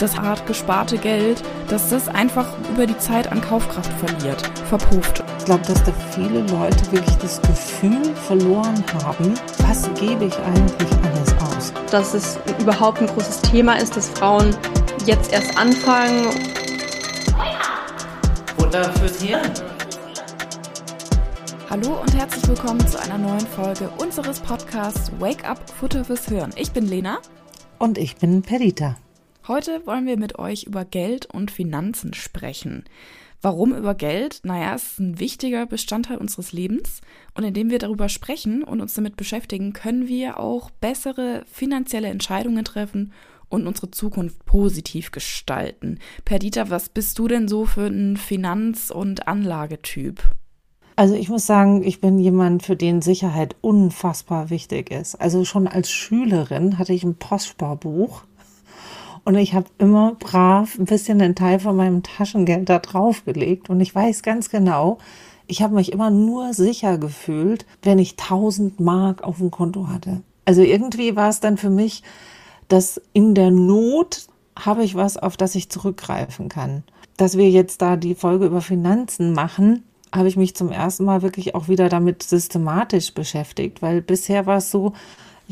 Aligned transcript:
das 0.00 0.16
hart 0.16 0.46
gesparte 0.46 0.96
Geld, 0.96 1.42
dass 1.66 1.90
das 1.90 2.08
einfach 2.08 2.46
über 2.72 2.86
die 2.86 2.96
Zeit 2.98 3.32
an 3.32 3.40
Kaufkraft 3.40 3.92
verliert, 3.94 4.46
verpufft. 4.68 5.24
Ich 5.40 5.44
glaube, 5.46 5.66
dass 5.66 5.82
da 5.82 5.92
viele 6.12 6.42
Leute 6.42 6.92
wirklich 6.92 7.16
das 7.16 7.42
Gefühl 7.42 8.14
verloren 8.14 8.84
haben, 9.02 9.34
was 9.66 9.92
gebe 9.94 10.26
ich 10.26 10.38
eigentlich 10.38 10.92
alles 11.02 11.34
aus? 11.42 11.72
Dass 11.90 12.14
es 12.14 12.38
überhaupt 12.60 13.00
ein 13.00 13.08
großes 13.08 13.40
Thema 13.40 13.74
ist, 13.74 13.96
dass 13.96 14.08
Frauen 14.10 14.56
jetzt 15.04 15.32
erst 15.32 15.58
anfangen. 15.58 16.28
Futter 18.56 18.92
fürs 18.92 19.20
Hirn. 19.20 19.52
Hallo 21.70 22.00
und 22.00 22.16
herzlich 22.16 22.46
willkommen 22.46 22.86
zu 22.86 23.00
einer 23.00 23.18
neuen 23.18 23.48
Folge 23.48 23.90
unseres 23.98 24.38
Podcasts 24.38 25.10
Wake 25.18 25.44
Up 25.44 25.58
Futter 25.68 26.04
fürs 26.04 26.26
Hirn. 26.26 26.50
Ich 26.54 26.70
bin 26.70 26.86
Lena. 26.86 27.18
Und 27.80 27.98
ich 27.98 28.14
bin 28.14 28.42
Perita. 28.42 28.94
Heute 29.48 29.86
wollen 29.86 30.04
wir 30.04 30.18
mit 30.18 30.38
euch 30.38 30.64
über 30.64 30.84
Geld 30.84 31.24
und 31.24 31.50
Finanzen 31.50 32.12
sprechen. 32.12 32.84
Warum 33.40 33.74
über 33.74 33.94
Geld? 33.94 34.40
Naja, 34.42 34.74
es 34.74 34.84
ist 34.84 34.98
ein 34.98 35.20
wichtiger 35.20 35.64
Bestandteil 35.64 36.18
unseres 36.18 36.52
Lebens 36.52 37.00
und 37.34 37.44
indem 37.44 37.70
wir 37.70 37.78
darüber 37.78 38.10
sprechen 38.10 38.62
und 38.62 38.82
uns 38.82 38.92
damit 38.92 39.16
beschäftigen, 39.16 39.72
können 39.72 40.06
wir 40.06 40.38
auch 40.38 40.70
bessere 40.70 41.44
finanzielle 41.50 42.08
Entscheidungen 42.08 42.62
treffen 42.66 43.14
und 43.48 43.66
unsere 43.66 43.90
Zukunft 43.90 44.44
positiv 44.44 45.12
gestalten. 45.12 45.98
Perdita, 46.26 46.68
was 46.68 46.90
bist 46.90 47.18
du 47.18 47.26
denn 47.26 47.48
so 47.48 47.64
für 47.64 47.86
ein 47.86 48.18
Finanz- 48.18 48.90
und 48.90 49.28
Anlagetyp? 49.28 50.20
Also 50.94 51.14
ich 51.14 51.30
muss 51.30 51.46
sagen, 51.46 51.82
ich 51.84 52.02
bin 52.02 52.18
jemand, 52.18 52.64
für 52.64 52.76
den 52.76 53.00
Sicherheit 53.00 53.56
unfassbar 53.62 54.50
wichtig 54.50 54.90
ist. 54.90 55.14
Also 55.14 55.46
schon 55.46 55.66
als 55.66 55.90
Schülerin 55.90 56.76
hatte 56.76 56.92
ich 56.92 57.02
ein 57.02 57.14
Postsparbuch 57.14 58.24
und 59.28 59.34
ich 59.34 59.52
habe 59.52 59.66
immer 59.76 60.14
brav 60.18 60.78
ein 60.78 60.86
bisschen 60.86 61.20
einen 61.20 61.34
Teil 61.34 61.60
von 61.60 61.76
meinem 61.76 62.02
Taschengeld 62.02 62.66
da 62.70 62.78
draufgelegt. 62.78 63.68
Und 63.68 63.78
ich 63.78 63.94
weiß 63.94 64.22
ganz 64.22 64.48
genau, 64.48 64.96
ich 65.46 65.60
habe 65.60 65.74
mich 65.74 65.92
immer 65.92 66.08
nur 66.08 66.54
sicher 66.54 66.96
gefühlt, 66.96 67.66
wenn 67.82 67.98
ich 67.98 68.12
1000 68.12 68.80
Mark 68.80 69.22
auf 69.22 69.36
dem 69.36 69.50
Konto 69.50 69.88
hatte. 69.88 70.22
Also 70.46 70.62
irgendwie 70.62 71.14
war 71.14 71.28
es 71.28 71.40
dann 71.40 71.58
für 71.58 71.68
mich, 71.68 72.02
dass 72.68 73.02
in 73.12 73.34
der 73.34 73.50
Not 73.50 74.28
habe 74.58 74.82
ich 74.82 74.94
was, 74.94 75.18
auf 75.18 75.36
das 75.36 75.54
ich 75.56 75.68
zurückgreifen 75.68 76.48
kann. 76.48 76.82
Dass 77.18 77.36
wir 77.36 77.50
jetzt 77.50 77.82
da 77.82 77.96
die 77.96 78.14
Folge 78.14 78.46
über 78.46 78.62
Finanzen 78.62 79.34
machen, 79.34 79.84
habe 80.10 80.28
ich 80.28 80.38
mich 80.38 80.56
zum 80.56 80.72
ersten 80.72 81.04
Mal 81.04 81.20
wirklich 81.20 81.54
auch 81.54 81.68
wieder 81.68 81.90
damit 81.90 82.22
systematisch 82.22 83.12
beschäftigt, 83.12 83.82
weil 83.82 84.00
bisher 84.00 84.46
war 84.46 84.56
es 84.56 84.70
so, 84.70 84.94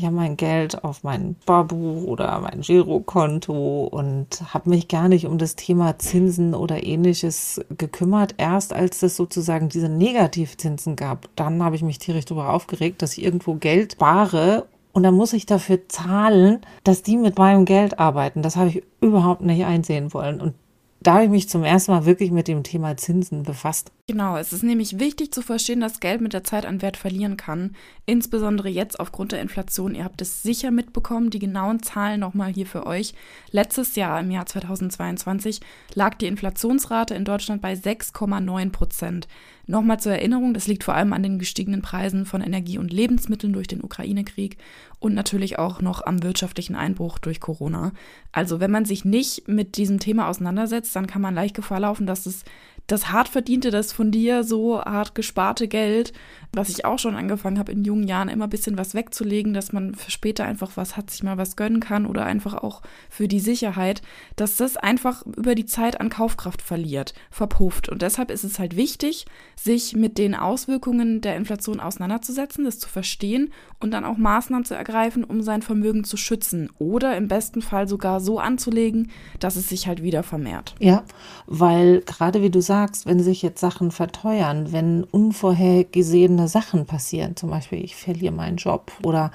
habe 0.05 0.15
mein 0.15 0.37
Geld 0.37 0.83
auf 0.83 1.03
mein 1.03 1.35
Barbuch 1.45 2.03
oder 2.03 2.39
mein 2.39 2.61
Girokonto 2.61 3.85
und 3.85 4.53
habe 4.53 4.69
mich 4.69 4.87
gar 4.87 5.09
nicht 5.09 5.25
um 5.25 5.37
das 5.37 5.55
Thema 5.55 5.97
Zinsen 5.97 6.53
oder 6.53 6.83
ähnliches 6.83 7.61
gekümmert. 7.77 8.35
Erst 8.37 8.73
als 8.73 9.01
es 9.03 9.15
sozusagen 9.15 9.69
diese 9.69 9.89
Negativzinsen 9.89 10.95
gab, 10.95 11.29
dann 11.35 11.63
habe 11.63 11.75
ich 11.75 11.81
mich 11.81 11.99
tierisch 11.99 12.25
darüber 12.25 12.53
aufgeregt, 12.53 13.01
dass 13.01 13.17
ich 13.17 13.23
irgendwo 13.23 13.55
Geld 13.55 13.93
spare 13.93 14.67
und 14.97 15.03
dann 15.03 15.13
muss 15.13 15.33
ich 15.33 15.45
dafür 15.45 15.87
zahlen, 15.89 16.59
dass 16.83 17.03
die 17.03 17.17
mit 17.17 17.37
meinem 17.37 17.65
Geld 17.65 17.99
arbeiten. 17.99 18.41
Das 18.41 18.55
habe 18.55 18.69
ich 18.69 18.83
überhaupt 18.99 19.41
nicht 19.41 19.63
einsehen 19.63 20.11
wollen. 20.11 20.41
Und 20.41 20.55
da 20.99 21.13
habe 21.13 21.25
ich 21.25 21.29
mich 21.29 21.49
zum 21.49 21.63
ersten 21.63 21.91
Mal 21.91 22.05
wirklich 22.05 22.31
mit 22.31 22.47
dem 22.47 22.63
Thema 22.63 22.97
Zinsen 22.97 23.43
befasst. 23.43 23.91
Genau, 24.07 24.37
es 24.37 24.53
ist 24.53 24.63
nämlich 24.63 24.99
wichtig 24.99 25.31
zu 25.31 25.41
verstehen, 25.41 25.79
dass 25.79 25.99
Geld 25.99 26.21
mit 26.21 26.33
der 26.33 26.43
Zeit 26.43 26.65
an 26.65 26.81
Wert 26.81 26.97
verlieren 26.97 27.37
kann. 27.37 27.75
Insbesondere 28.05 28.69
jetzt 28.69 28.99
aufgrund 28.99 29.31
der 29.31 29.41
Inflation. 29.41 29.95
Ihr 29.95 30.03
habt 30.03 30.21
es 30.21 30.43
sicher 30.43 30.71
mitbekommen, 30.71 31.29
die 31.29 31.39
genauen 31.39 31.83
Zahlen 31.83 32.19
nochmal 32.19 32.51
hier 32.53 32.65
für 32.65 32.85
euch. 32.85 33.13
Letztes 33.51 33.95
Jahr, 33.95 34.19
im 34.19 34.31
Jahr 34.31 34.45
2022, 34.45 35.59
lag 35.93 36.15
die 36.15 36.27
Inflationsrate 36.27 37.15
in 37.15 37.25
Deutschland 37.25 37.61
bei 37.61 37.73
6,9 37.73 38.71
Prozent. 38.71 39.27
Nochmal 39.69 39.99
zur 39.99 40.13
Erinnerung, 40.13 40.53
das 40.53 40.67
liegt 40.67 40.85
vor 40.85 40.95
allem 40.95 41.11
an 41.11 41.23
den 41.23 41.39
gestiegenen 41.39 41.81
Preisen 41.81 42.25
von 42.25 42.39
Energie 42.39 42.77
und 42.77 42.93
Lebensmitteln 42.93 43.51
durch 43.51 43.67
den 43.67 43.83
Ukraine-Krieg 43.83 44.57
und 44.99 45.13
natürlich 45.13 45.59
auch 45.59 45.81
noch 45.81 46.05
am 46.05 46.23
wirtschaftlichen 46.23 46.75
Einbruch 46.75 47.19
durch 47.19 47.41
Corona. 47.41 47.91
Also 48.31 48.61
wenn 48.61 48.71
man 48.71 48.85
sich 48.85 49.03
nicht 49.03 49.49
mit 49.49 49.75
diesem 49.75 49.99
Thema 49.99 50.29
auseinandersetzt, 50.29 50.95
dann 50.95 51.05
kann 51.05 51.21
man 51.21 51.35
leicht 51.35 51.53
Gefahr 51.53 51.81
laufen, 51.81 52.07
dass 52.07 52.25
es 52.25 52.45
das 52.87 53.11
hart 53.11 53.27
verdiente, 53.27 53.69
das 53.69 53.91
von 53.91 54.11
dir 54.11 54.43
so 54.43 54.81
hart 54.81 55.13
gesparte 55.13 55.67
Geld, 55.67 56.13
was 56.53 56.69
ich 56.69 56.85
auch 56.85 56.97
schon 56.97 57.15
angefangen 57.15 57.59
habe 57.59 57.73
in 57.73 57.83
jungen 57.83 58.07
Jahren, 58.07 58.29
immer 58.29 58.45
ein 58.45 58.49
bisschen 58.49 58.77
was 58.77 58.95
wegzulegen, 58.95 59.53
dass 59.53 59.73
man 59.73 59.93
für 59.93 60.09
später 60.09 60.45
einfach 60.45 60.71
was 60.75 60.95
hat, 60.95 61.09
sich 61.11 61.21
mal 61.21 61.37
was 61.37 61.57
gönnen 61.57 61.81
kann 61.81 62.05
oder 62.05 62.25
einfach 62.25 62.53
auch 62.55 62.81
für 63.09 63.27
die 63.27 63.41
Sicherheit, 63.41 64.01
dass 64.37 64.55
das 64.55 64.77
einfach 64.77 65.25
über 65.25 65.53
die 65.53 65.65
Zeit 65.65 65.99
an 65.99 66.09
Kaufkraft 66.09 66.61
verliert, 66.61 67.13
verpufft. 67.29 67.89
Und 67.89 68.01
deshalb 68.01 68.31
ist 68.31 68.45
es 68.45 68.57
halt 68.57 68.77
wichtig, 68.77 69.25
sich 69.55 69.93
mit 69.93 70.17
den 70.17 70.33
Auswirkungen 70.33 71.19
der 71.19 71.35
Inflation 71.35 71.81
auseinanderzusetzen, 71.81 72.63
das 72.63 72.79
zu 72.79 72.87
verstehen 72.87 73.51
und 73.79 73.91
dann 73.91 74.05
auch 74.05 74.17
Maßnahmen 74.17 74.65
zu 74.65 74.73
ergreifen, 74.73 75.23
um 75.23 75.41
sein 75.43 75.61
Vermögen 75.61 76.03
zu 76.03 76.17
schützen 76.17 76.69
oder 76.79 77.15
im 77.15 77.27
besten 77.27 77.61
Fall 77.61 77.87
sogar 77.87 78.19
so 78.19 78.39
anzulegen, 78.39 79.11
dass 79.39 79.55
es 79.55 79.69
sich 79.69 79.87
halt 79.87 80.01
wieder 80.01 80.23
vermehrt. 80.23 80.73
Ja, 80.79 81.03
weil 81.45 82.01
gerade 82.01 82.41
wie 82.41 82.49
du 82.49 82.61
sagst, 82.61 83.05
wenn 83.05 83.19
sich 83.19 83.41
jetzt 83.43 83.59
Sachen 83.59 83.91
verteuern, 83.91 84.71
wenn 84.71 85.03
unvorhergesehene 85.03 86.47
Sachen 86.47 86.85
passieren, 86.85 87.35
zum 87.35 87.51
Beispiel 87.51 87.83
ich 87.83 87.95
verliere 87.95 88.33
meinen 88.33 88.57
Job 88.57 88.91
oder 89.03 89.31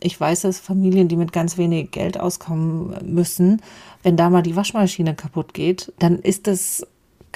ich 0.00 0.20
weiß, 0.20 0.42
dass 0.42 0.60
Familien, 0.60 1.08
die 1.08 1.16
mit 1.16 1.32
ganz 1.32 1.56
wenig 1.56 1.90
Geld 1.90 2.20
auskommen 2.20 2.94
müssen, 3.04 3.62
wenn 4.02 4.16
da 4.16 4.28
mal 4.28 4.42
die 4.42 4.56
Waschmaschine 4.56 5.14
kaputt 5.14 5.54
geht, 5.54 5.92
dann 5.98 6.18
ist 6.18 6.46
das 6.46 6.86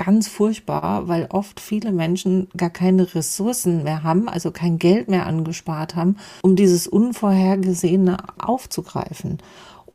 ganz 0.03 0.29
furchtbar, 0.29 1.09
weil 1.09 1.27
oft 1.29 1.61
viele 1.61 1.93
Menschen 1.93 2.49
gar 2.57 2.71
keine 2.71 3.15
Ressourcen 3.15 3.83
mehr 3.83 4.03
haben, 4.03 4.31
also 4.31 4.51
kein 4.51 4.79
Geld 4.79 5.09
mehr 5.09 5.27
angespart 5.27 5.95
haben, 5.95 6.17
um 6.41 6.57
dieses 6.57 6.87
Unvorhergesehene 6.87 8.17
aufzugreifen. 8.39 9.39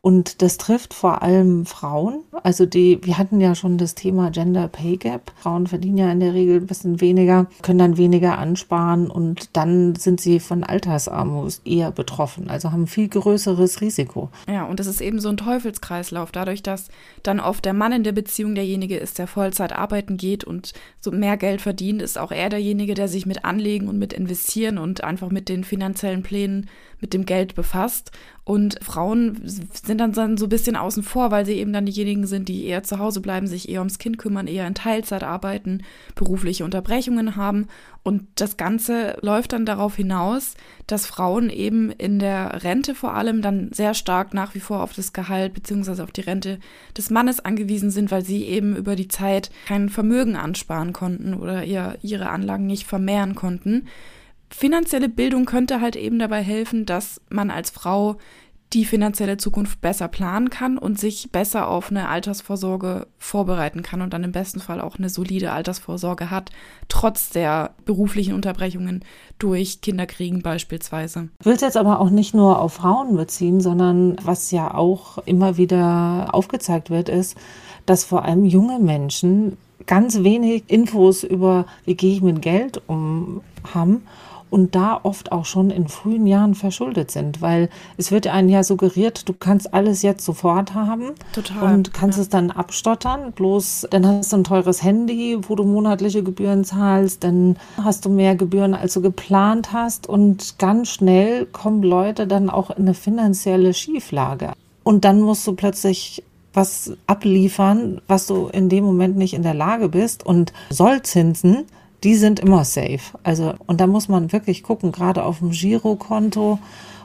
Und 0.06 0.40
das 0.40 0.56
trifft 0.56 0.94
vor 0.94 1.22
allem 1.22 1.66
Frauen. 1.66 2.22
Also 2.44 2.64
die, 2.64 3.00
wir 3.02 3.18
hatten 3.18 3.40
ja 3.40 3.56
schon 3.56 3.76
das 3.76 3.96
Thema 3.96 4.30
Gender 4.30 4.68
Pay 4.68 4.98
Gap. 4.98 5.32
Frauen 5.34 5.66
verdienen 5.66 5.98
ja 5.98 6.12
in 6.12 6.20
der 6.20 6.32
Regel 6.32 6.60
ein 6.60 6.68
bisschen 6.68 7.00
weniger, 7.00 7.48
können 7.62 7.80
dann 7.80 7.96
weniger 7.96 8.38
ansparen 8.38 9.10
und 9.10 9.56
dann 9.56 9.96
sind 9.96 10.20
sie 10.20 10.38
von 10.38 10.62
Altersarmut 10.62 11.60
eher 11.64 11.90
betroffen. 11.90 12.48
Also 12.48 12.70
haben 12.70 12.86
viel 12.86 13.08
größeres 13.08 13.80
Risiko. 13.80 14.30
Ja, 14.46 14.66
und 14.66 14.78
das 14.78 14.86
ist 14.86 15.00
eben 15.00 15.18
so 15.18 15.28
ein 15.28 15.38
Teufelskreislauf. 15.38 16.30
Dadurch, 16.30 16.62
dass 16.62 16.86
dann 17.24 17.40
oft 17.40 17.64
der 17.64 17.72
Mann 17.72 17.90
in 17.90 18.04
der 18.04 18.12
Beziehung 18.12 18.54
derjenige 18.54 18.98
ist, 18.98 19.18
der 19.18 19.26
Vollzeit 19.26 19.72
arbeiten 19.72 20.18
geht 20.18 20.44
und 20.44 20.72
so 21.00 21.10
mehr 21.10 21.36
Geld 21.36 21.60
verdient, 21.60 22.00
ist 22.00 22.16
auch 22.16 22.30
er 22.30 22.48
derjenige, 22.48 22.94
der 22.94 23.08
sich 23.08 23.26
mit 23.26 23.44
Anlegen 23.44 23.88
und 23.88 23.98
mit 23.98 24.12
Investieren 24.12 24.78
und 24.78 25.02
einfach 25.02 25.30
mit 25.30 25.48
den 25.48 25.64
finanziellen 25.64 26.22
Plänen 26.22 26.68
mit 27.00 27.12
dem 27.12 27.26
Geld 27.26 27.54
befasst. 27.54 28.12
Und 28.46 28.78
Frauen 28.80 29.40
sind 29.42 29.98
dann, 29.98 30.14
so 30.14 30.46
ein 30.46 30.48
bisschen 30.48 30.76
außen 30.76 31.02
vor, 31.02 31.32
weil 31.32 31.44
sie 31.44 31.54
eben 31.54 31.72
dann 31.72 31.84
diejenigen 31.84 32.28
sind, 32.28 32.48
die 32.48 32.64
eher 32.64 32.84
zu 32.84 33.00
Hause 33.00 33.20
bleiben, 33.20 33.48
sich 33.48 33.68
eher 33.68 33.80
ums 33.80 33.98
Kind 33.98 34.18
kümmern, 34.18 34.46
eher 34.46 34.68
in 34.68 34.76
Teilzeit 34.76 35.24
arbeiten, 35.24 35.82
berufliche 36.14 36.64
Unterbrechungen 36.64 37.34
haben. 37.34 37.66
Und 38.04 38.22
das 38.36 38.56
Ganze 38.56 39.18
läuft 39.20 39.52
dann 39.52 39.66
darauf 39.66 39.96
hinaus, 39.96 40.54
dass 40.86 41.06
Frauen 41.06 41.50
eben 41.50 41.90
in 41.90 42.20
der 42.20 42.62
Rente 42.62 42.94
vor 42.94 43.14
allem 43.14 43.42
dann 43.42 43.72
sehr 43.72 43.94
stark 43.94 44.32
nach 44.32 44.54
wie 44.54 44.60
vor 44.60 44.80
auf 44.84 44.92
das 44.92 45.12
Gehalt 45.12 45.52
beziehungsweise 45.52 46.04
auf 46.04 46.12
die 46.12 46.20
Rente 46.20 46.60
des 46.96 47.10
Mannes 47.10 47.44
angewiesen 47.44 47.90
sind, 47.90 48.12
weil 48.12 48.24
sie 48.24 48.44
eben 48.44 48.76
über 48.76 48.94
die 48.94 49.08
Zeit 49.08 49.50
kein 49.66 49.88
Vermögen 49.88 50.36
ansparen 50.36 50.92
konnten 50.92 51.34
oder 51.34 51.64
ihr, 51.64 51.98
ihre 52.00 52.28
Anlagen 52.28 52.66
nicht 52.68 52.86
vermehren 52.86 53.34
konnten 53.34 53.88
finanzielle 54.50 55.08
Bildung 55.08 55.44
könnte 55.44 55.80
halt 55.80 55.96
eben 55.96 56.18
dabei 56.18 56.42
helfen, 56.42 56.86
dass 56.86 57.20
man 57.28 57.50
als 57.50 57.70
Frau 57.70 58.16
die 58.72 58.84
finanzielle 58.84 59.36
Zukunft 59.36 59.80
besser 59.80 60.08
planen 60.08 60.50
kann 60.50 60.76
und 60.76 60.98
sich 60.98 61.30
besser 61.30 61.68
auf 61.68 61.90
eine 61.90 62.08
Altersvorsorge 62.08 63.06
vorbereiten 63.16 63.82
kann 63.82 64.02
und 64.02 64.12
dann 64.12 64.24
im 64.24 64.32
besten 64.32 64.58
Fall 64.60 64.80
auch 64.80 64.98
eine 64.98 65.08
solide 65.08 65.52
Altersvorsorge 65.52 66.30
hat, 66.30 66.50
trotz 66.88 67.30
der 67.30 67.74
beruflichen 67.84 68.34
Unterbrechungen 68.34 69.04
durch 69.38 69.80
Kinderkriegen 69.82 70.42
beispielsweise. 70.42 71.28
Ich 71.38 71.46
will 71.46 71.54
es 71.54 71.60
jetzt 71.60 71.76
aber 71.76 72.00
auch 72.00 72.10
nicht 72.10 72.34
nur 72.34 72.60
auf 72.60 72.74
Frauen 72.74 73.16
beziehen, 73.16 73.60
sondern 73.60 74.16
was 74.22 74.50
ja 74.50 74.74
auch 74.74 75.18
immer 75.18 75.56
wieder 75.56 76.28
aufgezeigt 76.32 76.90
wird, 76.90 77.08
ist, 77.08 77.36
dass 77.86 78.04
vor 78.04 78.24
allem 78.24 78.44
junge 78.44 78.80
Menschen 78.80 79.56
ganz 79.86 80.24
wenig 80.24 80.64
Infos 80.66 81.22
über, 81.22 81.66
wie 81.84 81.94
gehe 81.94 82.14
ich 82.14 82.22
mit 82.22 82.42
Geld 82.42 82.82
um 82.88 83.42
haben 83.72 84.02
und 84.56 84.74
da 84.74 84.98
oft 85.02 85.32
auch 85.32 85.44
schon 85.44 85.68
in 85.68 85.86
frühen 85.86 86.26
Jahren 86.26 86.54
verschuldet 86.54 87.10
sind, 87.10 87.42
weil 87.42 87.68
es 87.98 88.10
wird 88.10 88.26
einem 88.26 88.48
ja 88.48 88.64
suggeriert, 88.64 89.28
du 89.28 89.34
kannst 89.34 89.74
alles 89.74 90.00
jetzt 90.00 90.24
sofort 90.24 90.72
haben 90.72 91.10
Total, 91.34 91.74
und 91.74 91.92
kannst 91.92 92.16
ja. 92.16 92.22
es 92.22 92.30
dann 92.30 92.50
abstottern, 92.50 93.32
bloß 93.32 93.86
dann 93.90 94.06
hast 94.06 94.32
du 94.32 94.38
ein 94.38 94.44
teures 94.44 94.82
Handy, 94.82 95.36
wo 95.42 95.56
du 95.56 95.64
monatliche 95.64 96.22
Gebühren 96.22 96.64
zahlst, 96.64 97.22
dann 97.22 97.56
hast 97.84 98.06
du 98.06 98.08
mehr 98.08 98.34
Gebühren, 98.34 98.72
als 98.72 98.94
du 98.94 99.02
geplant 99.02 99.74
hast 99.74 100.08
und 100.08 100.58
ganz 100.58 100.88
schnell 100.88 101.44
kommen 101.44 101.82
Leute 101.82 102.26
dann 102.26 102.48
auch 102.48 102.70
in 102.70 102.84
eine 102.84 102.94
finanzielle 102.94 103.74
Schieflage. 103.74 104.52
Und 104.84 105.04
dann 105.04 105.20
musst 105.20 105.46
du 105.46 105.52
plötzlich 105.52 106.22
was 106.54 106.92
abliefern, 107.06 108.00
was 108.06 108.26
du 108.26 108.48
in 108.48 108.70
dem 108.70 108.84
Moment 108.84 109.18
nicht 109.18 109.34
in 109.34 109.42
der 109.42 109.52
Lage 109.52 109.90
bist. 109.90 110.24
Und 110.24 110.54
Sollzinsen, 110.70 111.66
die 112.04 112.14
sind 112.14 112.40
immer 112.40 112.64
safe. 112.64 113.18
Also, 113.22 113.54
und 113.66 113.80
da 113.80 113.86
muss 113.86 114.08
man 114.08 114.32
wirklich 114.32 114.62
gucken, 114.62 114.92
gerade 114.92 115.24
auf 115.24 115.38
dem 115.38 115.50
Girokonto 115.50 116.58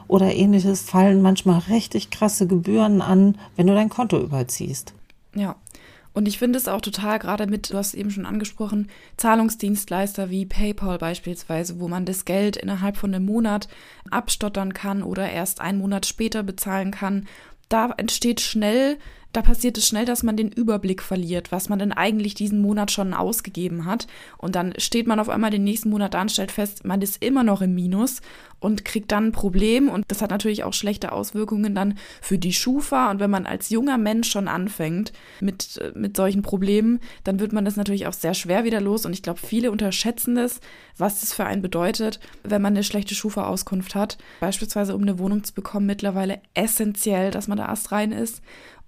oder 0.08 0.34
ähnliches 0.34 0.82
fallen 0.82 1.22
manchmal 1.22 1.60
richtig 1.70 2.10
krasse 2.10 2.46
Gebühren 2.46 3.00
an, 3.00 3.38
wenn 3.56 3.66
du 3.66 3.74
dein 3.74 3.88
Konto 3.88 4.20
überziehst. 4.20 4.94
Ja. 5.34 5.56
Und 6.14 6.28
ich 6.28 6.38
finde 6.38 6.58
es 6.58 6.68
auch 6.68 6.82
total, 6.82 7.18
gerade 7.18 7.46
mit, 7.46 7.70
du 7.70 7.76
hast 7.78 7.94
eben 7.94 8.10
schon 8.10 8.26
angesprochen, 8.26 8.88
Zahlungsdienstleister 9.16 10.28
wie 10.28 10.44
PayPal 10.44 10.98
beispielsweise, 10.98 11.80
wo 11.80 11.88
man 11.88 12.04
das 12.04 12.26
Geld 12.26 12.58
innerhalb 12.58 12.98
von 12.98 13.14
einem 13.14 13.24
Monat 13.24 13.68
abstottern 14.10 14.74
kann 14.74 15.02
oder 15.02 15.30
erst 15.30 15.62
einen 15.62 15.78
Monat 15.78 16.04
später 16.04 16.42
bezahlen 16.42 16.90
kann. 16.90 17.26
Da 17.70 17.94
entsteht 17.96 18.42
schnell 18.42 18.98
da 19.32 19.42
passiert 19.42 19.78
es 19.78 19.86
schnell, 19.86 20.04
dass 20.04 20.22
man 20.22 20.36
den 20.36 20.52
Überblick 20.52 21.02
verliert, 21.02 21.52
was 21.52 21.68
man 21.68 21.78
denn 21.78 21.92
eigentlich 21.92 22.34
diesen 22.34 22.60
Monat 22.60 22.90
schon 22.90 23.14
ausgegeben 23.14 23.86
hat. 23.86 24.06
Und 24.36 24.54
dann 24.54 24.74
steht 24.76 25.06
man 25.06 25.20
auf 25.20 25.28
einmal 25.28 25.50
den 25.50 25.64
nächsten 25.64 25.90
Monat 25.90 26.14
da 26.14 26.22
und 26.22 26.30
stellt 26.30 26.52
fest, 26.52 26.84
man 26.84 27.00
ist 27.00 27.22
immer 27.22 27.42
noch 27.42 27.62
im 27.62 27.74
Minus 27.74 28.20
und 28.60 28.84
kriegt 28.84 29.10
dann 29.10 29.28
ein 29.28 29.32
Problem. 29.32 29.88
Und 29.88 30.04
das 30.08 30.22
hat 30.22 30.30
natürlich 30.30 30.64
auch 30.64 30.74
schlechte 30.74 31.12
Auswirkungen 31.12 31.74
dann 31.74 31.98
für 32.20 32.38
die 32.38 32.52
Schufa. 32.52 33.10
Und 33.10 33.20
wenn 33.20 33.30
man 33.30 33.46
als 33.46 33.70
junger 33.70 33.98
Mensch 33.98 34.30
schon 34.30 34.48
anfängt 34.48 35.12
mit, 35.40 35.80
mit 35.94 36.16
solchen 36.16 36.42
Problemen, 36.42 37.00
dann 37.24 37.40
wird 37.40 37.52
man 37.52 37.64
das 37.64 37.76
natürlich 37.76 38.06
auch 38.06 38.12
sehr 38.12 38.34
schwer 38.34 38.64
wieder 38.64 38.80
los. 38.80 39.06
Und 39.06 39.14
ich 39.14 39.22
glaube, 39.22 39.40
viele 39.42 39.70
unterschätzen 39.70 40.34
das, 40.34 40.60
was 40.98 41.20
das 41.20 41.32
für 41.32 41.44
einen 41.44 41.62
bedeutet, 41.62 42.20
wenn 42.44 42.62
man 42.62 42.74
eine 42.74 42.84
schlechte 42.84 43.14
Schufa-Auskunft 43.14 43.94
hat. 43.94 44.18
Beispielsweise, 44.40 44.94
um 44.94 45.02
eine 45.02 45.18
Wohnung 45.18 45.42
zu 45.42 45.54
bekommen, 45.54 45.86
mittlerweile 45.86 46.40
essentiell, 46.54 47.30
dass 47.30 47.48
man 47.48 47.58
da 47.58 47.66
erst 47.66 47.92
rein 47.92 48.12
ist. 48.12 48.42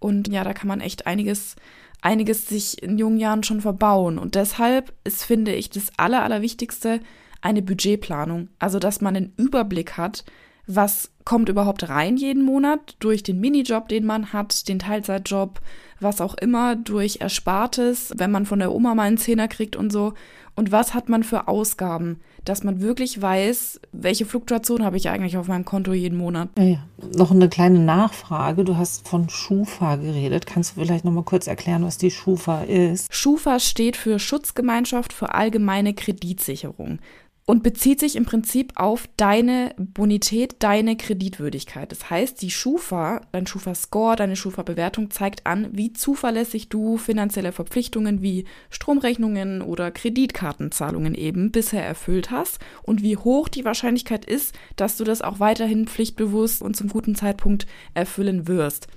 Und 0.05 0.29
ja, 0.29 0.45
da 0.45 0.53
kann 0.53 0.69
man 0.69 0.83
echt 0.83 1.07
einiges, 1.07 1.57
einiges 2.03 2.47
sich 2.47 2.83
in 2.83 2.99
jungen 2.99 3.17
Jahren 3.17 3.43
schon 3.43 3.63
verbauen. 3.63 4.19
Und 4.19 4.35
deshalb 4.35 4.93
ist, 5.03 5.25
finde 5.25 5.55
ich, 5.55 5.71
das 5.71 5.93
Aller, 5.97 6.23
Allerwichtigste 6.23 7.01
eine 7.41 7.63
Budgetplanung. 7.63 8.49
Also, 8.59 8.79
dass 8.79 9.01
man 9.01 9.17
einen 9.17 9.33
Überblick 9.39 9.97
hat, 9.97 10.27
was 10.67 11.11
kommt 11.25 11.49
überhaupt 11.49 11.89
rein 11.89 12.17
jeden 12.17 12.43
Monat 12.43 12.97
durch 13.01 13.23
den 13.23 13.41
Minijob, 13.41 13.89
den 13.89 14.05
man 14.05 14.33
hat, 14.33 14.69
den 14.69 14.79
Teilzeitjob, 14.79 15.61
was 16.01 16.21
auch 16.21 16.35
immer, 16.35 16.77
durch 16.77 17.19
Erspartes, 17.21 18.13
wenn 18.17 18.31
man 18.31 18.47
von 18.47 18.59
der 18.59 18.73
Oma 18.73 18.95
mal 18.95 19.05
einen 19.05 19.19
Zehner 19.19 19.49
kriegt 19.49 19.77
und 19.77 19.91
so. 19.91 20.15
Und 20.55 20.71
was 20.71 20.95
hat 20.95 21.09
man 21.09 21.25
für 21.25 21.49
Ausgaben? 21.49 22.21
dass 22.45 22.63
man 22.63 22.81
wirklich 22.81 23.21
weiß, 23.21 23.81
welche 23.93 24.27
Fluktuation 24.27 24.85
habe 24.85 24.97
ich 24.97 25.09
eigentlich 25.09 25.37
auf 25.37 25.49
meinem 25.49 25.65
Konto 25.65 25.93
jeden 25.93 26.19
Monat. 26.19 26.51
Ja, 26.59 26.65
ja. 26.65 26.79
Noch 27.17 27.31
eine 27.31 27.49
kleine 27.49 27.79
Nachfrage. 27.79 28.65
Du 28.65 28.77
hast 28.77 29.09
von 29.09 29.29
Schufa 29.29 29.97
geredet. 29.97 30.47
Kannst 30.47 30.77
du 30.77 30.81
vielleicht 30.81 31.05
noch 31.05 31.13
mal 31.13 31.25
kurz 31.25 31.47
erklären, 31.47 31.85
was 31.85 31.99
die 31.99 32.11
Schufa 32.11 32.63
ist? 32.63 33.13
Schufa 33.15 33.59
steht 33.61 33.97
für 33.97 34.19
Schutzgemeinschaft 34.19 35.13
für 35.13 35.35
allgemeine 35.35 35.95
Kreditsicherung 35.95 36.99
und 37.47 37.63
bezieht 37.63 38.01
sich 38.01 38.17
im 38.17 38.25
Prinzip 38.25 38.73
auf 38.77 39.09
deine 39.17 39.75
Bonität, 39.77 40.57
deine 40.61 40.97
Kreditwürdigkeit. 40.97 41.93
Das 41.93 42.09
heißt, 42.09 42.41
die 42.41 42.51
Schufa, 42.51 43.21
dein 43.33 43.47
Schufa-Score, 43.47 44.17
deine 44.17 44.37
Schufa-Bewertung 44.37 45.11
zeigt 45.11 45.47
an, 45.47 45.69
wie 45.73 45.93
zuverlässig 45.93 46.71
du 46.71 46.97
finanzielle 46.97 47.53
Verpflichtungen 47.53 48.23
wie 48.23 48.47
Stromrechnungen 48.71 49.61
oder 49.61 49.91
Kreditkartenzahlungen 49.91 51.15
eben 51.15 51.53
bisher 51.53 51.85
erfüllt 51.85 52.31
hast 52.31 52.61
und 52.83 53.03
wie 53.03 53.19
hoch 53.19 53.49
die 53.49 53.65
Wahrscheinlichkeit 53.65 54.25
ist, 54.25 54.55
dass 54.77 54.97
du 54.97 55.05
das 55.05 55.21
auch 55.21 55.39
weiterhin 55.39 55.87
pflichtbewusst 55.87 56.63
und 56.63 56.77
zum 56.77 56.89
guten 56.89 57.15
Zeitpunkt 57.15 57.67
erfüllen 57.93 58.49
wirst. 58.49 58.89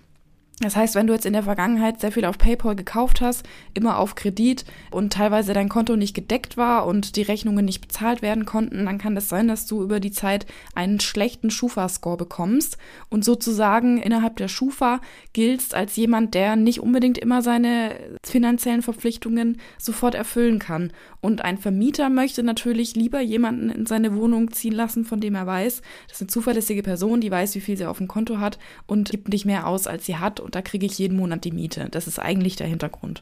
Das 0.59 0.75
heißt, 0.75 0.95
wenn 0.95 1.06
du 1.06 1.13
jetzt 1.13 1.27
in 1.27 1.33
der 1.33 1.44
Vergangenheit 1.44 2.00
sehr 2.00 2.12
viel 2.12 2.25
auf 2.25 2.39
PayPal 2.39 2.75
gekauft 2.75 3.21
hast, 3.21 3.45
immer 3.75 4.00
auf 4.00 4.15
Kredit 4.15 4.65
und 4.89 5.13
teilweise 5.13 5.54
dein 5.54 5.69
Konto 5.69 5.95
nicht 5.95 6.15
gedeckt 6.15 6.57
war 6.57 6.88
und 6.88 7.15
die 7.15 7.21
Rechnungen 7.21 7.63
nicht 7.63 7.80
bezahlt 7.80 8.24
werden 8.24 8.45
konnten, 8.45 8.86
dann 8.86 8.98
kann 8.98 9.13
das 9.13 9.30
sein, 9.30 9.48
dass 9.48 9.68
du 9.68 9.83
über 9.83 10.00
die 10.00 10.09
Zeit 10.09 10.48
einen 10.74 11.00
schlechten 11.00 11.51
Schufa-Score 11.51 12.18
bekommst 12.18 12.80
und 13.09 13.24
sozusagen 13.24 14.01
innerhalb 14.01 14.38
der 14.38 14.48
Schufa 14.48 15.00
giltst 15.31 15.75
als 15.75 15.95
jemand, 15.95 16.33
der 16.33 16.56
nicht 16.56 16.80
unbedingt 16.80 17.19
immer 17.19 17.44
seine 17.44 17.95
finanziellen 18.24 18.81
Verpflichtungen 18.81 19.62
sofort 19.77 20.15
erfüllen 20.15 20.57
kann. 20.57 20.92
Und 21.21 21.44
ein 21.45 21.59
Vermieter 21.59 22.09
möchte 22.09 22.42
natürlich 22.42 22.95
lieber 22.95 23.21
jemanden 23.21 23.69
in 23.69 23.86
seine 23.86 24.15
Wohnung 24.15 24.51
ziehen 24.51 24.74
lassen, 24.74 25.06
von 25.06 25.19
dem 25.19 25.36
er 25.36 25.45
weiß, 25.45 25.83
das 26.07 26.18
ist 26.18 26.21
eine 26.21 26.30
zuverlässige 26.30 26.81
Person, 26.81 27.21
die 27.21 27.30
weiß, 27.30 27.54
wie 27.54 27.62
viel 27.62 27.77
sie 27.77 27.86
auf 27.86 27.98
dem 28.00 28.07
Konto 28.07 28.39
hat 28.39 28.57
und 28.88 29.12
gibt 29.12 29.30
nicht 29.30 29.45
mehr 29.45 29.68
aus, 29.68 29.86
als 29.86 30.07
sie 30.07 30.18
hat 30.18 30.39
und 30.47 30.55
da 30.55 30.61
kriege 30.61 30.85
ich 30.85 30.97
jeden 30.97 31.17
Monat 31.17 31.44
die 31.44 31.51
Miete. 31.51 31.89
Das 31.91 32.07
ist 32.07 32.19
eigentlich 32.19 32.55
der 32.55 32.67
Hintergrund. 32.67 33.21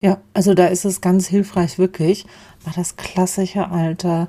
Ja, 0.00 0.16
also 0.32 0.54
da 0.54 0.68
ist 0.68 0.86
es 0.86 1.02
ganz 1.02 1.26
hilfreich, 1.28 1.78
wirklich 1.78 2.24
mal 2.64 2.72
das 2.74 2.96
klassische 2.96 3.70
alte 3.70 4.26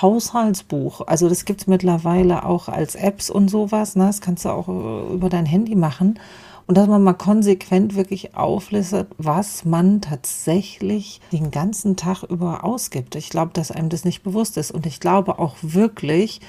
Haushaltsbuch. 0.00 1.00
Also 1.08 1.28
das 1.28 1.44
gibt 1.44 1.62
es 1.62 1.66
mittlerweile 1.66 2.44
auch 2.44 2.68
als 2.68 2.94
Apps 2.94 3.28
und 3.28 3.50
sowas. 3.50 3.96
Ne? 3.96 4.06
Das 4.06 4.20
kannst 4.20 4.44
du 4.44 4.50
auch 4.50 4.68
äh, 4.68 5.12
über 5.12 5.28
dein 5.28 5.46
Handy 5.46 5.74
machen. 5.74 6.20
Und 6.68 6.76
dass 6.76 6.86
man 6.86 7.02
mal 7.02 7.14
konsequent 7.14 7.96
wirklich 7.96 8.36
auflistet, 8.36 9.08
was 9.18 9.64
man 9.64 10.00
tatsächlich 10.00 11.20
den 11.32 11.50
ganzen 11.50 11.96
Tag 11.96 12.22
über 12.22 12.62
ausgibt. 12.62 13.16
Ich 13.16 13.30
glaube, 13.30 13.50
dass 13.52 13.72
einem 13.72 13.88
das 13.88 14.04
nicht 14.04 14.22
bewusst 14.22 14.56
ist. 14.56 14.70
Und 14.70 14.86
ich 14.86 15.00
glaube 15.00 15.40
auch 15.40 15.56
wirklich, 15.62 16.40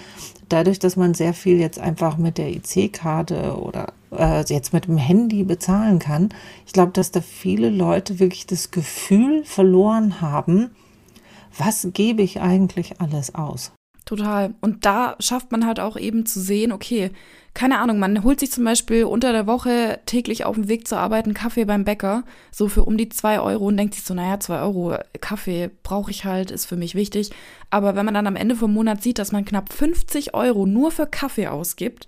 dadurch, 0.49 0.77
dass 0.77 0.97
man 0.97 1.15
sehr 1.15 1.33
viel 1.33 1.59
jetzt 1.59 1.79
einfach 1.79 2.17
mit 2.17 2.37
der 2.37 2.51
IC-Karte 2.51 3.59
oder 3.59 3.93
äh, 4.11 4.43
jetzt 4.45 4.73
mit 4.73 4.85
dem 4.85 4.97
Handy 4.97 5.43
bezahlen 5.43 5.99
kann, 5.99 6.29
ich 6.65 6.73
glaube, 6.73 6.91
dass 6.91 7.11
da 7.11 7.21
viele 7.21 7.69
Leute 7.69 8.19
wirklich 8.19 8.45
das 8.45 8.71
Gefühl 8.71 9.43
verloren 9.43 10.21
haben, 10.21 10.71
was 11.57 11.87
gebe 11.93 12.21
ich 12.21 12.39
eigentlich 12.39 13.01
alles 13.01 13.35
aus? 13.35 13.71
Total. 14.05 14.53
Und 14.61 14.85
da 14.85 15.15
schafft 15.19 15.51
man 15.51 15.65
halt 15.65 15.79
auch 15.79 15.95
eben 15.95 16.25
zu 16.25 16.41
sehen, 16.41 16.71
okay, 16.71 17.11
keine 17.53 17.79
Ahnung, 17.79 17.99
man 17.99 18.23
holt 18.23 18.39
sich 18.39 18.51
zum 18.51 18.63
Beispiel 18.63 19.03
unter 19.03 19.31
der 19.31 19.45
Woche 19.45 19.99
täglich 20.05 20.45
auf 20.45 20.55
dem 20.55 20.67
Weg 20.69 20.87
zur 20.87 20.99
Arbeit 20.99 21.25
einen 21.25 21.33
Kaffee 21.33 21.65
beim 21.65 21.83
Bäcker, 21.83 22.23
so 22.51 22.67
für 22.67 22.83
um 22.83 22.97
die 22.97 23.09
zwei 23.09 23.39
Euro 23.39 23.67
und 23.67 23.77
denkt 23.77 23.93
sich 23.95 24.03
so, 24.03 24.13
naja, 24.13 24.39
zwei 24.39 24.61
Euro 24.61 24.97
Kaffee 25.19 25.69
brauche 25.83 26.11
ich 26.11 26.25
halt, 26.25 26.49
ist 26.49 26.65
für 26.65 26.77
mich 26.77 26.95
wichtig. 26.95 27.31
Aber 27.69 27.95
wenn 27.95 28.05
man 28.05 28.13
dann 28.13 28.27
am 28.27 28.35
Ende 28.35 28.55
vom 28.55 28.73
Monat 28.73 29.03
sieht, 29.03 29.19
dass 29.19 29.31
man 29.31 29.45
knapp 29.45 29.71
50 29.71 30.33
Euro 30.33 30.65
nur 30.65 30.91
für 30.91 31.07
Kaffee 31.07 31.47
ausgibt, 31.47 32.07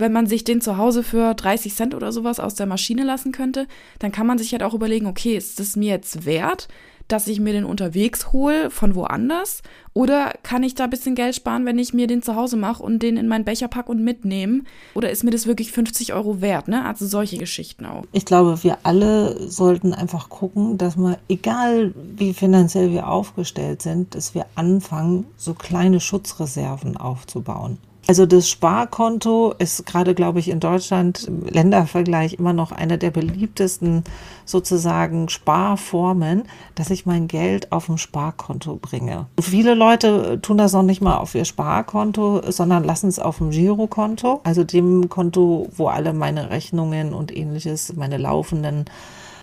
wenn 0.00 0.12
man 0.12 0.26
sich 0.26 0.44
den 0.44 0.60
zu 0.60 0.76
Hause 0.76 1.02
für 1.02 1.34
30 1.34 1.74
Cent 1.74 1.94
oder 1.94 2.12
sowas 2.12 2.40
aus 2.40 2.54
der 2.54 2.66
Maschine 2.66 3.04
lassen 3.04 3.32
könnte, 3.32 3.66
dann 3.98 4.12
kann 4.12 4.26
man 4.26 4.38
sich 4.38 4.52
halt 4.52 4.62
auch 4.62 4.74
überlegen, 4.74 5.06
okay, 5.06 5.36
ist 5.36 5.60
es 5.60 5.76
mir 5.76 5.90
jetzt 5.90 6.24
wert, 6.24 6.68
dass 7.10 7.26
ich 7.26 7.40
mir 7.40 7.52
den 7.52 7.64
unterwegs 7.64 8.32
hole 8.32 8.70
von 8.70 8.94
woanders? 8.94 9.62
Oder 9.92 10.32
kann 10.42 10.62
ich 10.62 10.74
da 10.74 10.84
ein 10.84 10.90
bisschen 10.90 11.14
Geld 11.14 11.34
sparen, 11.34 11.66
wenn 11.66 11.78
ich 11.78 11.92
mir 11.92 12.06
den 12.06 12.22
zu 12.22 12.36
Hause 12.36 12.56
mache 12.56 12.82
und 12.82 13.02
den 13.02 13.16
in 13.16 13.26
meinen 13.26 13.44
Becher 13.44 13.68
packe 13.68 13.90
und 13.90 14.02
mitnehme? 14.02 14.62
Oder 14.94 15.10
ist 15.10 15.24
mir 15.24 15.32
das 15.32 15.46
wirklich 15.46 15.72
50 15.72 16.14
Euro 16.14 16.40
wert? 16.40 16.68
Ne? 16.68 16.84
Also 16.84 17.06
solche 17.06 17.38
Geschichten 17.38 17.86
auch. 17.86 18.04
Ich 18.12 18.24
glaube, 18.24 18.62
wir 18.62 18.78
alle 18.84 19.50
sollten 19.50 19.92
einfach 19.92 20.28
gucken, 20.28 20.78
dass 20.78 20.96
wir, 20.96 21.18
egal 21.28 21.92
wie 22.16 22.32
finanziell 22.32 22.92
wir 22.92 23.08
aufgestellt 23.08 23.82
sind, 23.82 24.14
dass 24.14 24.34
wir 24.34 24.46
anfangen, 24.54 25.26
so 25.36 25.54
kleine 25.54 26.00
Schutzreserven 26.00 26.96
aufzubauen. 26.96 27.78
Also 28.10 28.26
das 28.26 28.48
Sparkonto 28.48 29.54
ist 29.56 29.86
gerade, 29.86 30.16
glaube 30.16 30.40
ich, 30.40 30.48
in 30.48 30.58
Deutschland 30.58 31.28
im 31.28 31.46
Ländervergleich 31.46 32.32
immer 32.32 32.52
noch 32.52 32.72
eine 32.72 32.98
der 32.98 33.12
beliebtesten 33.12 34.02
sozusagen 34.44 35.28
Sparformen, 35.28 36.42
dass 36.74 36.90
ich 36.90 37.06
mein 37.06 37.28
Geld 37.28 37.70
auf 37.70 37.86
dem 37.86 37.98
Sparkonto 37.98 38.80
bringe. 38.82 39.26
Viele 39.40 39.74
Leute 39.74 40.40
tun 40.42 40.58
das 40.58 40.72
noch 40.72 40.82
nicht 40.82 41.00
mal 41.00 41.18
auf 41.18 41.36
ihr 41.36 41.44
Sparkonto, 41.44 42.42
sondern 42.50 42.82
lassen 42.82 43.06
es 43.06 43.20
auf 43.20 43.38
dem 43.38 43.50
Girokonto, 43.50 44.40
also 44.42 44.64
dem 44.64 45.08
Konto, 45.08 45.68
wo 45.76 45.86
alle 45.86 46.12
meine 46.12 46.50
Rechnungen 46.50 47.14
und 47.14 47.36
ähnliches, 47.36 47.94
meine 47.94 48.16
laufenden 48.16 48.86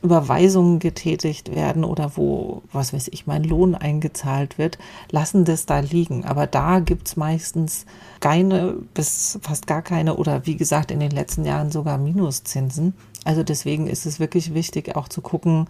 Überweisungen 0.01 0.79
getätigt 0.79 1.53
werden 1.53 1.83
oder 1.83 2.11
wo, 2.15 2.63
was 2.71 2.93
weiß 2.93 3.09
ich, 3.09 3.27
mein 3.27 3.43
Lohn 3.43 3.75
eingezahlt 3.75 4.57
wird, 4.57 4.77
lassen 5.11 5.45
das 5.45 5.65
da 5.65 5.79
liegen. 5.79 6.25
Aber 6.25 6.47
da 6.47 6.79
gibt 6.79 7.07
es 7.07 7.17
meistens 7.17 7.85
keine 8.19 8.75
bis 8.93 9.39
fast 9.41 9.67
gar 9.67 9.81
keine 9.81 10.17
oder 10.17 10.45
wie 10.45 10.55
gesagt 10.55 10.91
in 10.91 10.99
den 10.99 11.11
letzten 11.11 11.45
Jahren 11.45 11.71
sogar 11.71 11.97
Minuszinsen. 11.97 12.93
Also 13.25 13.43
deswegen 13.43 13.87
ist 13.87 14.05
es 14.05 14.19
wirklich 14.19 14.53
wichtig 14.53 14.95
auch 14.95 15.07
zu 15.07 15.21
gucken, 15.21 15.67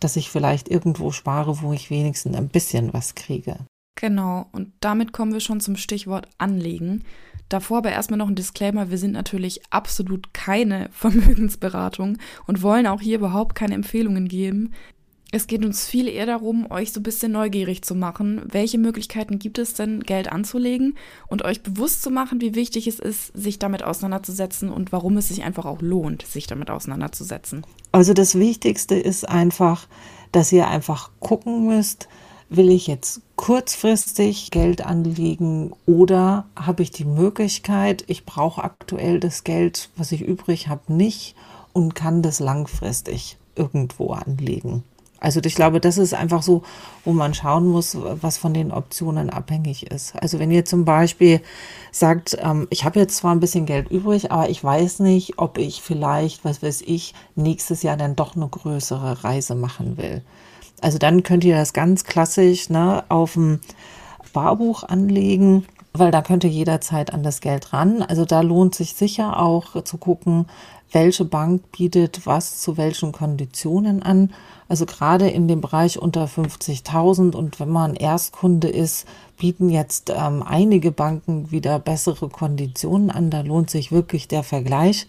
dass 0.00 0.16
ich 0.16 0.30
vielleicht 0.30 0.68
irgendwo 0.68 1.10
spare, 1.10 1.62
wo 1.62 1.72
ich 1.72 1.90
wenigstens 1.90 2.36
ein 2.36 2.48
bisschen 2.48 2.92
was 2.92 3.14
kriege. 3.14 3.56
Genau, 4.00 4.46
und 4.52 4.72
damit 4.80 5.12
kommen 5.12 5.32
wir 5.32 5.40
schon 5.40 5.60
zum 5.60 5.76
Stichwort 5.76 6.28
Anlegen. 6.38 7.04
Davor 7.48 7.78
aber 7.78 7.90
erstmal 7.90 8.18
noch 8.18 8.28
ein 8.28 8.34
Disclaimer, 8.34 8.90
wir 8.90 8.98
sind 8.98 9.12
natürlich 9.12 9.62
absolut 9.70 10.34
keine 10.34 10.88
Vermögensberatung 10.92 12.18
und 12.46 12.62
wollen 12.62 12.86
auch 12.86 13.00
hier 13.00 13.18
überhaupt 13.18 13.54
keine 13.54 13.74
Empfehlungen 13.74 14.28
geben. 14.28 14.72
Es 15.30 15.46
geht 15.46 15.62
uns 15.62 15.86
viel 15.86 16.08
eher 16.08 16.24
darum, 16.24 16.70
euch 16.70 16.90
so 16.90 17.00
ein 17.00 17.02
bisschen 17.02 17.32
neugierig 17.32 17.82
zu 17.82 17.94
machen. 17.94 18.40
Welche 18.50 18.78
Möglichkeiten 18.78 19.38
gibt 19.38 19.58
es 19.58 19.74
denn, 19.74 20.00
Geld 20.00 20.32
anzulegen 20.32 20.96
und 21.26 21.44
euch 21.44 21.62
bewusst 21.62 22.02
zu 22.02 22.10
machen, 22.10 22.40
wie 22.40 22.54
wichtig 22.54 22.86
es 22.86 22.98
ist, 22.98 23.36
sich 23.36 23.58
damit 23.58 23.82
auseinanderzusetzen 23.82 24.70
und 24.70 24.90
warum 24.90 25.18
es 25.18 25.28
sich 25.28 25.42
einfach 25.42 25.66
auch 25.66 25.82
lohnt, 25.82 26.22
sich 26.22 26.46
damit 26.46 26.70
auseinanderzusetzen? 26.70 27.66
Also 27.92 28.14
das 28.14 28.38
Wichtigste 28.38 28.94
ist 28.94 29.28
einfach, 29.28 29.86
dass 30.32 30.50
ihr 30.50 30.66
einfach 30.66 31.10
gucken 31.20 31.66
müsst, 31.66 32.08
will 32.50 32.70
ich 32.70 32.86
jetzt 32.86 33.20
kurzfristig 33.36 34.50
Geld 34.50 34.84
anlegen 34.84 35.72
oder 35.86 36.46
habe 36.56 36.82
ich 36.82 36.90
die 36.90 37.04
Möglichkeit, 37.04 38.04
ich 38.06 38.24
brauche 38.24 38.64
aktuell 38.64 39.20
das 39.20 39.44
Geld, 39.44 39.90
was 39.96 40.12
ich 40.12 40.22
übrig 40.22 40.68
habe, 40.68 40.92
nicht 40.92 41.34
und 41.72 41.94
kann 41.94 42.22
das 42.22 42.40
langfristig 42.40 43.36
irgendwo 43.54 44.12
anlegen. 44.12 44.82
Also 45.20 45.40
ich 45.44 45.56
glaube, 45.56 45.80
das 45.80 45.98
ist 45.98 46.14
einfach 46.14 46.42
so, 46.42 46.62
wo 47.04 47.12
man 47.12 47.34
schauen 47.34 47.66
muss, 47.66 47.96
was 48.00 48.38
von 48.38 48.54
den 48.54 48.70
Optionen 48.70 49.30
abhängig 49.30 49.90
ist. 49.90 50.14
Also 50.14 50.38
wenn 50.38 50.52
ihr 50.52 50.64
zum 50.64 50.84
Beispiel 50.84 51.40
sagt, 51.90 52.38
ähm, 52.40 52.68
ich 52.70 52.84
habe 52.84 53.00
jetzt 53.00 53.16
zwar 53.16 53.32
ein 53.32 53.40
bisschen 53.40 53.66
Geld 53.66 53.90
übrig, 53.90 54.30
aber 54.30 54.48
ich 54.48 54.62
weiß 54.62 55.00
nicht, 55.00 55.38
ob 55.38 55.58
ich 55.58 55.82
vielleicht, 55.82 56.44
was 56.44 56.62
weiß 56.62 56.82
ich, 56.82 57.14
nächstes 57.34 57.82
Jahr 57.82 57.96
dann 57.96 58.14
doch 58.14 58.36
eine 58.36 58.46
größere 58.46 59.24
Reise 59.24 59.56
machen 59.56 59.96
will. 59.96 60.22
Also 60.80 60.98
dann 60.98 61.22
könnt 61.22 61.44
ihr 61.44 61.56
das 61.56 61.72
ganz 61.72 62.04
klassisch 62.04 62.70
ne, 62.70 63.04
auf 63.08 63.34
dem 63.34 63.60
Barbuch 64.32 64.84
anlegen, 64.84 65.64
weil 65.92 66.10
da 66.10 66.22
könnt 66.22 66.44
ihr 66.44 66.50
jederzeit 66.50 67.12
an 67.12 67.22
das 67.22 67.40
Geld 67.40 67.72
ran. 67.72 68.02
Also 68.02 68.24
da 68.24 68.40
lohnt 68.40 68.74
sich 68.74 68.94
sicher 68.94 69.40
auch 69.40 69.82
zu 69.82 69.98
gucken, 69.98 70.46
welche 70.92 71.24
Bank 71.24 71.70
bietet 71.72 72.26
was 72.26 72.60
zu 72.60 72.76
welchen 72.76 73.12
Konditionen 73.12 74.02
an. 74.02 74.32
Also 74.68 74.86
gerade 74.86 75.28
in 75.28 75.48
dem 75.48 75.60
Bereich 75.60 75.98
unter 75.98 76.26
50.000 76.26 77.34
und 77.34 77.58
wenn 77.60 77.70
man 77.70 77.94
Erstkunde 77.94 78.68
ist, 78.68 79.06
bieten 79.38 79.70
jetzt 79.70 80.10
ähm, 80.14 80.42
einige 80.42 80.92
Banken 80.92 81.50
wieder 81.50 81.78
bessere 81.78 82.28
Konditionen 82.28 83.10
an. 83.10 83.30
Da 83.30 83.40
lohnt 83.40 83.70
sich 83.70 83.92
wirklich 83.92 84.28
der 84.28 84.42
Vergleich. 84.42 85.06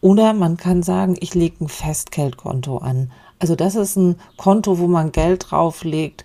Oder 0.00 0.32
man 0.32 0.56
kann 0.56 0.82
sagen, 0.82 1.16
ich 1.18 1.34
lege 1.34 1.64
ein 1.64 1.68
Festgeldkonto 1.68 2.78
an. 2.78 3.10
Also 3.38 3.54
das 3.54 3.74
ist 3.74 3.96
ein 3.96 4.16
Konto, 4.36 4.78
wo 4.78 4.86
man 4.86 5.12
Geld 5.12 5.50
drauflegt, 5.50 6.24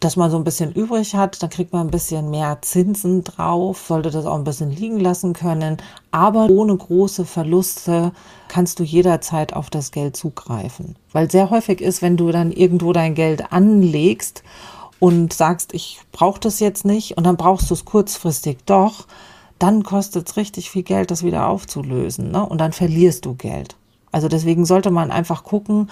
dass 0.00 0.16
man 0.16 0.30
so 0.30 0.38
ein 0.38 0.44
bisschen 0.44 0.72
übrig 0.72 1.14
hat, 1.14 1.42
dann 1.42 1.50
kriegt 1.50 1.72
man 1.72 1.86
ein 1.86 1.90
bisschen 1.90 2.30
mehr 2.30 2.58
Zinsen 2.62 3.22
drauf, 3.22 3.84
sollte 3.86 4.10
das 4.10 4.24
auch 4.24 4.36
ein 4.36 4.44
bisschen 4.44 4.70
liegen 4.70 4.98
lassen 4.98 5.34
können, 5.34 5.76
aber 6.10 6.48
ohne 6.48 6.74
große 6.74 7.26
Verluste 7.26 8.12
kannst 8.48 8.78
du 8.78 8.82
jederzeit 8.82 9.52
auf 9.52 9.68
das 9.68 9.92
Geld 9.92 10.16
zugreifen. 10.16 10.96
Weil 11.12 11.30
sehr 11.30 11.50
häufig 11.50 11.82
ist, 11.82 12.00
wenn 12.00 12.16
du 12.16 12.32
dann 12.32 12.50
irgendwo 12.50 12.94
dein 12.94 13.14
Geld 13.14 13.52
anlegst 13.52 14.42
und 15.00 15.34
sagst, 15.34 15.74
ich 15.74 16.00
brauche 16.12 16.40
das 16.40 16.60
jetzt 16.60 16.86
nicht 16.86 17.18
und 17.18 17.24
dann 17.24 17.36
brauchst 17.36 17.68
du 17.68 17.74
es 17.74 17.84
kurzfristig 17.84 18.58
doch, 18.64 19.06
dann 19.58 19.82
kostet 19.82 20.28
es 20.28 20.36
richtig 20.38 20.70
viel 20.70 20.82
Geld, 20.82 21.10
das 21.10 21.22
wieder 21.22 21.46
aufzulösen. 21.46 22.30
Ne? 22.30 22.44
Und 22.44 22.58
dann 22.58 22.72
verlierst 22.72 23.26
du 23.26 23.34
Geld. 23.34 23.76
Also 24.10 24.28
deswegen 24.28 24.64
sollte 24.64 24.90
man 24.90 25.10
einfach 25.10 25.44
gucken, 25.44 25.90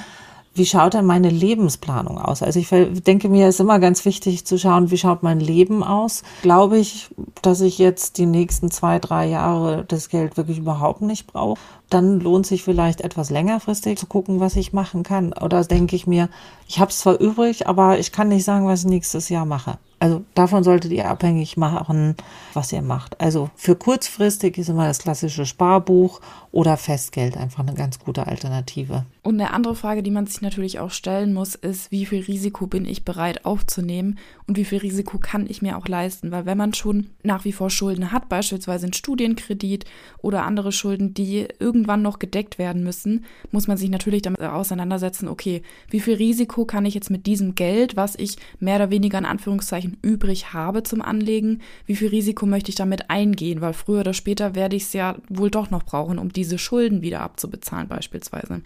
wie 0.55 0.67
schaut 0.67 0.95
denn 0.95 1.07
meine 1.07 1.31
Lebensplanung 1.31 2.19
aus? 2.19 2.43
Also 2.43 2.59
ich 2.59 2.69
denke 2.71 3.29
mir, 3.29 3.47
es 3.47 3.57
ist 3.57 3.61
immer 3.61 3.79
ganz 3.79 4.05
wichtig 4.05 4.45
zu 4.45 4.59
schauen, 4.59 4.91
wie 4.91 4.99
schaut 4.99 5.23
mein 5.23 5.41
Leben 5.41 5.83
aus? 5.85 6.23
Glaube 6.43 6.79
ich, 6.79 7.11
dass 7.43 7.61
ich 7.61 7.79
jetzt 7.79 8.19
die 8.19 8.27
nächsten 8.27 8.71
zwei, 8.71 8.99
drei 8.99 9.27
Jahre 9.27 9.85
das 9.87 10.09
Geld 10.09 10.37
wirklich 10.37 10.59
überhaupt 10.59 11.03
nicht 11.03 11.27
brauche? 11.27 11.59
Dann 11.91 12.21
lohnt 12.21 12.47
sich 12.47 12.63
vielleicht 12.63 13.01
etwas 13.01 13.31
längerfristig 13.31 13.99
zu 13.99 14.07
gucken, 14.07 14.41
was 14.41 14.57
ich 14.57 14.73
machen 14.73 15.03
kann. 15.03 15.33
Oder 15.33 15.65
denke 15.65 15.97
ich 15.97 16.07
mir, 16.07 16.29
ich 16.67 16.81
habe 16.81 16.91
es 16.91 16.99
zwar 16.99 17.19
übrig, 17.19 17.67
aber 17.67 17.99
ich 17.99 18.13
kann 18.13 18.29
nicht 18.29 18.45
sagen, 18.45 18.67
was 18.67 18.81
ich 18.81 18.91
nächstes 18.91 19.29
Jahr 19.29 19.47
mache. 19.47 19.79
Also 20.01 20.25
davon 20.35 20.63
solltet 20.63 20.93
ihr 20.93 21.09
abhängig 21.09 21.57
machen, 21.57 22.15
was 22.55 22.73
ihr 22.73 22.83
macht. 22.83 23.21
Also 23.21 23.51
für 23.57 23.75
kurzfristig 23.75 24.57
ist 24.57 24.69
immer 24.69 24.87
das 24.87 25.01
klassische 25.01 25.45
Sparbuch 25.45 26.21
oder 26.53 26.77
Festgeld 26.77 27.37
einfach 27.37 27.61
eine 27.61 27.75
ganz 27.75 27.99
gute 27.99 28.27
Alternative. 28.27 29.05
Und 29.23 29.41
eine 29.41 29.53
andere 29.53 29.75
Frage, 29.75 30.05
die 30.05 30.13
man 30.13 30.27
sich 30.27 30.41
natürlich 30.41 30.79
auch 30.79 30.93
stellen 30.93 31.35
muss, 31.35 31.57
ist, 31.57 31.91
wie 31.91 32.07
viel 32.07 32.23
Risiko 32.23 32.69
bin 32.69 32.85
ich 32.85 33.05
bereit 33.05 33.45
aufzunehmen 33.45 34.19
und 34.47 34.57
wie 34.57 34.65
viel 34.65 34.79
Risiko 34.79 35.19
kann 35.19 35.47
ich 35.49 35.63
mir 35.63 35.77
auch 35.77 35.89
leisten? 35.89 36.31
Weil 36.31 36.47
wenn 36.47 36.59
man 36.59 36.75
schon 36.75 37.09
nach 37.25 37.45
wie 37.45 37.53
vor 37.53 37.69
Schulden 37.69 38.13
hat, 38.13 38.29
beispielsweise 38.29 38.87
einen 38.87 38.93
Studienkredit 38.93 39.85
oder 40.23 40.45
andere 40.45 40.71
Schulden, 40.71 41.13
die 41.13 41.49
irgendwann 41.79 42.03
noch 42.03 42.19
gedeckt 42.19 42.59
werden 42.59 42.83
müssen, 42.83 43.25
muss 43.53 43.69
man 43.69 43.77
sich 43.77 43.89
natürlich 43.89 44.23
damit 44.23 44.41
auseinandersetzen, 44.41 45.29
okay, 45.29 45.63
wie 45.91 46.01
viel 46.01 46.15
Risiko 46.15 46.65
kann 46.65 46.85
ich 46.85 46.95
jetzt 46.95 47.11
mit 47.11 47.27
diesem 47.27 47.55
Geld, 47.55 47.97
was 47.97 48.17
ich 48.17 48.37
mehr 48.59 48.77
oder 48.77 48.91
weniger 48.91 49.19
in 49.19 49.25
Anführungszeichen 49.25 49.97
übrig 50.03 50.53
habe 50.53 50.83
zum 50.83 51.01
Anlegen, 51.01 51.61
wie 51.87 51.95
viel 51.95 52.09
Risiko 52.09 52.47
möchte 52.47 52.71
ich 52.71 52.75
damit 52.75 53.11
eingehen? 53.11 53.61
Weil 53.61 53.73
früher 53.73 54.01
oder 54.01 54.13
später 54.13 54.55
werde 54.55 54.75
ich 54.75 54.85
es 54.85 54.93
ja 54.93 55.17
wohl 55.29 55.51
doch 55.51 55.71
noch 55.71 55.85
brauchen, 55.85 56.19
um 56.19 56.33
diese 56.33 56.59
Schulden 56.59 57.01
wieder 57.01 57.21
abzubezahlen 57.21 57.87
beispielsweise. 57.87 58.63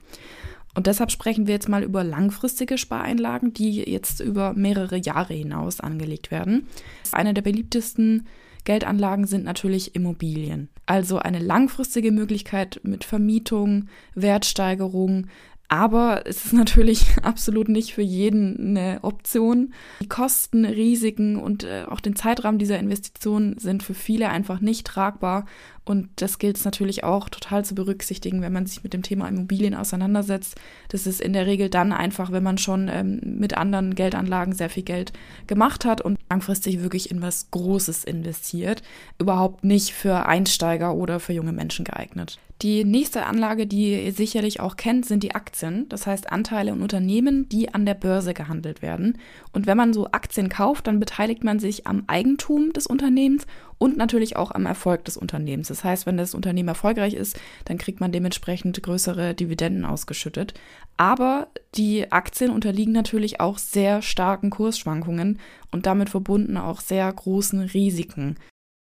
Und 0.74 0.86
deshalb 0.86 1.10
sprechen 1.10 1.46
wir 1.46 1.52
jetzt 1.52 1.68
mal 1.68 1.82
über 1.82 2.02
langfristige 2.02 2.78
Spareinlagen, 2.78 3.52
die 3.52 3.82
jetzt 3.82 4.20
über 4.20 4.54
mehrere 4.54 4.96
Jahre 4.96 5.34
hinaus 5.34 5.80
angelegt 5.80 6.30
werden. 6.30 6.66
Eine 7.12 7.34
der 7.34 7.42
beliebtesten 7.42 8.26
Geldanlagen 8.64 9.26
sind 9.26 9.44
natürlich 9.44 9.94
Immobilien. 9.94 10.70
Also 10.86 11.18
eine 11.18 11.38
langfristige 11.38 12.12
Möglichkeit 12.12 12.80
mit 12.82 13.04
Vermietung, 13.04 13.88
Wertsteigerung, 14.14 15.28
aber 15.72 16.26
es 16.26 16.44
ist 16.44 16.52
natürlich 16.52 17.16
absolut 17.22 17.70
nicht 17.70 17.94
für 17.94 18.02
jeden 18.02 18.76
eine 18.76 18.98
Option. 19.00 19.72
Die 20.02 20.08
Kosten, 20.08 20.66
Risiken 20.66 21.36
und 21.36 21.64
äh, 21.64 21.84
auch 21.88 22.00
den 22.00 22.14
Zeitrahmen 22.14 22.58
dieser 22.58 22.78
Investition 22.78 23.56
sind 23.58 23.82
für 23.82 23.94
viele 23.94 24.28
einfach 24.28 24.60
nicht 24.60 24.86
tragbar. 24.86 25.46
Und 25.84 26.08
das 26.16 26.38
gilt 26.38 26.56
es 26.56 26.64
natürlich 26.64 27.02
auch 27.02 27.28
total 27.28 27.64
zu 27.64 27.74
berücksichtigen, 27.74 28.40
wenn 28.40 28.52
man 28.52 28.66
sich 28.66 28.84
mit 28.84 28.92
dem 28.92 29.02
Thema 29.02 29.26
Immobilien 29.26 29.74
auseinandersetzt. 29.74 30.54
Das 30.88 31.06
ist 31.06 31.20
in 31.20 31.32
der 31.32 31.46
Regel 31.46 31.70
dann 31.70 31.92
einfach, 31.92 32.30
wenn 32.30 32.44
man 32.44 32.58
schon 32.58 32.88
ähm, 32.88 33.20
mit 33.24 33.56
anderen 33.56 33.94
Geldanlagen 33.96 34.54
sehr 34.54 34.70
viel 34.70 34.84
Geld 34.84 35.12
gemacht 35.48 35.84
hat 35.84 36.00
und 36.00 36.18
langfristig 36.30 36.82
wirklich 36.82 37.10
in 37.10 37.20
was 37.20 37.50
Großes 37.50 38.04
investiert. 38.04 38.82
Überhaupt 39.18 39.64
nicht 39.64 39.92
für 39.92 40.26
Einsteiger 40.26 40.94
oder 40.94 41.18
für 41.18 41.32
junge 41.32 41.52
Menschen 41.52 41.84
geeignet. 41.84 42.38
Die 42.62 42.84
nächste 42.84 43.26
Anlage, 43.26 43.66
die 43.66 44.04
ihr 44.04 44.12
sicherlich 44.12 44.60
auch 44.60 44.76
kennt, 44.76 45.04
sind 45.04 45.24
die 45.24 45.34
Aktien. 45.34 45.88
Das 45.88 46.06
heißt 46.06 46.30
Anteile 46.30 46.72
und 46.72 46.80
Unternehmen, 46.80 47.48
die 47.48 47.74
an 47.74 47.84
der 47.84 47.94
Börse 47.94 48.34
gehandelt 48.34 48.82
werden. 48.82 49.18
Und 49.52 49.66
wenn 49.66 49.76
man 49.76 49.92
so 49.92 50.06
Aktien 50.12 50.48
kauft, 50.48 50.86
dann 50.86 51.00
beteiligt 51.00 51.42
man 51.42 51.58
sich 51.58 51.88
am 51.88 52.04
Eigentum 52.06 52.72
des 52.72 52.86
Unternehmens 52.86 53.48
und 53.82 53.96
natürlich 53.96 54.36
auch 54.36 54.52
am 54.52 54.64
Erfolg 54.64 55.04
des 55.06 55.16
Unternehmens. 55.16 55.66
Das 55.66 55.82
heißt, 55.82 56.06
wenn 56.06 56.16
das 56.16 56.36
Unternehmen 56.36 56.68
erfolgreich 56.68 57.14
ist, 57.14 57.36
dann 57.64 57.78
kriegt 57.78 57.98
man 57.98 58.12
dementsprechend 58.12 58.80
größere 58.80 59.34
Dividenden 59.34 59.84
ausgeschüttet. 59.84 60.54
Aber 60.96 61.48
die 61.74 62.12
Aktien 62.12 62.52
unterliegen 62.52 62.92
natürlich 62.92 63.40
auch 63.40 63.58
sehr 63.58 64.00
starken 64.00 64.50
Kursschwankungen 64.50 65.40
und 65.72 65.86
damit 65.86 66.10
verbunden 66.10 66.58
auch 66.58 66.80
sehr 66.80 67.12
großen 67.12 67.58
Risiken. 67.58 68.36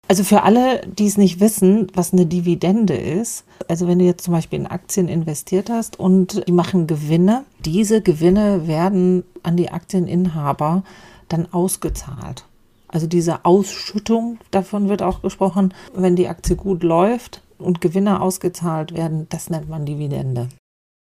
Also 0.07 0.23
für 0.23 0.43
alle, 0.43 0.81
die 0.85 1.07
es 1.07 1.17
nicht 1.17 1.39
wissen, 1.39 1.87
was 1.95 2.13
eine 2.13 2.27
Dividende 2.27 2.93
ist, 2.93 3.45
also 3.67 3.87
wenn 3.87 3.97
du 3.97 4.05
jetzt 4.05 4.23
zum 4.23 4.35
Beispiel 4.35 4.59
in 4.59 4.67
Aktien 4.67 5.07
investiert 5.07 5.71
hast 5.71 5.99
und 5.99 6.47
die 6.47 6.51
machen 6.51 6.85
Gewinne, 6.85 7.43
diese 7.65 8.03
Gewinne 8.03 8.67
werden 8.67 9.23
an 9.41 9.57
die 9.57 9.71
Aktieninhaber 9.71 10.83
dann 11.27 11.51
ausgezahlt. 11.51 12.45
Also 12.91 13.07
diese 13.07 13.45
Ausschüttung, 13.45 14.37
davon 14.51 14.89
wird 14.89 15.01
auch 15.01 15.21
gesprochen, 15.21 15.73
wenn 15.93 16.15
die 16.15 16.27
Aktie 16.27 16.55
gut 16.55 16.83
läuft 16.83 17.41
und 17.57 17.79
Gewinne 17.79 18.21
ausgezahlt 18.21 18.93
werden, 18.93 19.27
das 19.29 19.49
nennt 19.49 19.69
man 19.69 19.85
Dividende. 19.85 20.49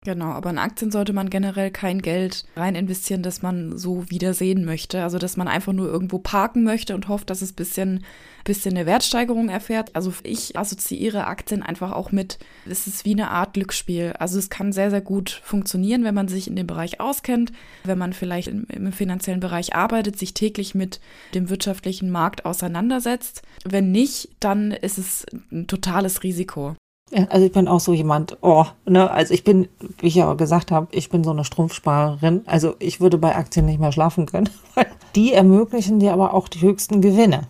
Genau, 0.04 0.32
aber 0.32 0.50
in 0.50 0.58
Aktien 0.58 0.90
sollte 0.90 1.14
man 1.14 1.30
generell 1.30 1.70
kein 1.70 2.02
Geld 2.02 2.46
rein 2.56 2.74
investieren, 2.74 3.22
das 3.22 3.44
man 3.44 3.78
so 3.78 4.10
wieder 4.10 4.34
sehen 4.34 4.66
möchte. 4.66 5.04
Also, 5.04 5.20
dass 5.20 5.38
man 5.38 5.48
einfach 5.48 5.74
nur 5.74 5.88
irgendwo 5.90 6.18
parken 6.18 6.64
möchte 6.64 6.96
und 6.96 7.08
hofft, 7.08 7.30
dass 7.30 7.44
es 7.44 7.52
ein 7.52 7.56
bisschen, 7.56 8.04
bisschen 8.44 8.76
eine 8.76 8.88
Wertsteigerung 8.88 9.50
erfährt. 9.50 9.96
Also, 9.96 10.12
ich 10.24 10.58
assoziiere 10.58 11.28
Aktien 11.28 11.62
einfach 11.62 11.92
auch 11.92 12.12
mit, 12.12 12.40
es 12.66 12.88
ist 12.88 13.06
wie 13.06 13.12
eine 13.12 13.30
Art 13.30 13.54
Glücksspiel. 13.54 14.14
Also, 14.18 14.40
es 14.40 14.50
kann 14.50 14.72
sehr, 14.72 14.90
sehr 14.90 15.02
gut 15.02 15.40
funktionieren, 15.44 16.04
wenn 16.04 16.16
man 16.16 16.28
sich 16.28 16.48
in 16.48 16.56
dem 16.56 16.66
Bereich 16.66 17.00
auskennt, 17.00 17.52
wenn 17.84 18.00
man 18.00 18.14
vielleicht 18.14 18.48
im, 18.48 18.66
im 18.70 18.92
finanziellen 18.94 19.40
Bereich 19.40 19.76
arbeitet, 19.76 20.18
sich 20.18 20.34
täglich 20.34 20.74
mit 20.74 21.00
dem 21.36 21.52
wirtschaftlichen 21.52 22.10
Markt 22.10 22.46
auseinandersetzt. 22.46 23.44
Wenn 23.66 23.92
nicht, 23.92 24.30
dann 24.40 24.72
ist 24.72 24.98
es 24.98 25.28
ein 25.52 25.68
totales 25.68 26.24
Risiko. 26.24 26.76
Ja, 27.12 27.26
also 27.30 27.46
ich 27.46 27.52
bin 27.52 27.68
auch 27.68 27.82
so 27.82 27.94
jemand, 27.94 28.38
oh, 28.42 28.66
ne, 28.86 29.12
also 29.12 29.34
ich 29.34 29.44
bin, 29.44 29.68
wie 30.00 30.08
ich 30.08 30.16
ja 30.16 30.34
gesagt 30.34 30.72
habe, 30.72 30.88
ich 30.92 31.10
bin 31.10 31.24
so 31.24 31.32
eine 31.32 31.44
Strumpfsparerin. 31.44 32.42
Also 32.46 32.76
ich 32.80 33.02
würde 33.02 33.18
bei 33.18 33.36
Aktien 33.36 33.66
nicht 33.66 33.80
mehr 33.80 33.92
schlafen 33.92 34.26
können, 34.26 34.50
die 35.16 35.34
ermöglichen 35.34 36.00
dir 36.00 36.14
aber 36.14 36.34
auch 36.34 36.48
die 36.48 36.62
höchsten 36.62 37.02
Gewinne. 37.02 37.48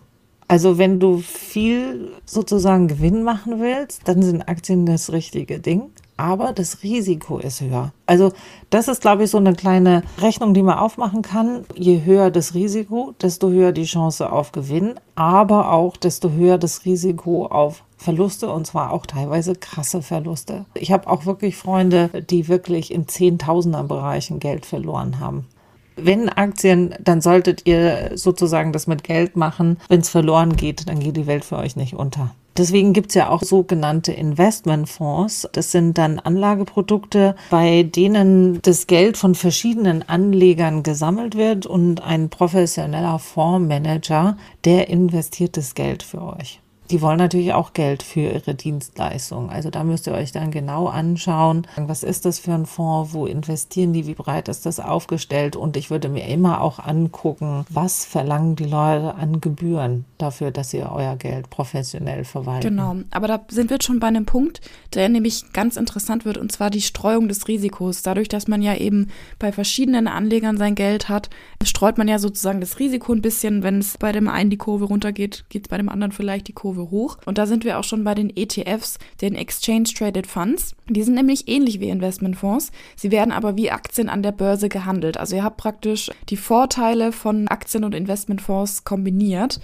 Also 0.47 0.77
wenn 0.77 0.99
du 0.99 1.19
viel 1.19 2.11
sozusagen 2.25 2.87
Gewinn 2.87 3.23
machen 3.23 3.61
willst, 3.61 4.07
dann 4.07 4.21
sind 4.21 4.41
Aktien 4.49 4.85
das 4.85 5.11
richtige 5.11 5.59
Ding. 5.59 5.91
Aber 6.21 6.53
das 6.53 6.83
Risiko 6.83 7.39
ist 7.39 7.61
höher. 7.61 7.93
Also 8.05 8.31
das 8.69 8.87
ist, 8.87 9.01
glaube 9.01 9.23
ich, 9.23 9.31
so 9.31 9.39
eine 9.39 9.53
kleine 9.53 10.03
Rechnung, 10.19 10.53
die 10.53 10.61
man 10.61 10.77
aufmachen 10.77 11.23
kann. 11.23 11.65
Je 11.73 12.03
höher 12.05 12.29
das 12.29 12.53
Risiko, 12.53 13.15
desto 13.19 13.49
höher 13.49 13.71
die 13.71 13.85
Chance 13.85 14.31
auf 14.31 14.51
Gewinn, 14.51 14.93
aber 15.15 15.71
auch 15.71 15.97
desto 15.97 16.29
höher 16.29 16.59
das 16.59 16.85
Risiko 16.85 17.47
auf 17.47 17.83
Verluste 17.97 18.51
und 18.51 18.67
zwar 18.67 18.93
auch 18.93 19.07
teilweise 19.07 19.55
krasse 19.55 20.03
Verluste. 20.03 20.65
Ich 20.75 20.91
habe 20.91 21.09
auch 21.09 21.25
wirklich 21.25 21.55
Freunde, 21.55 22.09
die 22.29 22.47
wirklich 22.47 22.91
in 22.91 23.07
Zehntausender 23.07 23.83
Bereichen 23.83 24.39
Geld 24.39 24.67
verloren 24.67 25.19
haben. 25.19 25.47
Wenn 25.95 26.29
Aktien, 26.29 26.95
dann 26.99 27.21
solltet 27.21 27.65
ihr 27.65 28.11
sozusagen 28.15 28.71
das 28.71 28.87
mit 28.87 29.03
Geld 29.03 29.35
machen. 29.35 29.77
Wenn 29.89 30.01
es 30.01 30.09
verloren 30.09 30.55
geht, 30.55 30.87
dann 30.87 30.99
geht 30.99 31.17
die 31.17 31.27
Welt 31.27 31.45
für 31.45 31.57
euch 31.57 31.75
nicht 31.75 31.93
unter. 31.93 32.31
Deswegen 32.57 32.91
gibt 32.91 33.09
es 33.09 33.15
ja 33.15 33.29
auch 33.29 33.41
sogenannte 33.41 34.11
Investmentfonds. 34.11 35.47
Das 35.53 35.71
sind 35.71 35.97
dann 35.97 36.19
Anlageprodukte, 36.19 37.35
bei 37.49 37.83
denen 37.83 38.61
das 38.61 38.87
Geld 38.87 39.17
von 39.17 39.35
verschiedenen 39.35 40.07
Anlegern 40.07 40.83
gesammelt 40.83 41.35
wird 41.35 41.65
und 41.65 42.01
ein 42.01 42.29
professioneller 42.29 43.19
Fondsmanager, 43.19 44.37
der 44.65 44.89
investiert 44.89 45.55
das 45.55 45.75
Geld 45.75 46.03
für 46.03 46.21
euch 46.21 46.60
die 46.91 47.01
wollen 47.01 47.17
natürlich 47.17 47.53
auch 47.53 47.71
Geld 47.73 48.03
für 48.03 48.19
ihre 48.19 48.53
Dienstleistung. 48.53 49.49
Also 49.49 49.69
da 49.69 49.83
müsst 49.83 50.07
ihr 50.07 50.13
euch 50.13 50.33
dann 50.33 50.51
genau 50.51 50.87
anschauen, 50.87 51.65
was 51.77 52.03
ist 52.03 52.25
das 52.25 52.39
für 52.39 52.53
ein 52.53 52.65
Fonds, 52.65 53.13
wo 53.13 53.25
investieren 53.25 53.93
die, 53.93 54.07
wie 54.07 54.13
breit 54.13 54.49
ist 54.49 54.65
das 54.65 54.79
aufgestellt 54.79 55.55
und 55.55 55.77
ich 55.77 55.89
würde 55.89 56.09
mir 56.09 56.27
immer 56.27 56.61
auch 56.61 56.79
angucken, 56.79 57.65
was 57.69 58.03
verlangen 58.03 58.57
die 58.57 58.65
Leute 58.65 59.15
an 59.15 59.39
Gebühren 59.39 60.03
dafür, 60.17 60.51
dass 60.51 60.73
ihr 60.73 60.91
euer 60.91 61.15
Geld 61.15 61.49
professionell 61.49 62.25
verwaltet. 62.25 62.69
Genau, 62.69 62.97
aber 63.11 63.27
da 63.27 63.39
sind 63.49 63.69
wir 63.69 63.77
schon 63.81 63.99
bei 63.99 64.07
einem 64.07 64.25
Punkt, 64.25 64.59
der 64.93 65.07
nämlich 65.07 65.53
ganz 65.53 65.77
interessant 65.77 66.25
wird 66.25 66.37
und 66.37 66.51
zwar 66.51 66.69
die 66.69 66.81
Streuung 66.81 67.29
des 67.29 67.47
Risikos. 67.47 68.01
Dadurch, 68.01 68.27
dass 68.27 68.49
man 68.49 68.61
ja 68.61 68.75
eben 68.75 69.07
bei 69.39 69.53
verschiedenen 69.53 70.07
Anlegern 70.07 70.57
sein 70.57 70.75
Geld 70.75 71.07
hat, 71.07 71.29
streut 71.63 71.97
man 71.97 72.09
ja 72.09 72.19
sozusagen 72.19 72.59
das 72.59 72.79
Risiko 72.79 73.13
ein 73.13 73.21
bisschen. 73.21 73.63
Wenn 73.63 73.79
es 73.79 73.97
bei 73.97 74.11
dem 74.11 74.27
einen 74.27 74.49
die 74.49 74.57
Kurve 74.57 74.85
runtergeht, 74.85 75.45
geht 75.47 75.67
es 75.67 75.69
bei 75.69 75.77
dem 75.77 75.87
anderen 75.87 76.11
vielleicht 76.11 76.49
die 76.49 76.53
Kurve 76.53 76.80
Kurve 76.81 76.91
hoch. 76.91 77.17
Und 77.25 77.37
da 77.37 77.45
sind 77.45 77.63
wir 77.63 77.79
auch 77.79 77.83
schon 77.83 78.03
bei 78.03 78.15
den 78.15 78.35
ETFs, 78.35 78.97
den 79.21 79.35
Exchange 79.35 79.83
Traded 79.83 80.27
Funds. 80.27 80.75
Die 80.89 81.03
sind 81.03 81.15
nämlich 81.15 81.47
ähnlich 81.47 81.79
wie 81.79 81.89
Investmentfonds. 81.89 82.71
Sie 82.95 83.11
werden 83.11 83.31
aber 83.31 83.57
wie 83.57 83.71
Aktien 83.71 84.09
an 84.09 84.23
der 84.23 84.31
Börse 84.31 84.69
gehandelt. 84.69 85.17
Also 85.17 85.35
ihr 85.35 85.43
habt 85.43 85.57
praktisch 85.57 86.09
die 86.29 86.37
Vorteile 86.37 87.11
von 87.11 87.47
Aktien- 87.47 87.83
und 87.83 87.95
Investmentfonds 87.95 88.83
kombiniert. 88.83 89.59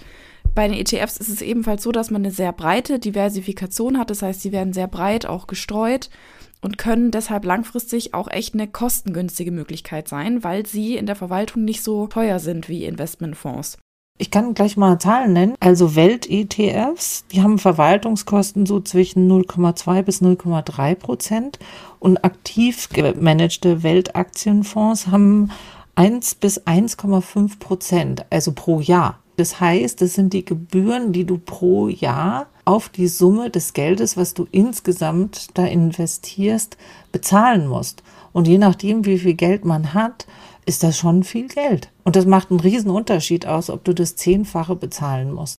Bei 0.54 0.66
den 0.66 0.78
ETFs 0.78 1.18
ist 1.18 1.28
es 1.28 1.42
ebenfalls 1.42 1.82
so, 1.82 1.92
dass 1.92 2.10
man 2.10 2.22
eine 2.22 2.32
sehr 2.32 2.52
breite 2.52 2.98
Diversifikation 2.98 3.98
hat. 3.98 4.10
Das 4.10 4.22
heißt, 4.22 4.40
sie 4.40 4.52
werden 4.52 4.72
sehr 4.72 4.88
breit 4.88 5.26
auch 5.26 5.46
gestreut 5.46 6.10
und 6.60 6.78
können 6.78 7.12
deshalb 7.12 7.44
langfristig 7.44 8.14
auch 8.14 8.28
echt 8.28 8.54
eine 8.54 8.66
kostengünstige 8.66 9.52
Möglichkeit 9.52 10.08
sein, 10.08 10.42
weil 10.42 10.66
sie 10.66 10.96
in 10.96 11.06
der 11.06 11.14
Verwaltung 11.14 11.64
nicht 11.64 11.84
so 11.84 12.08
teuer 12.08 12.40
sind 12.40 12.68
wie 12.68 12.84
Investmentfonds. 12.84 13.78
Ich 14.20 14.32
kann 14.32 14.54
gleich 14.54 14.76
mal 14.76 14.98
Zahlen 14.98 15.32
nennen. 15.32 15.54
Also 15.60 15.94
Welt-ETFs, 15.94 17.24
die 17.30 17.40
haben 17.40 17.58
Verwaltungskosten 17.58 18.66
so 18.66 18.80
zwischen 18.80 19.30
0,2 19.30 20.02
bis 20.02 20.20
0,3 20.20 20.96
Prozent 20.96 21.60
und 22.00 22.24
aktiv 22.24 22.88
gemanagte 22.88 23.84
Weltaktienfonds 23.84 25.06
haben 25.06 25.50
1 25.94 26.34
bis 26.34 26.66
1,5 26.66 27.60
Prozent, 27.60 28.26
also 28.30 28.52
pro 28.52 28.80
Jahr. 28.80 29.20
Das 29.38 29.60
heißt, 29.60 30.02
das 30.02 30.14
sind 30.14 30.32
die 30.32 30.44
Gebühren, 30.44 31.12
die 31.12 31.24
du 31.24 31.38
pro 31.38 31.86
Jahr 31.86 32.48
auf 32.64 32.88
die 32.88 33.06
Summe 33.06 33.50
des 33.50 33.72
Geldes, 33.72 34.16
was 34.16 34.34
du 34.34 34.48
insgesamt 34.50 35.56
da 35.56 35.64
investierst, 35.64 36.76
bezahlen 37.12 37.68
musst. 37.68 38.02
Und 38.32 38.48
je 38.48 38.58
nachdem, 38.58 39.04
wie 39.04 39.16
viel 39.16 39.34
Geld 39.34 39.64
man 39.64 39.94
hat, 39.94 40.26
ist 40.66 40.82
das 40.82 40.98
schon 40.98 41.22
viel 41.22 41.46
Geld. 41.46 41.92
Und 42.02 42.16
das 42.16 42.26
macht 42.26 42.50
einen 42.50 42.58
riesen 42.58 42.90
Unterschied 42.90 43.46
aus, 43.46 43.70
ob 43.70 43.84
du 43.84 43.94
das 43.94 44.16
Zehnfache 44.16 44.74
bezahlen 44.74 45.32
musst. 45.32 45.57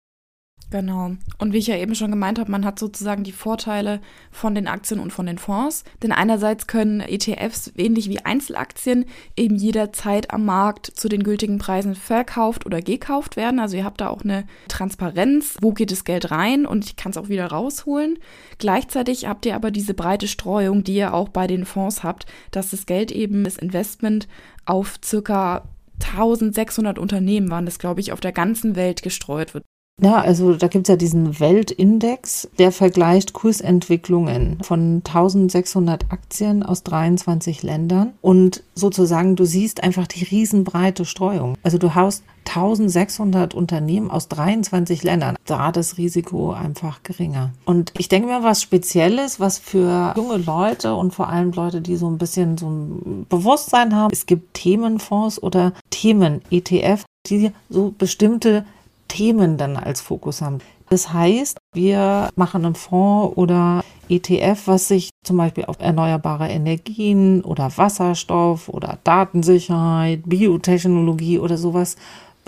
Genau. 0.71 1.13
Und 1.39 1.55
wie 1.55 1.59
ich 1.59 1.67
ja 1.67 1.77
eben 1.77 1.95
schon 1.95 2.11
gemeint 2.11 2.39
habe, 2.39 2.51
man 2.51 2.65
hat 2.65 2.79
sozusagen 2.79 3.25
die 3.25 3.33
Vorteile 3.33 4.01
von 4.31 4.55
den 4.55 4.69
Aktien 4.69 5.01
und 5.01 5.13
von 5.13 5.25
den 5.25 5.39
Fonds. 5.39 5.85
Denn 6.03 6.13
einerseits 6.13 6.67
können 6.67 7.01
ETFs 7.01 7.73
ähnlich 7.77 8.11
wie 8.11 8.19
Einzelaktien 8.19 9.07
eben 9.35 9.57
jederzeit 9.57 10.31
am 10.31 10.45
Markt 10.45 10.87
zu 10.87 11.09
den 11.09 11.23
gültigen 11.23 11.57
Preisen 11.57 11.95
verkauft 11.95 12.67
oder 12.67 12.83
gekauft 12.83 13.37
werden. 13.37 13.61
Also 13.61 13.79
ihr 13.79 13.85
habt 13.85 14.03
da 14.03 14.09
auch 14.09 14.23
eine 14.23 14.45
Transparenz, 14.69 15.57
wo 15.63 15.73
geht 15.73 15.91
das 15.91 16.05
Geld 16.05 16.31
rein 16.31 16.67
und 16.67 16.85
ich 16.85 16.97
kann 16.97 17.13
es 17.13 17.17
auch 17.17 17.31
wieder 17.31 17.47
rausholen. 17.47 18.19
Gleichzeitig 18.59 19.27
habt 19.27 19.47
ihr 19.47 19.55
aber 19.55 19.71
diese 19.71 19.95
breite 19.95 20.29
Streuung, 20.29 20.85
die 20.85 20.97
ihr 20.97 21.15
auch 21.15 21.31
bei 21.31 21.47
den 21.47 21.65
Fonds 21.65 22.03
habt, 22.03 22.27
dass 22.51 22.71
das 22.71 22.85
Geld 22.85 23.11
eben, 23.11 23.45
das 23.45 23.57
Investment 23.57 24.29
auf 24.67 24.99
circa 25.03 25.67
1600 26.01 26.99
Unternehmen 26.99 27.51
waren 27.51 27.65
das, 27.65 27.79
glaube 27.79 28.01
ich, 28.01 28.13
auf 28.13 28.21
der 28.21 28.33
ganzen 28.33 28.77
Welt 28.77 29.03
gestreut 29.03 29.55
wird. 29.55 29.65
Ja, 30.01 30.21
also 30.21 30.55
da 30.55 30.69
gibt's 30.69 30.89
ja 30.89 30.97
diesen 30.97 31.41
Weltindex, 31.41 32.49
der 32.59 32.71
vergleicht 32.71 33.33
Kursentwicklungen 33.33 34.59
von 34.63 35.03
1600 35.05 36.13
Aktien 36.13 36.63
aus 36.63 36.85
23 36.85 37.63
Ländern 37.63 38.13
und 38.21 38.63
sozusagen 38.75 39.35
du 39.35 39.45
siehst 39.45 39.83
einfach 39.83 40.07
die 40.07 40.25
riesenbreite 40.25 41.05
Streuung. 41.05 41.57
Also 41.63 41.79
du 41.79 41.95
haust 41.97 42.23
1600 42.49 43.55
Unternehmen 43.55 44.11
aus 44.11 44.29
23 44.29 45.03
Ländern. 45.03 45.37
Da 45.45 45.71
das 45.71 45.99
Risiko 45.99 46.53
einfach 46.53 47.03
geringer. 47.03 47.53
Und 47.65 47.93
ich 47.99 48.09
denke 48.09 48.29
mir, 48.29 48.43
was 48.43 48.63
Spezielles, 48.63 49.39
was 49.39 49.59
für 49.59 50.15
junge 50.17 50.39
Leute 50.39 50.95
und 50.95 51.15
vor 51.15 51.29
allem 51.29 51.53
Leute, 51.53 51.81
die 51.81 51.97
so 51.97 52.09
ein 52.09 52.19
bisschen 52.19 52.57
so 52.57 52.69
ein 52.69 53.27
Bewusstsein 53.29 53.95
haben, 53.95 54.11
es 54.13 54.27
gibt 54.27 54.55
Themenfonds 54.55 55.43
oder 55.43 55.73
Themen-ETF, 55.91 57.05
die 57.27 57.53
so 57.69 57.95
bestimmte 57.97 58.65
Themen 59.09 59.57
dann 59.57 59.77
als 59.77 60.01
Fokus 60.01 60.43
haben. 60.43 60.59
Das 60.91 61.13
heißt, 61.13 61.59
wir 61.75 62.31
machen 62.37 62.65
einen 62.65 62.75
Fonds 62.75 63.37
oder 63.37 63.85
ETF, 64.09 64.63
was 64.67 64.89
sich 64.89 65.11
zum 65.23 65.37
Beispiel 65.37 65.67
auf 65.67 65.77
erneuerbare 65.81 66.49
Energien 66.49 67.43
oder 67.43 67.77
Wasserstoff 67.77 68.69
oder 68.69 68.99
Datensicherheit, 69.05 70.23
Biotechnologie 70.25 71.39
oder 71.39 71.59
sowas 71.59 71.97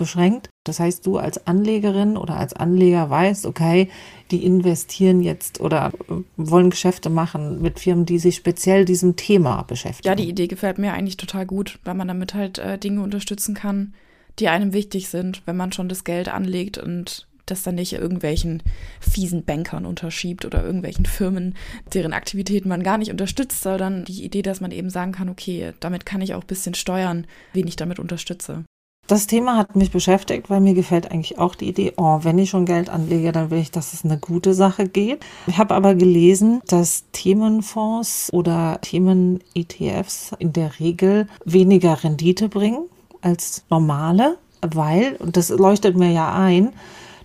beschränkt. 0.01 0.49
Das 0.63 0.79
heißt, 0.79 1.05
du 1.05 1.17
als 1.17 1.45
Anlegerin 1.45 2.17
oder 2.17 2.35
als 2.37 2.53
Anleger 2.53 3.09
weißt, 3.11 3.45
okay, 3.45 3.89
die 4.31 4.43
investieren 4.43 5.21
jetzt 5.21 5.61
oder 5.61 5.91
wollen 6.37 6.71
Geschäfte 6.71 7.11
machen 7.11 7.61
mit 7.61 7.79
Firmen, 7.79 8.07
die 8.07 8.17
sich 8.17 8.35
speziell 8.35 8.85
diesem 8.85 9.15
Thema 9.15 9.61
beschäftigen. 9.61 10.07
Ja, 10.07 10.15
die 10.15 10.27
Idee 10.27 10.47
gefällt 10.47 10.79
mir 10.79 10.93
eigentlich 10.93 11.17
total 11.17 11.45
gut, 11.45 11.77
weil 11.83 11.93
man 11.93 12.07
damit 12.07 12.33
halt 12.33 12.57
äh, 12.57 12.79
Dinge 12.79 13.03
unterstützen 13.03 13.53
kann, 13.53 13.93
die 14.39 14.47
einem 14.47 14.73
wichtig 14.73 15.09
sind, 15.09 15.41
wenn 15.45 15.57
man 15.57 15.71
schon 15.71 15.89
das 15.89 16.03
Geld 16.03 16.29
anlegt 16.29 16.77
und 16.77 17.27
das 17.45 17.63
dann 17.63 17.75
nicht 17.75 17.93
irgendwelchen 17.93 18.63
fiesen 18.99 19.43
Bankern 19.43 19.85
unterschiebt 19.85 20.45
oder 20.45 20.63
irgendwelchen 20.63 21.05
Firmen, 21.05 21.55
deren 21.93 22.13
Aktivitäten 22.13 22.69
man 22.69 22.83
gar 22.83 22.97
nicht 22.97 23.11
unterstützt, 23.11 23.61
sondern 23.61 24.05
die 24.05 24.23
Idee, 24.23 24.41
dass 24.41 24.61
man 24.61 24.71
eben 24.71 24.89
sagen 24.89 25.11
kann, 25.11 25.29
okay, 25.29 25.73
damit 25.79 26.05
kann 26.05 26.21
ich 26.21 26.33
auch 26.33 26.41
ein 26.41 26.47
bisschen 26.47 26.73
steuern, 26.73 27.27
wen 27.53 27.67
ich 27.67 27.75
damit 27.75 27.99
unterstütze. 27.99 28.63
Das 29.07 29.27
Thema 29.27 29.57
hat 29.57 29.75
mich 29.75 29.91
beschäftigt, 29.91 30.49
weil 30.49 30.61
mir 30.61 30.73
gefällt 30.73 31.11
eigentlich 31.11 31.37
auch 31.37 31.55
die 31.55 31.67
Idee, 31.67 31.93
oh, 31.97 32.19
wenn 32.21 32.37
ich 32.37 32.49
schon 32.49 32.65
Geld 32.65 32.89
anlege, 32.89 33.33
dann 33.33 33.49
will 33.49 33.59
ich, 33.59 33.71
dass 33.71 33.93
es 33.93 34.05
eine 34.05 34.17
gute 34.17 34.53
Sache 34.53 34.87
geht. 34.87 35.25
Ich 35.47 35.57
habe 35.57 35.75
aber 35.75 35.95
gelesen, 35.95 36.61
dass 36.67 37.03
Themenfonds 37.11 38.29
oder 38.31 38.79
Themen-ETFs 38.81 40.31
in 40.39 40.53
der 40.53 40.79
Regel 40.79 41.27
weniger 41.43 42.01
Rendite 42.01 42.47
bringen 42.47 42.87
als 43.21 43.63
normale, 43.69 44.37
weil, 44.61 45.15
und 45.19 45.37
das 45.37 45.49
leuchtet 45.49 45.97
mir 45.97 46.11
ja 46.11 46.33
ein, 46.33 46.71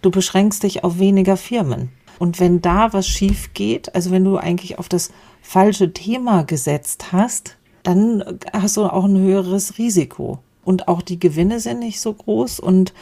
du 0.03 0.11
beschränkst 0.11 0.63
dich 0.63 0.85
auf 0.85 0.99
weniger 0.99 1.37
Firmen. 1.37 1.91
Und 2.19 2.41
wenn 2.41 2.63
da 2.63 2.93
was 2.93 3.07
schief 3.07 3.53
geht, 3.53 3.95
also 3.95 4.11
wenn 4.11 4.25
du 4.25 4.37
eigentlich 4.37 4.79
auf 4.79 4.89
das 4.89 5.11
falsche 5.43 5.93
Thema 5.93 6.45
gesetzt 6.45 7.13
hast, 7.13 7.57
dann 7.83 8.39
hast 8.53 8.77
du 8.77 8.85
auch 8.85 9.05
ein 9.05 9.19
höheres 9.19 9.79
Risiko. 9.79 10.39
Und 10.65 10.89
auch 10.89 11.03
die 11.03 11.21
Gewinne 11.21 11.61
sind 11.61 11.79
nicht 11.79 12.01
so 12.01 12.13
groß. 12.13 12.59
Und 12.59 12.93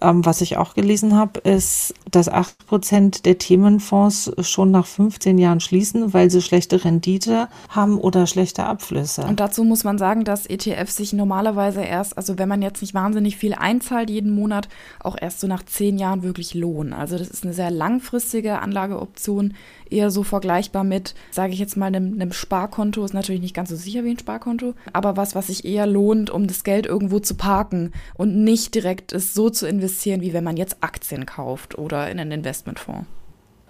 ähm, 0.00 0.24
was 0.24 0.40
ich 0.40 0.56
auch 0.56 0.74
gelesen 0.74 1.16
habe, 1.16 1.40
ist, 1.40 1.94
dass 2.10 2.28
acht 2.28 2.66
Prozent 2.66 3.26
der 3.26 3.38
Themenfonds 3.38 4.32
schon 4.40 4.70
nach 4.70 4.86
15 4.86 5.38
Jahren 5.38 5.60
schließen, 5.60 6.12
weil 6.12 6.30
sie 6.30 6.42
schlechte 6.42 6.84
Rendite 6.84 7.48
haben 7.68 7.98
oder 7.98 8.26
schlechte 8.26 8.64
Abflüsse. 8.64 9.22
Und 9.22 9.40
dazu 9.40 9.64
muss 9.64 9.84
man 9.84 9.98
sagen, 9.98 10.24
dass 10.24 10.46
ETFs 10.46 10.96
sich 10.96 11.12
normalerweise 11.12 11.82
erst, 11.82 12.16
also 12.16 12.38
wenn 12.38 12.48
man 12.48 12.62
jetzt 12.62 12.80
nicht 12.80 12.94
wahnsinnig 12.94 13.36
viel 13.36 13.54
einzahlt 13.54 14.10
jeden 14.10 14.34
Monat, 14.34 14.68
auch 15.00 15.16
erst 15.20 15.40
so 15.40 15.46
nach 15.46 15.64
zehn 15.64 15.98
Jahren 15.98 16.22
wirklich 16.22 16.54
lohnen. 16.54 16.92
Also 16.92 17.18
das 17.18 17.28
ist 17.28 17.44
eine 17.44 17.52
sehr 17.52 17.70
langfristige 17.70 18.60
Anlageoption, 18.60 19.54
eher 19.92 20.10
so 20.10 20.22
vergleichbar 20.22 20.84
mit, 20.84 21.14
sage 21.30 21.52
ich 21.52 21.58
jetzt 21.58 21.76
mal, 21.76 21.86
einem, 21.86 22.14
einem 22.14 22.32
Sparkonto. 22.32 23.04
Ist 23.04 23.14
natürlich 23.14 23.40
nicht 23.40 23.54
ganz 23.54 23.70
so 23.70 23.76
sicher 23.76 24.04
wie 24.04 24.10
ein 24.10 24.18
Sparkonto, 24.18 24.74
aber 24.92 25.16
was, 25.16 25.34
was 25.34 25.48
sich 25.48 25.64
eher 25.64 25.86
lohnt, 25.86 26.30
um 26.30 26.46
das 26.46 26.64
Geld 26.64 26.86
irgendwo 26.86 27.18
zu 27.18 27.34
parken 27.34 27.92
und 28.14 28.42
nicht 28.42 28.74
direkt 28.74 29.12
es 29.12 29.34
so 29.34 29.50
zu 29.50 29.66
investieren, 29.66 30.20
wie 30.20 30.32
wenn 30.32 30.44
man 30.44 30.56
jetzt 30.56 30.78
Aktien 30.80 31.26
kauft 31.26 31.78
oder 31.78 32.10
in 32.10 32.20
einen 32.20 32.32
Investmentfonds. 32.32 33.06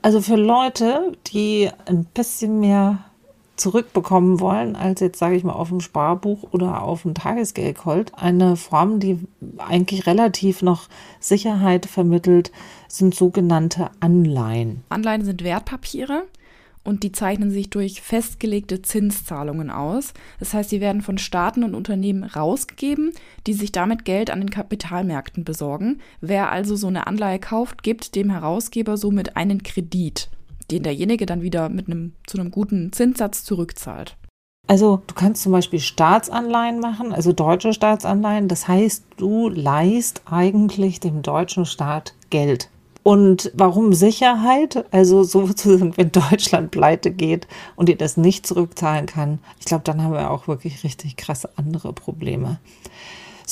Also 0.02 0.22
für 0.22 0.36
Leute, 0.36 1.12
die 1.26 1.68
ein 1.84 2.06
bisschen 2.06 2.60
mehr 2.60 3.09
zurückbekommen 3.60 4.40
wollen, 4.40 4.76
als 4.76 5.00
jetzt, 5.00 5.18
sage 5.18 5.36
ich 5.36 5.44
mal, 5.44 5.52
auf 5.52 5.68
dem 5.68 5.80
Sparbuch 5.80 6.48
oder 6.52 6.82
auf 6.82 7.02
dem 7.02 7.14
Tagesgeldkonto. 7.14 8.14
Eine 8.16 8.56
Form, 8.56 9.00
die 9.00 9.18
eigentlich 9.58 10.06
relativ 10.06 10.62
noch 10.62 10.88
Sicherheit 11.18 11.86
vermittelt, 11.86 12.50
sind 12.88 13.14
sogenannte 13.14 13.90
Anleihen. 14.00 14.82
Anleihen 14.88 15.24
sind 15.24 15.44
Wertpapiere 15.44 16.24
und 16.82 17.02
die 17.02 17.12
zeichnen 17.12 17.50
sich 17.50 17.70
durch 17.70 18.00
festgelegte 18.00 18.82
Zinszahlungen 18.82 19.70
aus. 19.70 20.14
Das 20.38 20.54
heißt, 20.54 20.70
sie 20.70 20.80
werden 20.80 21.02
von 21.02 21.18
Staaten 21.18 21.62
und 21.62 21.74
Unternehmen 21.74 22.24
rausgegeben, 22.24 23.12
die 23.46 23.52
sich 23.52 23.72
damit 23.72 24.04
Geld 24.04 24.30
an 24.30 24.40
den 24.40 24.50
Kapitalmärkten 24.50 25.44
besorgen. 25.44 26.00
Wer 26.20 26.50
also 26.50 26.76
so 26.76 26.86
eine 26.86 27.06
Anleihe 27.06 27.38
kauft, 27.38 27.82
gibt 27.82 28.14
dem 28.14 28.30
Herausgeber 28.30 28.96
somit 28.96 29.36
einen 29.36 29.62
Kredit, 29.62 30.30
den 30.70 30.82
derjenige 30.82 31.26
dann 31.26 31.42
wieder 31.42 31.68
mit 31.68 31.86
einem 31.86 32.12
zu 32.26 32.38
einem 32.38 32.50
guten 32.50 32.92
Zinssatz 32.92 33.44
zurückzahlt. 33.44 34.16
Also 34.66 35.02
du 35.06 35.14
kannst 35.14 35.42
zum 35.42 35.52
Beispiel 35.52 35.80
Staatsanleihen 35.80 36.78
machen, 36.78 37.12
also 37.12 37.32
deutsche 37.32 37.72
Staatsanleihen. 37.72 38.46
Das 38.46 38.68
heißt, 38.68 39.04
du 39.16 39.48
leist 39.48 40.22
eigentlich 40.26 41.00
dem 41.00 41.22
deutschen 41.22 41.66
Staat 41.66 42.14
Geld. 42.30 42.70
Und 43.02 43.50
warum 43.54 43.94
Sicherheit? 43.94 44.84
Also 44.92 45.24
sozusagen, 45.24 45.94
wenn 45.96 46.12
Deutschland 46.12 46.70
pleite 46.70 47.10
geht 47.10 47.48
und 47.74 47.88
ihr 47.88 47.96
das 47.96 48.16
nicht 48.16 48.46
zurückzahlen 48.46 49.06
kann, 49.06 49.40
ich 49.58 49.66
glaube, 49.66 49.84
dann 49.84 50.02
haben 50.02 50.12
wir 50.12 50.30
auch 50.30 50.46
wirklich 50.48 50.84
richtig 50.84 51.16
krasse 51.16 51.50
andere 51.56 51.92
Probleme. 51.92 52.60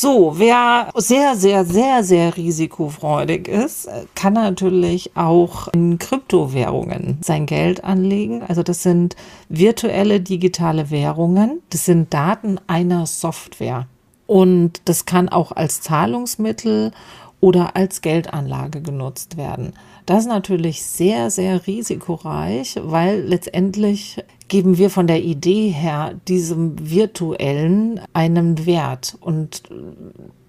So, 0.00 0.34
wer 0.36 0.90
sehr, 0.94 1.34
sehr, 1.34 1.64
sehr, 1.64 2.04
sehr 2.04 2.36
risikofreudig 2.36 3.48
ist, 3.48 3.88
kann 4.14 4.34
natürlich 4.34 5.16
auch 5.16 5.66
in 5.66 5.98
Kryptowährungen 5.98 7.18
sein 7.20 7.46
Geld 7.46 7.82
anlegen. 7.82 8.44
Also 8.44 8.62
das 8.62 8.84
sind 8.84 9.16
virtuelle 9.48 10.20
digitale 10.20 10.92
Währungen. 10.92 11.62
Das 11.70 11.84
sind 11.84 12.14
Daten 12.14 12.60
einer 12.68 13.06
Software. 13.06 13.88
Und 14.28 14.82
das 14.84 15.04
kann 15.04 15.28
auch 15.28 15.50
als 15.50 15.80
Zahlungsmittel 15.80 16.92
oder 17.40 17.74
als 17.74 18.00
Geldanlage 18.00 18.80
genutzt 18.82 19.36
werden. 19.36 19.72
Das 20.06 20.20
ist 20.20 20.28
natürlich 20.28 20.84
sehr, 20.84 21.32
sehr 21.32 21.66
risikoreich, 21.66 22.78
weil 22.84 23.22
letztendlich 23.22 24.22
geben 24.48 24.78
wir 24.78 24.90
von 24.90 25.06
der 25.06 25.22
Idee 25.22 25.68
her 25.68 26.14
diesem 26.26 26.90
virtuellen 26.90 28.00
einen 28.12 28.66
Wert 28.66 29.16
und 29.20 29.62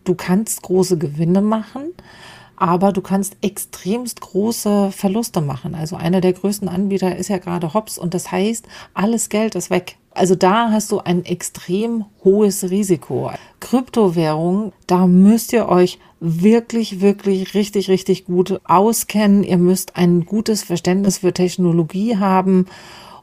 du 0.04 0.16
kannst 0.16 0.62
große 0.64 0.98
Gewinne 0.98 1.42
machen, 1.42 1.94
aber 2.56 2.92
du 2.92 3.02
kannst 3.02 3.38
extremst 3.42 4.22
große 4.22 4.92
Verluste 4.92 5.42
machen. 5.42 5.76
Also 5.76 5.96
einer 5.96 6.22
der 6.22 6.34
größten 6.34 6.68
Anbieter 6.68 7.16
ist 7.16 7.30
ja 7.30 7.38
gerade 7.38 7.74
Hops 7.74 7.98
und 7.98 8.14
das 8.14 8.32
heißt, 8.32 8.68
alles 8.94 9.30
Geld 9.30 9.56
ist 9.56 9.70
weg. 9.70 9.98
Also 10.12 10.36
da 10.36 10.72
hast 10.72 10.92
du 10.92 11.00
ein 11.00 11.24
extrem 11.24 12.06
hohes 12.24 12.70
Risiko. 12.70 13.32
Kryptowährung, 13.60 14.74
da 14.88 15.08
müsst 15.08 15.54
ihr 15.54 15.70
euch 15.70 16.00
wirklich, 16.20 17.00
wirklich 17.00 17.54
richtig, 17.54 17.90
richtig 17.90 18.26
gut 18.26 18.60
auskennen. 18.66 19.44
Ihr 19.44 19.58
müsst 19.58 19.96
ein 19.96 20.26
gutes 20.26 20.64
Verständnis 20.64 21.20
für 21.20 21.32
Technologie 21.32 22.18
haben 22.18 22.66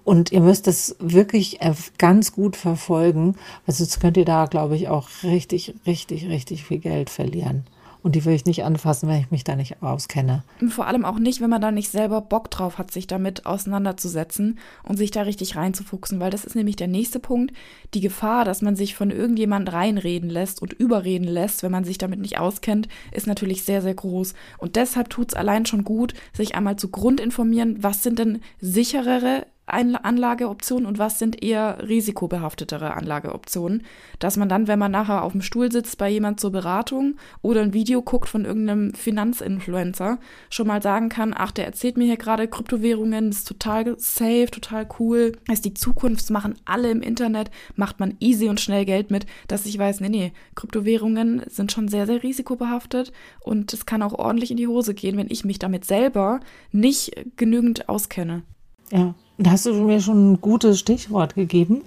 und 0.06 0.30
ihr 0.30 0.40
müsst 0.40 0.68
es 0.68 0.94
wirklich 1.00 1.58
ganz 1.98 2.30
gut 2.30 2.54
verfolgen, 2.54 3.34
weil 3.66 3.74
sonst 3.74 3.98
könnt 3.98 4.16
ihr 4.16 4.24
da, 4.24 4.46
glaube 4.46 4.76
ich, 4.76 4.86
auch 4.86 5.08
richtig, 5.24 5.74
richtig, 5.84 6.28
richtig 6.28 6.62
viel 6.62 6.78
Geld 6.78 7.10
verlieren. 7.10 7.64
Und 8.04 8.14
die 8.14 8.24
will 8.24 8.34
ich 8.34 8.44
nicht 8.44 8.62
anfassen, 8.62 9.08
wenn 9.08 9.20
ich 9.20 9.32
mich 9.32 9.42
da 9.42 9.56
nicht 9.56 9.82
auskenne. 9.82 10.44
Vor 10.68 10.86
allem 10.86 11.04
auch 11.04 11.18
nicht, 11.18 11.40
wenn 11.40 11.50
man 11.50 11.60
da 11.60 11.72
nicht 11.72 11.90
selber 11.90 12.20
Bock 12.20 12.52
drauf 12.52 12.78
hat, 12.78 12.92
sich 12.92 13.08
damit 13.08 13.46
auseinanderzusetzen 13.46 14.60
und 14.84 14.96
sich 14.96 15.10
da 15.10 15.22
richtig 15.22 15.56
reinzufuchsen, 15.56 16.20
weil 16.20 16.30
das 16.30 16.44
ist 16.44 16.54
nämlich 16.54 16.76
der 16.76 16.86
nächste 16.86 17.18
Punkt. 17.18 17.52
Die 17.92 18.00
Gefahr, 18.00 18.44
dass 18.44 18.62
man 18.62 18.76
sich 18.76 18.94
von 18.94 19.10
irgendjemand 19.10 19.72
reinreden 19.72 20.30
lässt 20.30 20.62
und 20.62 20.72
überreden 20.72 21.26
lässt, 21.26 21.64
wenn 21.64 21.72
man 21.72 21.82
sich 21.82 21.98
damit 21.98 22.20
nicht 22.20 22.38
auskennt, 22.38 22.86
ist 23.10 23.26
natürlich 23.26 23.64
sehr, 23.64 23.82
sehr 23.82 23.94
groß. 23.94 24.34
Und 24.58 24.76
deshalb 24.76 25.10
tut 25.10 25.32
es 25.32 25.34
allein 25.34 25.66
schon 25.66 25.82
gut, 25.82 26.14
sich 26.32 26.54
einmal 26.54 26.76
zu 26.76 26.90
Grund 26.90 27.18
informieren, 27.18 27.82
was 27.82 28.04
sind 28.04 28.20
denn 28.20 28.40
sicherere 28.60 29.46
Anlageoptionen 29.66 30.86
und 30.86 30.98
was 30.98 31.18
sind 31.18 31.42
eher 31.42 31.88
risikobehaftetere 31.88 32.94
Anlageoptionen, 32.94 33.82
dass 34.20 34.36
man 34.36 34.48
dann, 34.48 34.68
wenn 34.68 34.78
man 34.78 34.92
nachher 34.92 35.24
auf 35.24 35.32
dem 35.32 35.42
Stuhl 35.42 35.72
sitzt 35.72 35.98
bei 35.98 36.08
jemand 36.08 36.38
zur 36.38 36.52
Beratung 36.52 37.16
oder 37.42 37.62
ein 37.62 37.72
Video 37.72 38.00
guckt 38.00 38.28
von 38.28 38.44
irgendeinem 38.44 38.94
Finanzinfluencer, 38.94 40.18
schon 40.50 40.68
mal 40.68 40.80
sagen 40.80 41.08
kann, 41.08 41.34
ach, 41.36 41.50
der 41.50 41.66
erzählt 41.66 41.96
mir 41.96 42.04
hier 42.04 42.16
gerade 42.16 42.46
Kryptowährungen, 42.46 43.30
ist 43.30 43.48
total 43.48 43.98
safe, 43.98 44.48
total 44.52 44.86
cool, 45.00 45.32
ist 45.50 45.64
die 45.64 45.74
Zukunft, 45.74 46.30
machen 46.30 46.54
alle 46.64 46.90
im 46.90 47.02
Internet, 47.02 47.50
macht 47.74 47.98
man 47.98 48.14
easy 48.20 48.48
und 48.48 48.60
schnell 48.60 48.84
Geld 48.84 49.10
mit, 49.10 49.26
dass 49.48 49.66
ich 49.66 49.76
weiß, 49.76 50.00
nee, 50.00 50.08
nee, 50.08 50.32
Kryptowährungen 50.54 51.42
sind 51.48 51.72
schon 51.72 51.88
sehr, 51.88 52.06
sehr 52.06 52.22
risikobehaftet 52.22 53.12
und 53.40 53.72
es 53.72 53.84
kann 53.84 54.02
auch 54.02 54.12
ordentlich 54.12 54.52
in 54.52 54.56
die 54.56 54.68
Hose 54.68 54.94
gehen, 54.94 55.16
wenn 55.16 55.30
ich 55.30 55.44
mich 55.44 55.58
damit 55.58 55.84
selber 55.84 56.38
nicht 56.70 57.16
genügend 57.36 57.88
auskenne. 57.88 58.44
Ja, 58.90 59.14
da 59.38 59.50
hast 59.50 59.66
du 59.66 59.74
mir 59.74 60.00
schon 60.00 60.32
ein 60.32 60.40
gutes 60.40 60.78
Stichwort 60.78 61.34
gegeben, 61.34 61.82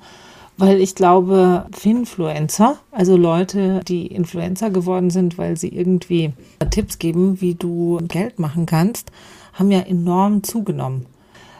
weil 0.57 0.81
ich 0.81 0.95
glaube, 0.95 1.65
Finfluencer, 1.71 2.77
also 2.91 3.15
Leute, 3.15 3.81
die 3.88 4.07
Influencer 4.07 4.69
geworden 4.69 5.09
sind, 5.09 5.38
weil 5.38 5.57
sie 5.57 5.69
irgendwie 5.69 6.33
Tipps 6.69 6.99
geben, 6.99 7.39
wie 7.41 7.55
du 7.55 7.99
Geld 8.07 8.39
machen 8.39 8.65
kannst, 8.65 9.12
haben 9.53 9.71
ja 9.71 9.79
enorm 9.79 10.43
zugenommen. 10.43 11.05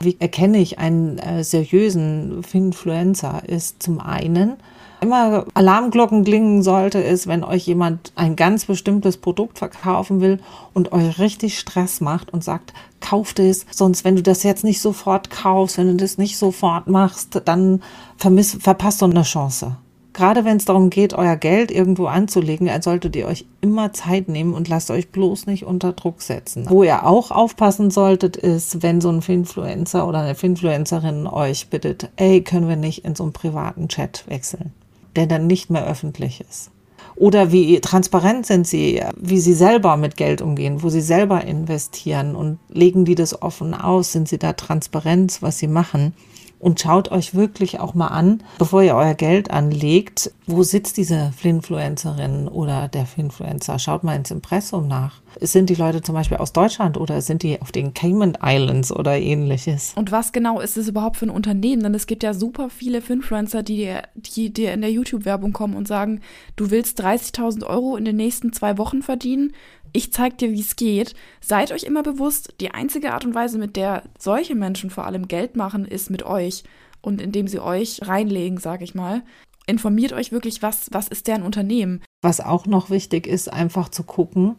Wie 0.02 0.18
erkenne 0.20 0.60
ich 0.60 0.80
einen 0.80 1.18
äh, 1.18 1.44
seriösen 1.44 2.44
Finfluencer? 2.44 3.42
Ist 3.48 3.84
zum 3.84 4.00
einen, 4.00 4.54
immer 5.02 5.46
Alarmglocken 5.54 6.24
klingen 6.24 6.64
sollte, 6.64 7.00
ist, 7.00 7.28
wenn 7.28 7.44
euch 7.44 7.66
jemand 7.66 8.12
ein 8.16 8.36
ganz 8.36 8.66
bestimmtes 8.66 9.18
Produkt 9.18 9.60
verkaufen 9.60 10.22
will 10.22 10.40
und 10.74 10.92
euch 10.92 11.20
richtig 11.20 11.60
Stress 11.60 12.02
macht 12.02 12.32
und 12.34 12.44
sagt, 12.44 12.74
kauft 13.00 13.40
es, 13.40 13.66
sonst 13.72 14.04
wenn 14.04 14.16
du 14.16 14.24
das 14.24 14.44
jetzt 14.44 14.64
nicht 14.64 14.82
sofort 14.82 15.30
kaufst, 15.30 15.78
wenn 15.78 15.88
du 15.88 15.96
das 15.96 16.18
nicht 16.18 16.38
sofort 16.38 16.88
machst, 16.88 17.42
dann 17.46 17.82
vermiss, 18.18 18.58
verpasst 18.60 19.02
du 19.02 19.06
eine 19.06 19.24
Chance. 19.24 19.78
Gerade 20.12 20.44
wenn 20.44 20.58
es 20.58 20.66
darum 20.66 20.90
geht, 20.90 21.14
euer 21.14 21.38
Geld 21.38 21.72
irgendwo 21.72 22.08
anzulegen, 22.08 22.70
solltet 22.82 23.16
ihr 23.16 23.28
euch 23.28 23.46
immer 23.62 23.94
Zeit 23.94 24.28
nehmen 24.28 24.54
und 24.54 24.68
lasst 24.68 24.92
euch 24.92 25.12
bloß 25.12 25.46
nicht 25.46 25.66
unter 25.66 25.94
Druck 25.94 26.22
setzen. 26.22 26.66
Wo 26.68 26.84
ihr 26.84 27.06
auch 27.06 27.32
aufpassen 27.32 27.90
solltet, 27.90 28.36
ist, 28.36 28.84
wenn 28.84 29.00
so 29.00 29.10
ein 29.10 29.22
Finfluencer 29.22 30.06
oder 30.06 30.20
eine 30.20 30.36
Finfluencerin 30.36 31.26
euch 31.26 31.70
bittet, 31.70 32.10
ey, 32.18 32.42
können 32.42 32.68
wir 32.68 32.76
nicht 32.76 33.06
in 33.06 33.16
so 33.16 33.24
einen 33.24 33.34
privaten 33.34 33.88
Chat 33.88 34.26
wechseln 34.28 34.74
der 35.16 35.28
dann 35.28 35.48
nicht 35.48 35.70
mehr 35.70 35.86
öffentlich 35.86 36.42
ist. 36.48 36.72
Oder 37.16 37.52
wie 37.52 37.80
transparent 37.82 38.46
sind 38.46 38.66
sie, 38.66 39.04
wie 39.18 39.40
sie 39.40 39.54
selber 39.54 39.98
mit 39.98 40.16
Geld 40.16 40.42
umgehen, 40.42 40.84
wo 40.84 40.90
sie 40.90 41.02
selber 41.02 41.44
investieren 41.44 42.36
und 42.36 42.60
legen 42.70 43.04
die 43.04 43.16
das 43.16 43.42
offen 43.42 43.74
aus, 43.74 44.14
sind 44.14 44.30
sie 44.30 44.38
da 44.38 44.54
transparent, 44.54 45.42
was 45.42 45.58
sie 45.58 45.68
machen 45.68 46.14
und 46.60 46.80
schaut 46.80 47.10
euch 47.12 47.34
wirklich 47.34 47.80
auch 47.80 47.94
mal 47.94 48.08
an, 48.08 48.44
bevor 48.58 48.84
ihr 48.84 48.96
euer 48.96 49.14
Geld 49.14 49.50
anlegt, 49.50 50.32
wo 50.46 50.64
sitzt 50.64 50.98
diese 50.98 51.32
Flinfluencerin 51.38 52.48
oder 52.48 52.88
der 52.88 53.06
Flinfluencer? 53.06 53.80
Schaut 53.80 54.04
mal 54.04 54.16
ins 54.16 54.32
Impressum 54.32 54.88
nach. 54.88 55.22
Sind 55.40 55.70
die 55.70 55.76
Leute 55.76 56.02
zum 56.02 56.16
Beispiel 56.16 56.38
aus 56.38 56.54
Deutschland 56.54 56.98
oder 56.98 57.22
sind 57.22 57.44
die 57.44 57.62
auf 57.62 57.72
den 57.72 57.94
Cayman 57.94 58.38
Islands 58.44 58.92
oder 58.92 59.18
ähnliches? 59.18 59.94
Und 59.96 60.12
was 60.12 60.32
genau 60.32 60.60
ist 60.60 60.76
es 60.76 60.88
überhaupt 60.88 61.18
für 61.18 61.28
ein 61.28 61.30
Unternehmen? 61.30 61.84
Denn 61.84 61.94
es 61.94 62.08
gibt 62.08 62.24
ja 62.24 62.34
super 62.34 62.70
viele 62.70 63.02
Finfluencer, 63.02 63.64
die 63.64 63.78
dir, 63.78 64.04
die 64.16 64.52
dir 64.52 64.74
in 64.74 64.82
der 64.82 64.92
YouTube-Werbung 64.92 65.54
kommen 65.54 65.76
und 65.76 65.88
sagen, 65.88 66.22
du 66.56 66.72
willst 66.72 67.02
30.000 67.02 67.66
Euro 67.66 67.96
in 67.96 68.06
den 68.06 68.18
nächsten 68.18 68.52
zwei 68.52 68.78
Wochen 68.78 69.02
verdienen 69.02 69.54
ich 69.94 70.14
zeig 70.14 70.38
dir, 70.38 70.52
wie 70.52 70.62
es 70.62 70.76
geht. 70.76 71.16
Seid 71.42 71.72
euch 71.72 71.84
immer 71.84 72.04
bewusst, 72.04 72.54
die 72.60 72.72
einzige 72.72 73.14
Art 73.14 73.26
und 73.26 73.36
Weise, 73.36 73.58
mit 73.58 73.76
der 73.76 74.04
solche 74.18 74.56
Menschen 74.56 74.90
vor 74.90 75.06
allem 75.06 75.28
Geld 75.28 75.56
machen, 75.56 75.86
ist 75.86 76.10
mit 76.10 76.24
euch 76.24 76.64
und 77.02 77.22
indem 77.22 77.48
sie 77.48 77.60
euch 77.60 78.02
reinlegen, 78.04 78.58
sag 78.60 78.82
ich 78.82 78.96
mal. 78.96 79.24
Informiert 79.68 80.14
euch 80.14 80.32
wirklich, 80.32 80.62
was, 80.62 80.90
was 80.92 81.08
ist 81.08 81.28
deren 81.28 81.44
Unternehmen. 81.44 82.02
Was 82.22 82.42
auch 82.42 82.66
noch 82.66 82.90
wichtig 82.90 83.28
ist, 83.28 83.52
einfach 83.52 83.90
zu 83.90 84.04
gucken, 84.04 84.56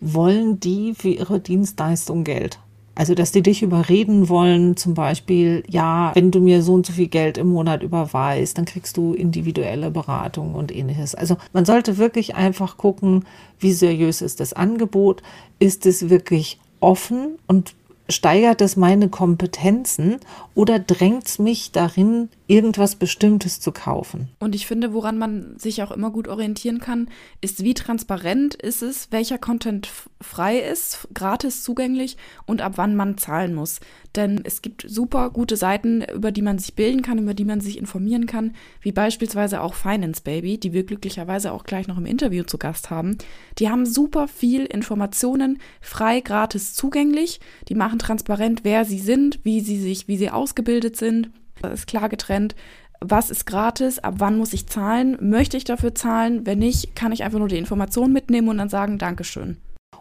wollen 0.00 0.58
die 0.60 0.94
für 0.94 1.10
ihre 1.10 1.40
Dienstleistung 1.40 2.24
Geld? 2.24 2.58
Also, 2.98 3.14
dass 3.14 3.30
die 3.30 3.42
dich 3.42 3.62
überreden 3.62 4.28
wollen, 4.28 4.76
zum 4.76 4.94
Beispiel, 4.94 5.62
ja, 5.68 6.10
wenn 6.16 6.32
du 6.32 6.40
mir 6.40 6.64
so 6.64 6.74
und 6.74 6.84
so 6.84 6.92
viel 6.92 7.06
Geld 7.06 7.38
im 7.38 7.46
Monat 7.46 7.84
überweist, 7.84 8.58
dann 8.58 8.64
kriegst 8.64 8.96
du 8.96 9.14
individuelle 9.14 9.92
Beratung 9.92 10.56
und 10.56 10.74
ähnliches. 10.74 11.14
Also, 11.14 11.36
man 11.52 11.64
sollte 11.64 11.96
wirklich 11.96 12.34
einfach 12.34 12.76
gucken, 12.76 13.24
wie 13.60 13.72
seriös 13.72 14.20
ist 14.20 14.40
das 14.40 14.52
Angebot? 14.52 15.22
Ist 15.60 15.86
es 15.86 16.10
wirklich 16.10 16.58
offen 16.80 17.38
und 17.46 17.76
steigert 18.08 18.60
es 18.60 18.76
meine 18.76 19.08
Kompetenzen 19.08 20.18
oder 20.54 20.78
drängt 20.78 21.26
es 21.26 21.38
mich 21.38 21.72
darin, 21.72 22.30
irgendwas 22.46 22.96
Bestimmtes 22.96 23.60
zu 23.60 23.72
kaufen? 23.72 24.28
Und 24.38 24.54
ich 24.54 24.66
finde, 24.66 24.94
woran 24.94 25.18
man 25.18 25.58
sich 25.58 25.82
auch 25.82 25.90
immer 25.90 26.10
gut 26.10 26.28
orientieren 26.28 26.78
kann, 26.78 27.08
ist, 27.40 27.62
wie 27.62 27.74
transparent 27.74 28.54
ist 28.54 28.82
es, 28.82 29.12
welcher 29.12 29.38
Content 29.38 29.88
frei 30.20 30.58
ist, 30.58 31.08
gratis 31.12 31.62
zugänglich 31.62 32.16
und 32.46 32.62
ab 32.62 32.72
wann 32.76 32.96
man 32.96 33.18
zahlen 33.18 33.54
muss. 33.54 33.80
Denn 34.18 34.42
es 34.44 34.60
gibt 34.60 34.84
super 34.86 35.30
gute 35.30 35.56
Seiten, 35.56 36.02
über 36.02 36.32
die 36.32 36.42
man 36.42 36.58
sich 36.58 36.74
bilden 36.74 37.00
kann, 37.00 37.18
über 37.18 37.32
die 37.32 37.46
man 37.46 37.60
sich 37.60 37.78
informieren 37.78 38.26
kann, 38.26 38.54
wie 38.82 38.92
beispielsweise 38.92 39.62
auch 39.62 39.74
Finance 39.74 40.22
Baby, 40.22 40.58
die 40.58 40.74
wir 40.74 40.84
glücklicherweise 40.84 41.52
auch 41.52 41.64
gleich 41.64 41.88
noch 41.88 41.96
im 41.96 42.04
Interview 42.04 42.42
zu 42.42 42.58
Gast 42.58 42.90
haben. 42.90 43.16
Die 43.58 43.70
haben 43.70 43.86
super 43.86 44.28
viel 44.28 44.66
Informationen 44.66 45.58
frei, 45.80 46.20
gratis 46.20 46.74
zugänglich. 46.74 47.40
Die 47.68 47.74
machen 47.74 47.98
transparent, 47.98 48.60
wer 48.64 48.84
sie 48.84 48.98
sind, 48.98 49.40
wie 49.44 49.60
sie 49.60 49.80
sich, 49.80 50.08
wie 50.08 50.18
sie 50.18 50.30
ausgebildet 50.30 50.96
sind. 50.96 51.30
Das 51.62 51.72
ist 51.72 51.86
klar 51.86 52.08
getrennt 52.08 52.54
was 53.00 53.30
ist 53.30 53.46
gratis, 53.46 53.98
ab 54.00 54.14
wann 54.18 54.38
muss 54.38 54.52
ich 54.52 54.66
zahlen, 54.66 55.16
möchte 55.20 55.56
ich 55.56 55.64
dafür 55.64 55.94
zahlen, 55.94 56.46
wenn 56.46 56.58
nicht, 56.58 56.96
kann 56.96 57.12
ich 57.12 57.22
einfach 57.22 57.38
nur 57.38 57.48
die 57.48 57.58
Information 57.58 58.12
mitnehmen 58.12 58.48
und 58.48 58.58
dann 58.58 58.68
sagen, 58.68 58.98
Dankeschön. 58.98 59.58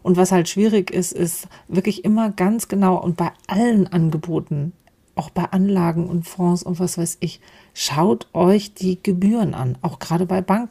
Und 0.08 0.16
was 0.16 0.32
halt 0.32 0.48
schwierig 0.48 0.90
ist, 0.90 1.12
ist 1.12 1.50
wirklich 1.68 2.06
immer 2.06 2.30
ganz 2.30 2.70
genau 2.70 2.96
und 2.96 3.18
bei 3.18 3.30
allen 3.46 3.88
Angeboten, 3.88 4.72
auch 5.16 5.30
bei 5.30 5.44
Anlagen 5.52 6.08
und 6.08 6.26
Fonds 6.26 6.64
und 6.64 6.80
was 6.80 6.98
weiß 6.98 7.18
ich, 7.20 7.42
schaut 7.74 8.30
euch 8.32 8.74
die 8.74 9.04
Gebühren 9.04 9.54
an, 9.54 9.78
auch 9.82 10.00
gerade 10.00 10.26
bei 10.26 10.40
Banken. 10.40 10.70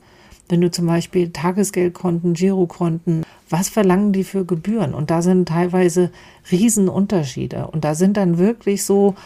Wenn 0.48 0.62
du 0.62 0.70
zum 0.70 0.86
Beispiel 0.86 1.32
Tagesgeldkonten, 1.32 2.32
Girokonten, 2.32 3.26
was 3.50 3.68
verlangen 3.68 4.14
die 4.14 4.24
für 4.24 4.46
Gebühren? 4.46 4.94
Und 4.94 5.10
da 5.10 5.20
sind 5.20 5.48
teilweise 5.48 6.12
Riesenunterschiede. 6.50 7.66
Und 7.66 7.84
da 7.84 7.94
sind 7.94 8.16
dann 8.16 8.38
wirklich 8.38 8.86
so 8.86 9.16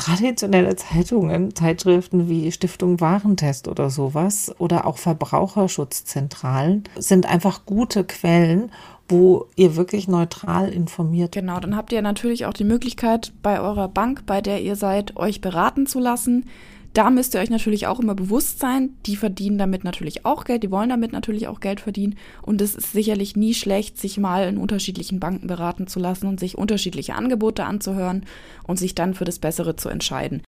traditionelle 0.00 0.76
Zeitungen, 0.76 1.54
Zeitschriften 1.54 2.28
wie 2.28 2.50
Stiftung 2.52 3.00
Warentest 3.00 3.68
oder 3.68 3.90
sowas 3.90 4.54
oder 4.58 4.86
auch 4.86 4.98
Verbraucherschutzzentralen 4.98 6.84
sind 6.96 7.26
einfach 7.26 7.66
gute 7.66 8.04
Quellen, 8.04 8.70
wo 9.10 9.46
ihr 9.56 9.76
wirklich 9.76 10.08
neutral 10.08 10.70
informiert. 10.70 11.32
Genau, 11.32 11.60
dann 11.60 11.76
habt 11.76 11.92
ihr 11.92 12.02
natürlich 12.02 12.46
auch 12.46 12.52
die 12.52 12.64
Möglichkeit, 12.64 13.32
bei 13.42 13.60
eurer 13.60 13.88
Bank, 13.88 14.24
bei 14.26 14.40
der 14.40 14.62
ihr 14.62 14.76
seid, 14.76 15.16
euch 15.16 15.40
beraten 15.40 15.86
zu 15.86 15.98
lassen. 15.98 16.46
Da 16.92 17.08
müsst 17.08 17.34
ihr 17.34 17.40
euch 17.40 17.50
natürlich 17.50 17.86
auch 17.86 18.00
immer 18.00 18.16
bewusst 18.16 18.58
sein, 18.58 18.96
die 19.06 19.14
verdienen 19.14 19.58
damit 19.58 19.84
natürlich 19.84 20.26
auch 20.26 20.44
Geld, 20.44 20.64
die 20.64 20.72
wollen 20.72 20.88
damit 20.88 21.12
natürlich 21.12 21.46
auch 21.46 21.60
Geld 21.60 21.80
verdienen. 21.80 22.16
Und 22.42 22.60
es 22.60 22.74
ist 22.74 22.92
sicherlich 22.92 23.36
nie 23.36 23.54
schlecht, 23.54 23.96
sich 23.96 24.18
mal 24.18 24.48
in 24.48 24.58
unterschiedlichen 24.58 25.20
Banken 25.20 25.46
beraten 25.46 25.86
zu 25.86 26.00
lassen 26.00 26.26
und 26.26 26.40
sich 26.40 26.58
unterschiedliche 26.58 27.14
Angebote 27.14 27.64
anzuhören 27.64 28.26
und 28.66 28.78
sich 28.78 28.96
dann 28.96 29.14
für 29.14 29.24
das 29.24 29.38
Bessere 29.38 29.76
zu 29.76 29.88
entscheiden. 29.88 30.42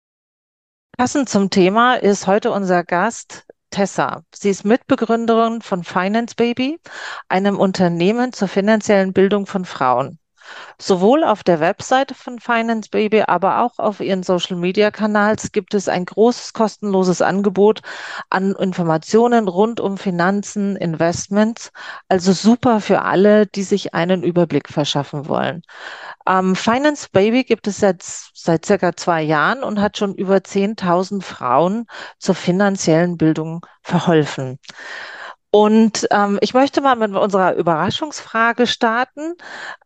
Passend 0.97 1.29
zum 1.29 1.51
Thema 1.51 1.94
ist 1.94 2.27
heute 2.27 2.53
unser 2.53 2.85
Gast 2.85 3.47
Tessa. 3.70 4.22
Sie 4.35 4.50
ist 4.50 4.64
Mitbegründerin 4.64 5.62
von 5.62 5.85
Finance 5.85 6.35
Baby, 6.37 6.78
einem 7.28 7.59
Unternehmen 7.59 8.33
zur 8.33 8.48
finanziellen 8.48 9.12
Bildung 9.12 9.46
von 9.46 9.64
Frauen. 9.64 10.18
Sowohl 10.80 11.24
auf 11.24 11.42
der 11.42 11.61
Webseite 11.61 12.14
von 12.14 12.38
Finance 12.38 12.88
Baby, 12.90 13.22
aber 13.22 13.62
auch 13.62 13.78
auf 13.78 14.00
ihren 14.00 14.22
Social 14.22 14.56
Media 14.56 14.90
Kanals 14.90 15.52
gibt 15.52 15.74
es 15.74 15.88
ein 15.88 16.04
großes 16.04 16.52
kostenloses 16.52 17.20
Angebot 17.22 17.82
an 18.30 18.54
Informationen 18.54 19.48
rund 19.48 19.80
um 19.80 19.98
Finanzen, 19.98 20.76
Investments. 20.76 21.72
Also 22.08 22.32
super 22.32 22.80
für 22.80 23.02
alle, 23.02 23.46
die 23.46 23.62
sich 23.62 23.94
einen 23.94 24.22
Überblick 24.22 24.68
verschaffen 24.68 25.28
wollen. 25.28 25.62
Ähm, 26.28 26.54
Finance 26.54 27.08
Baby 27.11 27.44
gibt 27.44 27.66
es 27.66 27.80
jetzt 27.80 28.30
seit 28.34 28.64
circa 28.64 28.94
zwei 28.94 29.22
Jahren 29.22 29.62
und 29.64 29.80
hat 29.80 29.98
schon 29.98 30.14
über 30.14 30.37
10.000 30.37 31.22
Frauen 31.22 31.87
zur 32.18 32.34
finanziellen 32.34 33.16
Bildung 33.16 33.66
verholfen. 33.82 34.58
Und 35.50 36.06
ähm, 36.11 36.38
ich 36.42 36.54
möchte 36.54 36.80
mal 36.80 36.96
mit 36.96 37.14
unserer 37.14 37.54
Überraschungsfrage 37.54 38.66
starten. 38.66 39.34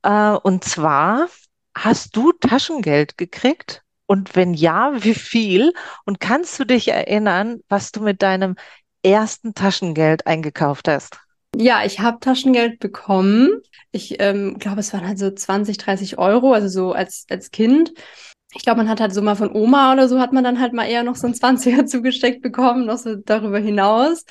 Äh, 0.03 0.33
und 0.33 0.64
zwar, 0.64 1.29
hast 1.75 2.16
du 2.16 2.33
Taschengeld 2.33 3.16
gekriegt? 3.16 3.83
Und 4.07 4.35
wenn 4.37 4.55
ja, 4.55 4.92
wie 5.05 5.14
viel? 5.14 5.72
Und 6.05 6.20
kannst 6.20 6.59
du 6.59 6.64
dich 6.64 6.88
erinnern, 6.88 7.61
was 7.68 7.92
du 7.92 8.01
mit 8.01 8.22
deinem 8.22 8.57
ersten 9.03 9.55
Taschengeld 9.55 10.27
eingekauft 10.27 10.88
hast? 10.88 11.18
Ja, 11.55 11.85
ich 11.85 12.01
habe 12.01 12.18
Taschengeld 12.20 12.79
bekommen. 12.79 13.61
Ich 13.90 14.20
ähm, 14.20 14.59
glaube, 14.59 14.81
es 14.81 14.92
waren 14.92 15.07
halt 15.07 15.18
so 15.18 15.31
20, 15.31 15.77
30 15.77 16.18
Euro, 16.18 16.53
also 16.53 16.68
so 16.68 16.92
als, 16.92 17.27
als 17.31 17.51
Kind. 17.51 17.92
Ich 18.55 18.62
glaube, 18.62 18.79
man 18.79 18.88
hat 18.88 19.01
halt 19.01 19.14
so 19.14 19.22
mal 19.22 19.35
von 19.35 19.55
Oma 19.55 19.92
oder 19.92 20.09
so, 20.09 20.18
hat 20.18 20.33
man 20.33 20.44
dann 20.44 20.61
halt 20.61 20.72
mal 20.72 20.87
eher 20.87 21.05
noch 21.05 21.16
so 21.16 21.27
ein 21.27 21.35
20er 21.35 21.87
zugesteckt 21.87 22.42
bekommen, 22.42 22.87
noch 22.87 22.98
so 22.98 23.16
darüber 23.16 23.59
hinaus. 23.59 24.25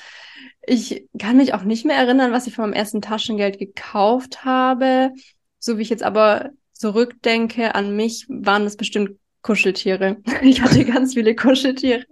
Ich 0.64 1.08
kann 1.18 1.36
mich 1.36 1.54
auch 1.54 1.64
nicht 1.64 1.84
mehr 1.84 1.96
erinnern, 1.96 2.32
was 2.32 2.46
ich 2.46 2.54
von 2.54 2.64
meinem 2.64 2.74
ersten 2.74 3.02
Taschengeld 3.02 3.58
gekauft 3.58 4.44
habe. 4.44 5.12
So 5.58 5.78
wie 5.78 5.82
ich 5.82 5.90
jetzt 5.90 6.02
aber 6.02 6.50
zurückdenke 6.72 7.74
an 7.74 7.94
mich, 7.96 8.26
waren 8.28 8.64
das 8.64 8.76
bestimmt 8.76 9.18
Kuscheltiere. 9.42 10.18
Ich 10.42 10.62
hatte 10.62 10.84
ganz 10.84 11.14
viele 11.14 11.34
Kuscheltiere 11.34 12.04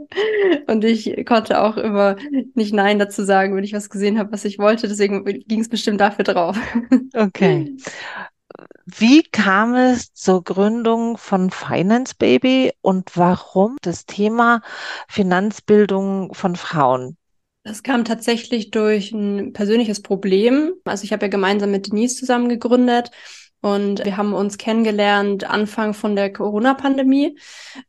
und 0.66 0.84
ich 0.84 1.24
konnte 1.26 1.62
auch 1.62 1.76
immer 1.76 2.16
nicht 2.54 2.74
Nein 2.74 2.98
dazu 2.98 3.24
sagen, 3.24 3.56
wenn 3.56 3.64
ich 3.64 3.72
was 3.72 3.90
gesehen 3.90 4.18
habe, 4.18 4.32
was 4.32 4.44
ich 4.44 4.58
wollte. 4.58 4.88
Deswegen 4.88 5.24
ging 5.24 5.60
es 5.60 5.68
bestimmt 5.68 6.00
dafür 6.00 6.24
drauf. 6.24 6.58
Okay. 7.12 7.76
Wie 8.84 9.22
kam 9.22 9.74
es 9.74 10.12
zur 10.12 10.44
Gründung 10.44 11.16
von 11.16 11.50
Finance 11.50 12.14
Baby 12.16 12.72
und 12.82 13.16
warum 13.16 13.76
das 13.82 14.06
Thema 14.06 14.62
Finanzbildung 15.08 16.34
von 16.34 16.56
Frauen? 16.56 17.16
Das 17.62 17.82
kam 17.82 18.04
tatsächlich 18.04 18.70
durch 18.70 19.12
ein 19.12 19.52
persönliches 19.52 20.00
Problem. 20.00 20.72
Also 20.84 21.04
ich 21.04 21.12
habe 21.12 21.26
ja 21.26 21.28
gemeinsam 21.30 21.70
mit 21.70 21.88
Denise 21.88 22.16
zusammen 22.16 22.48
gegründet 22.48 23.10
und 23.62 24.02
wir 24.02 24.16
haben 24.16 24.32
uns 24.32 24.56
kennengelernt 24.56 25.44
Anfang 25.44 25.92
von 25.92 26.16
der 26.16 26.32
Corona-Pandemie, 26.32 27.36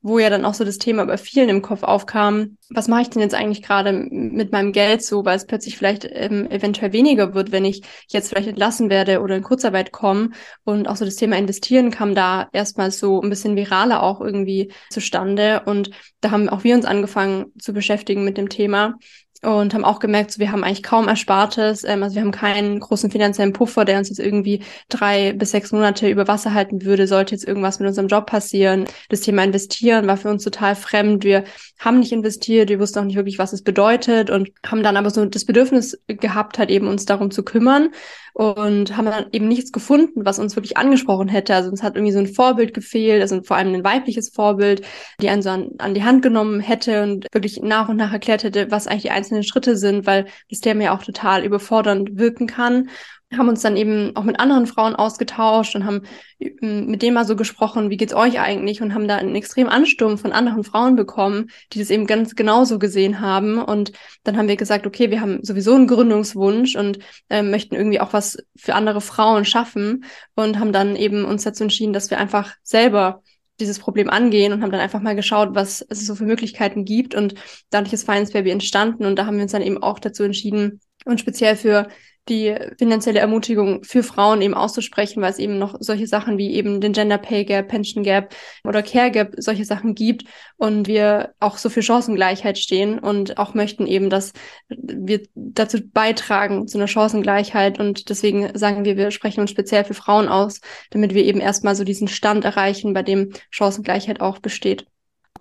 wo 0.01 0.19
ja 0.19 0.29
dann 0.29 0.43
auch 0.43 0.53
so 0.53 0.65
das 0.65 0.77
Thema 0.77 1.05
bei 1.05 1.17
vielen 1.17 1.47
im 1.47 1.61
Kopf 1.61 1.83
aufkam. 1.83 2.57
Was 2.69 2.89
mache 2.89 3.03
ich 3.03 3.09
denn 3.09 3.21
jetzt 3.21 3.33
eigentlich 3.33 3.61
gerade 3.61 3.93
mit 3.93 4.51
meinem 4.51 4.73
Geld 4.73 5.01
so, 5.01 5.23
weil 5.23 5.37
es 5.37 5.45
plötzlich 5.45 5.77
vielleicht 5.77 6.05
ähm, 6.11 6.51
eventuell 6.51 6.91
weniger 6.91 7.33
wird, 7.33 7.53
wenn 7.53 7.63
ich 7.63 7.83
jetzt 8.09 8.27
vielleicht 8.27 8.49
entlassen 8.49 8.89
werde 8.89 9.21
oder 9.21 9.37
in 9.37 9.43
Kurzarbeit 9.43 9.93
komme. 9.93 10.31
Und 10.65 10.89
auch 10.89 10.97
so 10.97 11.05
das 11.05 11.15
Thema 11.15 11.37
Investieren 11.37 11.89
kam 11.89 12.15
da 12.15 12.49
erstmal 12.51 12.91
so 12.91 13.21
ein 13.21 13.29
bisschen 13.29 13.55
viraler 13.55 14.03
auch 14.03 14.19
irgendwie 14.19 14.73
zustande. 14.89 15.61
Und 15.65 15.91
da 16.19 16.31
haben 16.31 16.49
auch 16.49 16.65
wir 16.65 16.75
uns 16.75 16.83
angefangen 16.83 17.53
zu 17.57 17.71
beschäftigen 17.71 18.25
mit 18.25 18.37
dem 18.37 18.49
Thema 18.49 18.97
und 19.41 19.73
haben 19.73 19.83
auch 19.83 19.99
gemerkt, 19.99 20.31
so, 20.31 20.39
wir 20.39 20.51
haben 20.51 20.63
eigentlich 20.63 20.83
kaum 20.83 21.07
Erspartes. 21.07 21.83
Ähm, 21.83 22.03
also 22.03 22.15
wir 22.15 22.21
haben 22.21 22.31
keinen 22.31 22.79
großen 22.79 23.09
finanziellen 23.09 23.53
Puffer, 23.53 23.85
der 23.85 23.97
uns 23.97 24.09
jetzt 24.09 24.19
irgendwie 24.19 24.63
drei 24.89 25.33
bis 25.33 25.51
sechs 25.51 25.71
Monate 25.71 26.09
über 26.09 26.27
Wasser 26.27 26.53
halten 26.53 26.83
würde, 26.83 27.07
sollte 27.07 27.33
jetzt 27.33 27.47
irgendwas 27.47 27.79
mit 27.79 27.87
unserem 27.87 28.07
Job 28.07 28.27
passieren. 28.27 28.85
Das 29.09 29.21
Thema 29.21 29.43
Investieren 29.43 30.07
war 30.07 30.17
für 30.17 30.29
uns 30.29 30.43
total 30.43 30.75
fremd. 30.75 31.23
Wir 31.23 31.43
haben 31.79 31.99
nicht 31.99 32.11
investiert, 32.11 32.69
wir 32.69 32.79
wussten 32.79 32.99
auch 32.99 33.03
nicht 33.03 33.15
wirklich, 33.15 33.39
was 33.39 33.53
es 33.53 33.63
bedeutet 33.63 34.29
und 34.29 34.51
haben 34.65 34.83
dann 34.83 34.97
aber 34.97 35.09
so 35.09 35.25
das 35.25 35.45
Bedürfnis 35.45 35.99
gehabt, 36.07 36.59
halt 36.59 36.69
eben 36.69 36.87
uns 36.87 37.05
darum 37.05 37.31
zu 37.31 37.43
kümmern 37.43 37.89
und 38.33 38.95
haben 38.97 39.05
dann 39.05 39.25
eben 39.31 39.47
nichts 39.47 39.71
gefunden, 39.71 40.25
was 40.25 40.39
uns 40.39 40.55
wirklich 40.55 40.77
angesprochen 40.77 41.27
hätte. 41.27 41.55
Also 41.55 41.69
uns 41.69 41.83
hat 41.83 41.95
irgendwie 41.95 42.13
so 42.13 42.19
ein 42.19 42.33
Vorbild 42.33 42.73
gefehlt, 42.73 43.21
also 43.21 43.41
vor 43.43 43.57
allem 43.57 43.73
ein 43.73 43.83
weibliches 43.83 44.29
Vorbild, 44.29 44.83
die 45.21 45.29
einen 45.29 45.41
so 45.41 45.49
an, 45.49 45.69
an 45.77 45.93
die 45.93 46.03
Hand 46.03 46.21
genommen 46.21 46.59
hätte 46.59 47.03
und 47.03 47.27
wirklich 47.31 47.61
nach 47.61 47.89
und 47.89 47.97
nach 47.97 48.13
erklärt 48.13 48.43
hätte, 48.43 48.71
was 48.71 48.87
eigentlich 48.87 49.03
die 49.03 49.11
einzelnen 49.11 49.43
Schritte 49.43 49.77
sind, 49.77 50.05
weil 50.05 50.25
das 50.49 50.59
Thema 50.59 50.83
ja 50.83 50.95
auch 50.95 51.03
total 51.03 51.43
überfordernd 51.43 52.17
wirken 52.17 52.47
kann 52.47 52.89
haben 53.37 53.49
uns 53.49 53.61
dann 53.61 53.77
eben 53.77 54.15
auch 54.15 54.23
mit 54.23 54.39
anderen 54.39 54.67
Frauen 54.67 54.95
ausgetauscht 54.95 55.75
und 55.75 55.85
haben 55.85 56.01
ähm, 56.39 56.87
mit 56.87 57.01
denen 57.01 57.13
mal 57.13 57.25
so 57.25 57.35
gesprochen, 57.35 57.89
wie 57.89 57.97
geht's 57.97 58.13
euch 58.13 58.39
eigentlich? 58.39 58.81
Und 58.81 58.93
haben 58.93 59.07
da 59.07 59.17
einen 59.17 59.35
extremen 59.35 59.69
Ansturm 59.69 60.17
von 60.17 60.31
anderen 60.31 60.63
Frauen 60.63 60.95
bekommen, 60.95 61.49
die 61.71 61.79
das 61.79 61.89
eben 61.89 62.07
ganz 62.07 62.35
genauso 62.35 62.79
gesehen 62.79 63.21
haben. 63.21 63.61
Und 63.61 63.93
dann 64.23 64.37
haben 64.37 64.47
wir 64.47 64.57
gesagt, 64.57 64.85
okay, 64.85 65.11
wir 65.11 65.21
haben 65.21 65.43
sowieso 65.43 65.75
einen 65.75 65.87
Gründungswunsch 65.87 66.75
und 66.75 66.99
äh, 67.29 67.41
möchten 67.41 67.75
irgendwie 67.75 67.99
auch 67.99 68.13
was 68.13 68.37
für 68.55 68.75
andere 68.75 69.01
Frauen 69.01 69.45
schaffen. 69.45 70.05
Und 70.35 70.59
haben 70.59 70.73
dann 70.73 70.95
eben 70.95 71.23
uns 71.25 71.43
dazu 71.43 71.63
entschieden, 71.63 71.93
dass 71.93 72.09
wir 72.09 72.17
einfach 72.17 72.53
selber 72.63 73.21
dieses 73.59 73.79
Problem 73.79 74.09
angehen 74.09 74.53
und 74.53 74.61
haben 74.61 74.71
dann 74.71 74.81
einfach 74.81 75.01
mal 75.01 75.15
geschaut, 75.15 75.49
was 75.53 75.85
es 75.87 76.05
so 76.05 76.15
für 76.15 76.25
Möglichkeiten 76.25 76.83
gibt. 76.83 77.15
Und 77.15 77.35
dadurch 77.69 77.93
ist 77.93 78.05
Finance 78.05 78.33
Baby 78.33 78.49
entstanden. 78.49 79.05
Und 79.05 79.17
da 79.17 79.25
haben 79.25 79.37
wir 79.37 79.43
uns 79.43 79.51
dann 79.51 79.61
eben 79.61 79.81
auch 79.81 79.99
dazu 79.99 80.23
entschieden, 80.23 80.81
und 81.05 81.19
speziell 81.19 81.55
für 81.55 81.87
die 82.29 82.55
finanzielle 82.77 83.19
Ermutigung 83.19 83.83
für 83.83 84.03
Frauen 84.03 84.41
eben 84.41 84.53
auszusprechen, 84.53 85.21
weil 85.21 85.31
es 85.31 85.39
eben 85.39 85.57
noch 85.57 85.75
solche 85.79 86.07
Sachen 86.07 86.37
wie 86.37 86.53
eben 86.53 86.79
den 86.79 86.93
Gender 86.93 87.17
Pay 87.17 87.45
Gap, 87.45 87.67
Pension 87.67 88.03
Gap 88.03 88.35
oder 88.63 88.83
Care 88.83 89.11
Gap, 89.11 89.33
solche 89.37 89.65
Sachen 89.65 89.95
gibt 89.95 90.25
und 90.57 90.87
wir 90.87 91.33
auch 91.39 91.57
so 91.57 91.69
für 91.69 91.81
Chancengleichheit 91.81 92.59
stehen 92.59 92.99
und 92.99 93.37
auch 93.37 93.53
möchten 93.53 93.87
eben, 93.87 94.09
dass 94.09 94.33
wir 94.69 95.21
dazu 95.35 95.79
beitragen 95.83 96.67
zu 96.67 96.77
einer 96.77 96.87
Chancengleichheit 96.87 97.79
und 97.79 98.09
deswegen 98.09 98.57
sagen 98.57 98.85
wir, 98.85 98.97
wir 98.97 99.11
sprechen 99.11 99.41
uns 99.41 99.51
speziell 99.51 99.83
für 99.83 99.95
Frauen 99.95 100.27
aus, 100.27 100.61
damit 100.91 101.13
wir 101.13 101.25
eben 101.25 101.41
erstmal 101.41 101.75
so 101.75 101.83
diesen 101.83 102.07
Stand 102.07 102.45
erreichen, 102.45 102.93
bei 102.93 103.03
dem 103.03 103.31
Chancengleichheit 103.49 104.21
auch 104.21 104.39
besteht. 104.39 104.85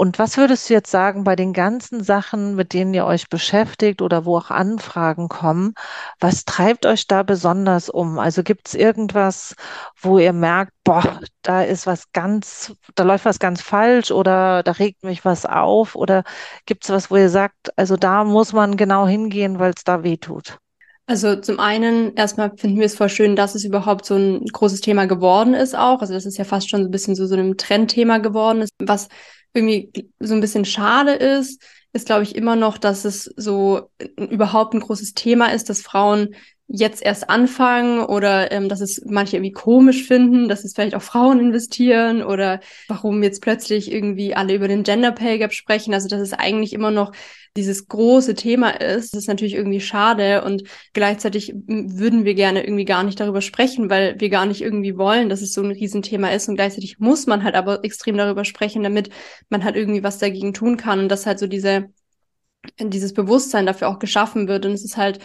Und 0.01 0.19
was 0.19 0.39
würdest 0.39 0.71
du 0.71 0.75
jetzt 0.75 0.91
sagen 0.91 1.25
bei 1.25 1.37
den 1.37 1.53
ganzen 1.53 2.03
Sachen, 2.03 2.55
mit 2.55 2.73
denen 2.73 2.95
ihr 2.95 3.05
euch 3.05 3.29
beschäftigt 3.29 4.01
oder 4.01 4.25
wo 4.25 4.39
auch 4.39 4.51
Anfragen 4.51 5.29
kommen? 5.29 5.75
Was 6.19 6.47
treibt 6.47 6.87
euch 6.87 7.07
da 7.07 7.23
besonders 7.23 7.91
um? 7.91 8.19
Also 8.19 8.43
gibt 8.43 8.69
es 8.69 8.75
irgendwas, 8.75 9.55
wo 10.01 10.19
ihr 10.19 10.33
merkt, 10.33 10.73
boah, 10.85 11.21
da 11.43 11.63
ist 11.63 11.87
was 11.87 12.13
ganz, 12.13 12.75
da 12.95 13.03
läuft 13.05 13.27
was 13.27 13.39
ganz 13.39 13.61
falsch 13.61 14.11
oder 14.11 14.63
da 14.63 14.73
regt 14.73 15.05
mich 15.05 15.27
was 15.27 15.45
auf? 15.45 15.95
Oder 15.97 16.25
gibt 16.65 16.85
es 16.85 16.91
was, 16.91 17.11
wo 17.11 17.17
ihr 17.17 17.29
sagt, 17.29 17.77
also 17.79 17.97
da 17.99 18.25
muss 18.25 18.55
man 18.55 18.79
genau 18.79 19.07
hingehen, 19.07 19.59
weil 19.59 19.73
es 19.77 19.85
da 19.85 20.03
weh 20.03 20.17
tut? 20.17 20.59
Also 21.11 21.35
zum 21.35 21.59
einen, 21.59 22.14
erstmal 22.14 22.57
finden 22.57 22.79
wir 22.79 22.87
es 22.87 22.94
voll 22.94 23.09
schön, 23.09 23.35
dass 23.35 23.57
es 23.57 23.64
überhaupt 23.64 24.07
so 24.07 24.14
ein 24.14 24.44
großes 24.44 24.81
Thema 24.81 25.07
geworden 25.07 25.55
ist 25.55 25.77
auch. 25.77 26.03
Also 26.03 26.14
das 26.14 26.25
ist 26.25 26.38
ja 26.38 26.44
fast 26.44 26.70
schon 26.70 26.83
so 26.83 26.88
ein 26.88 26.92
bisschen 26.92 27.16
so, 27.16 27.27
so 27.27 27.35
ein 27.35 27.57
Trendthema 27.57 28.18
geworden 28.18 28.62
ist. 28.62 28.70
Was 28.79 29.09
irgendwie 29.53 29.90
so 30.20 30.35
ein 30.35 30.40
bisschen 30.40 30.64
schade 30.64 31.11
ist, 31.14 31.61
ist, 31.92 32.07
glaube 32.07 32.23
ich, 32.23 32.37
immer 32.37 32.55
noch, 32.55 32.79
dass 32.79 33.05
es 33.05 33.25
so 33.37 33.90
überhaupt 34.16 34.73
ein 34.73 34.79
großes 34.79 35.14
Thema 35.14 35.46
ist, 35.53 35.68
dass 35.68 35.83
Frauen 35.83 36.37
jetzt 36.73 37.03
erst 37.03 37.29
anfangen 37.29 38.01
oder 38.05 38.53
ähm, 38.53 38.69
dass 38.69 38.81
es 38.81 39.03
manche 39.05 39.37
irgendwie 39.37 39.53
komisch 39.53 40.05
finden, 40.05 40.49
dass 40.49 40.65
es 40.65 40.73
vielleicht 40.73 40.95
auch 40.95 41.03
Frauen 41.03 41.41
investieren 41.41 42.23
oder 42.23 42.61
warum 42.87 43.23
jetzt 43.25 43.43
plötzlich 43.43 43.91
irgendwie 43.91 44.35
alle 44.35 44.55
über 44.55 44.69
den 44.69 44.85
Gender 44.85 45.11
Pay 45.11 45.39
Gap 45.39 45.53
sprechen. 45.53 45.93
Also 45.95 46.09
dass 46.09 46.21
es 46.21 46.33
eigentlich 46.33 46.73
immer 46.73 46.93
noch 46.93 47.13
dieses 47.57 47.89
große 47.89 48.35
Thema 48.37 48.71
ist. 48.81 49.13
Das 49.13 49.23
ist 49.23 49.29
natürlich 49.29 49.55
irgendwie 49.55 49.81
schade 49.81 50.45
und 50.45 50.63
gleichzeitig 50.93 51.53
würden 51.67 52.25
wir 52.25 52.35
gerne 52.35 52.63
irgendwie 52.63 52.85
gar 52.85 53.03
nicht 53.03 53.19
darüber 53.19 53.41
sprechen, 53.41 53.91
weil 53.91 54.21
wir 54.21 54.31
gar 54.31 54.47
nicht 54.47 54.61
irgendwie 54.61 54.97
wollen, 54.97 55.29
dass 55.29 55.43
es 55.43 55.53
so 55.53 55.63
ein 55.63 55.73
Riesenthema 55.73 56.29
ist 56.29 56.49
und 56.49 56.55
gleichzeitig 56.55 57.01
muss 57.01 57.27
man 57.27 57.43
halt 57.43 57.57
aber 57.57 57.85
extrem 57.85 58.17
darüber 58.17 58.45
sprechen, 58.45 58.85
damit 58.85 59.11
man 59.49 59.65
halt 59.65 59.75
irgendwie 59.75 60.05
was 60.05 60.19
dagegen 60.19 60.55
tun 60.55 60.77
kann 60.77 61.01
und 61.01 61.09
das 61.09 61.27
halt 61.27 61.41
so 61.41 61.49
diese 61.49 61.91
dieses 62.79 63.14
Bewusstsein 63.14 63.66
dafür 63.66 63.88
auch 63.88 63.99
geschaffen 63.99 64.49
wird. 64.49 64.66
Und 64.66 64.73
es 64.73 64.85
ist 64.85 64.96
halt 64.96 65.18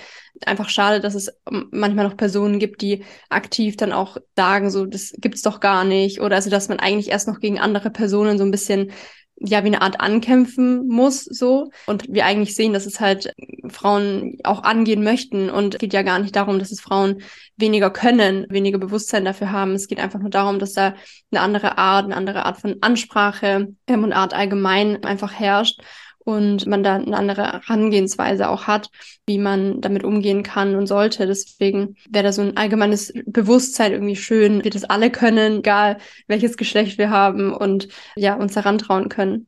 einfach 0.46 0.70
schade, 0.70 1.00
dass 1.00 1.16
es 1.16 1.32
manchmal 1.72 2.06
noch 2.06 2.18
Personen 2.18 2.60
gibt, 2.60 2.82
die 2.82 3.04
aktiv 3.30 3.78
dann 3.78 3.92
auch 3.92 4.18
sagen, 4.36 4.70
so, 4.70 4.86
das 4.86 5.14
gibt's 5.18 5.42
doch 5.42 5.60
gar 5.60 5.84
nicht. 5.84 6.22
Oder 6.22 6.36
also, 6.36 6.50
dass 6.50 6.70
man 6.70 6.80
eigentlich 6.80 7.10
erst 7.10 7.28
noch 7.28 7.40
gegen 7.40 7.60
andere 7.60 7.90
Personen 7.90 8.38
so 8.38 8.44
ein 8.44 8.52
bisschen 8.52 8.92
ja 9.38 9.64
wie 9.64 9.68
eine 9.68 9.82
Art 9.82 10.00
ankämpfen 10.00 10.88
muss 10.88 11.26
so 11.26 11.70
und 11.88 12.08
wir 12.08 12.26
eigentlich 12.26 12.56
sehen, 12.56 12.72
dass 12.72 12.86
es 12.86 13.02
halt 13.02 13.34
Frauen 13.68 14.38
auch 14.44 14.64
angehen 14.64 15.04
möchten 15.04 15.50
und 15.50 15.76
es 15.76 15.80
geht 15.80 15.94
ja 15.94 16.04
gar 16.04 16.20
nicht 16.20 16.36
darum, 16.36 16.58
dass 16.58 16.72
es 16.72 16.80
Frauen 16.80 17.22
weniger 17.58 17.90
können, 17.90 18.46
weniger 18.50 18.78
Bewusstsein 18.78 19.26
dafür 19.26 19.52
haben. 19.52 19.74
Es 19.74 19.88
geht 19.88 20.00
einfach 20.00 20.20
nur 20.20 20.30
darum, 20.30 20.60
dass 20.60 20.74
da 20.74 20.96
eine 21.32 21.42
andere 21.42 21.78
Art, 21.78 22.06
eine 22.06 22.16
andere 22.16 22.46
Art 22.46 22.60
von 22.62 22.78
Ansprache 22.82 23.74
ähm, 23.88 24.04
und 24.04 24.14
Art 24.14 24.34
allgemein 24.34 25.04
einfach 25.04 25.34
herrscht 25.34 25.82
und 26.26 26.66
man 26.66 26.84
da 26.84 26.96
eine 26.96 27.16
andere 27.16 27.62
Herangehensweise 27.66 28.50
auch 28.50 28.68
hat, 28.68 28.90
wie 29.26 29.38
man 29.38 29.80
damit 29.80 30.04
umgehen 30.04 30.44
kann 30.44 30.76
und 30.76 30.88
sollte. 30.88 31.28
Deswegen 31.28 31.96
wäre 32.10 32.26
da 32.26 32.32
so 32.34 32.42
ein 32.42 32.58
allgemeines 32.58 33.14
Bewusstsein 33.26 33.94
irgendwie 33.94 34.16
schön, 34.16 34.64
wir 34.64 34.72
das 34.72 34.84
alle 34.84 35.12
können, 35.12 35.60
egal 35.60 36.00
welches 36.28 36.58
Geschlecht 36.58 36.98
wir 36.98 37.12
haben 37.12 37.54
und 37.54 37.88
ja, 38.16 38.34
uns 38.36 38.54
daran 38.54 38.80
trauen 38.80 39.08
können. 39.08 39.48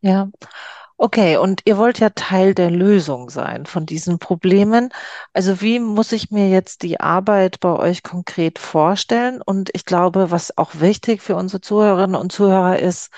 Ja. 0.00 0.30
Okay, 0.96 1.36
und 1.36 1.62
ihr 1.64 1.78
wollt 1.78 1.98
ja 1.98 2.10
Teil 2.10 2.54
der 2.54 2.70
Lösung 2.70 3.28
sein 3.28 3.66
von 3.66 3.86
diesen 3.86 4.20
Problemen. 4.20 4.90
Also 5.32 5.60
wie 5.60 5.80
muss 5.80 6.12
ich 6.12 6.30
mir 6.30 6.48
jetzt 6.48 6.82
die 6.82 7.00
Arbeit 7.00 7.58
bei 7.58 7.76
euch 7.76 8.04
konkret 8.04 8.60
vorstellen? 8.60 9.42
Und 9.44 9.70
ich 9.74 9.84
glaube, 9.84 10.30
was 10.30 10.56
auch 10.56 10.78
wichtig 10.78 11.20
für 11.20 11.34
unsere 11.34 11.60
Zuhörerinnen 11.60 12.14
und 12.14 12.30
Zuhörer 12.30 12.78
ist, 12.78 13.10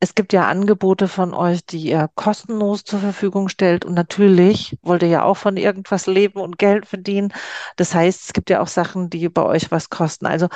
es 0.00 0.14
gibt 0.14 0.32
ja 0.32 0.46
Angebote 0.46 1.08
von 1.08 1.32
euch, 1.32 1.64
die 1.64 1.88
ihr 1.88 2.10
kostenlos 2.14 2.84
zur 2.84 2.98
Verfügung 2.98 3.48
stellt. 3.48 3.84
Und 3.84 3.94
natürlich 3.94 4.76
wollt 4.82 5.02
ihr 5.02 5.08
ja 5.08 5.22
auch 5.22 5.36
von 5.36 5.56
irgendwas 5.56 6.06
leben 6.06 6.40
und 6.40 6.58
Geld 6.58 6.86
verdienen. 6.86 7.32
Das 7.76 7.94
heißt, 7.94 8.24
es 8.24 8.32
gibt 8.32 8.50
ja 8.50 8.60
auch 8.60 8.68
Sachen, 8.68 9.08
die 9.08 9.28
bei 9.28 9.42
euch 9.42 9.70
was 9.70 9.88
kosten. 9.90 10.26
Also 10.26 10.48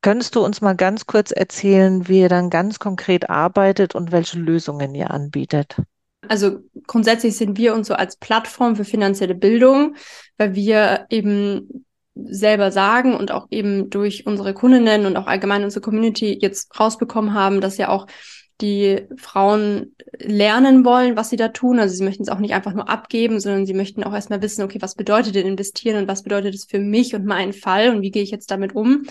könntest 0.00 0.34
du 0.34 0.44
uns 0.44 0.60
mal 0.60 0.74
ganz 0.74 1.06
kurz 1.06 1.30
erzählen, 1.30 2.08
wie 2.08 2.20
ihr 2.20 2.28
dann 2.28 2.50
ganz 2.50 2.78
konkret 2.78 3.30
arbeitet 3.30 3.94
und 3.94 4.10
welche 4.10 4.38
Lösungen 4.38 4.94
ihr 4.94 5.10
anbietet? 5.10 5.76
Also 6.28 6.60
grundsätzlich 6.86 7.36
sind 7.36 7.58
wir 7.58 7.74
uns 7.74 7.88
so 7.88 7.94
als 7.94 8.16
Plattform 8.16 8.76
für 8.76 8.84
finanzielle 8.84 9.34
Bildung, 9.34 9.96
weil 10.38 10.54
wir 10.54 11.06
eben 11.10 11.84
selber 12.14 12.70
sagen 12.70 13.14
und 13.14 13.32
auch 13.32 13.46
eben 13.50 13.90
durch 13.90 14.26
unsere 14.26 14.54
Kundinnen 14.54 15.06
und 15.06 15.16
auch 15.16 15.26
allgemein 15.26 15.64
unsere 15.64 15.80
Community 15.80 16.38
jetzt 16.40 16.78
rausbekommen 16.78 17.32
haben, 17.34 17.60
dass 17.60 17.78
ja 17.78 17.88
auch 17.88 18.06
die 18.62 19.02
Frauen 19.16 19.94
lernen 20.18 20.84
wollen, 20.84 21.16
was 21.16 21.30
sie 21.30 21.36
da 21.36 21.48
tun. 21.48 21.78
Also 21.78 21.94
sie 21.94 22.04
möchten 22.04 22.22
es 22.22 22.28
auch 22.28 22.38
nicht 22.38 22.54
einfach 22.54 22.72
nur 22.72 22.88
abgeben, 22.88 23.40
sondern 23.40 23.66
sie 23.66 23.74
möchten 23.74 24.04
auch 24.04 24.14
erstmal 24.14 24.40
wissen, 24.40 24.62
okay, 24.62 24.80
was 24.80 24.94
bedeutet 24.94 25.34
denn 25.34 25.46
investieren 25.46 25.98
und 25.98 26.08
was 26.08 26.22
bedeutet 26.22 26.54
es 26.54 26.64
für 26.64 26.78
mich 26.78 27.14
und 27.14 27.26
meinen 27.26 27.52
Fall 27.52 27.90
und 27.90 28.02
wie 28.02 28.10
gehe 28.10 28.22
ich 28.22 28.30
jetzt 28.30 28.50
damit 28.50 28.74
um? 28.74 29.02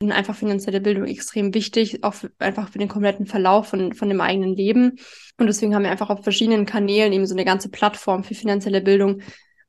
Und 0.00 0.12
einfach 0.12 0.36
finanzielle 0.36 0.80
Bildung 0.80 1.06
extrem 1.06 1.54
wichtig, 1.54 2.04
auch 2.04 2.14
für, 2.14 2.30
einfach 2.38 2.68
für 2.68 2.78
den 2.78 2.88
kompletten 2.88 3.26
Verlauf 3.26 3.68
von, 3.68 3.94
von 3.94 4.08
dem 4.08 4.20
eigenen 4.20 4.54
Leben. 4.54 4.96
Und 5.38 5.46
deswegen 5.46 5.74
haben 5.74 5.82
wir 5.82 5.90
einfach 5.90 6.10
auf 6.10 6.22
verschiedenen 6.22 6.66
Kanälen 6.66 7.12
eben 7.12 7.26
so 7.26 7.34
eine 7.34 7.44
ganze 7.44 7.68
Plattform 7.68 8.22
für 8.22 8.34
finanzielle 8.34 8.80
Bildung 8.80 9.22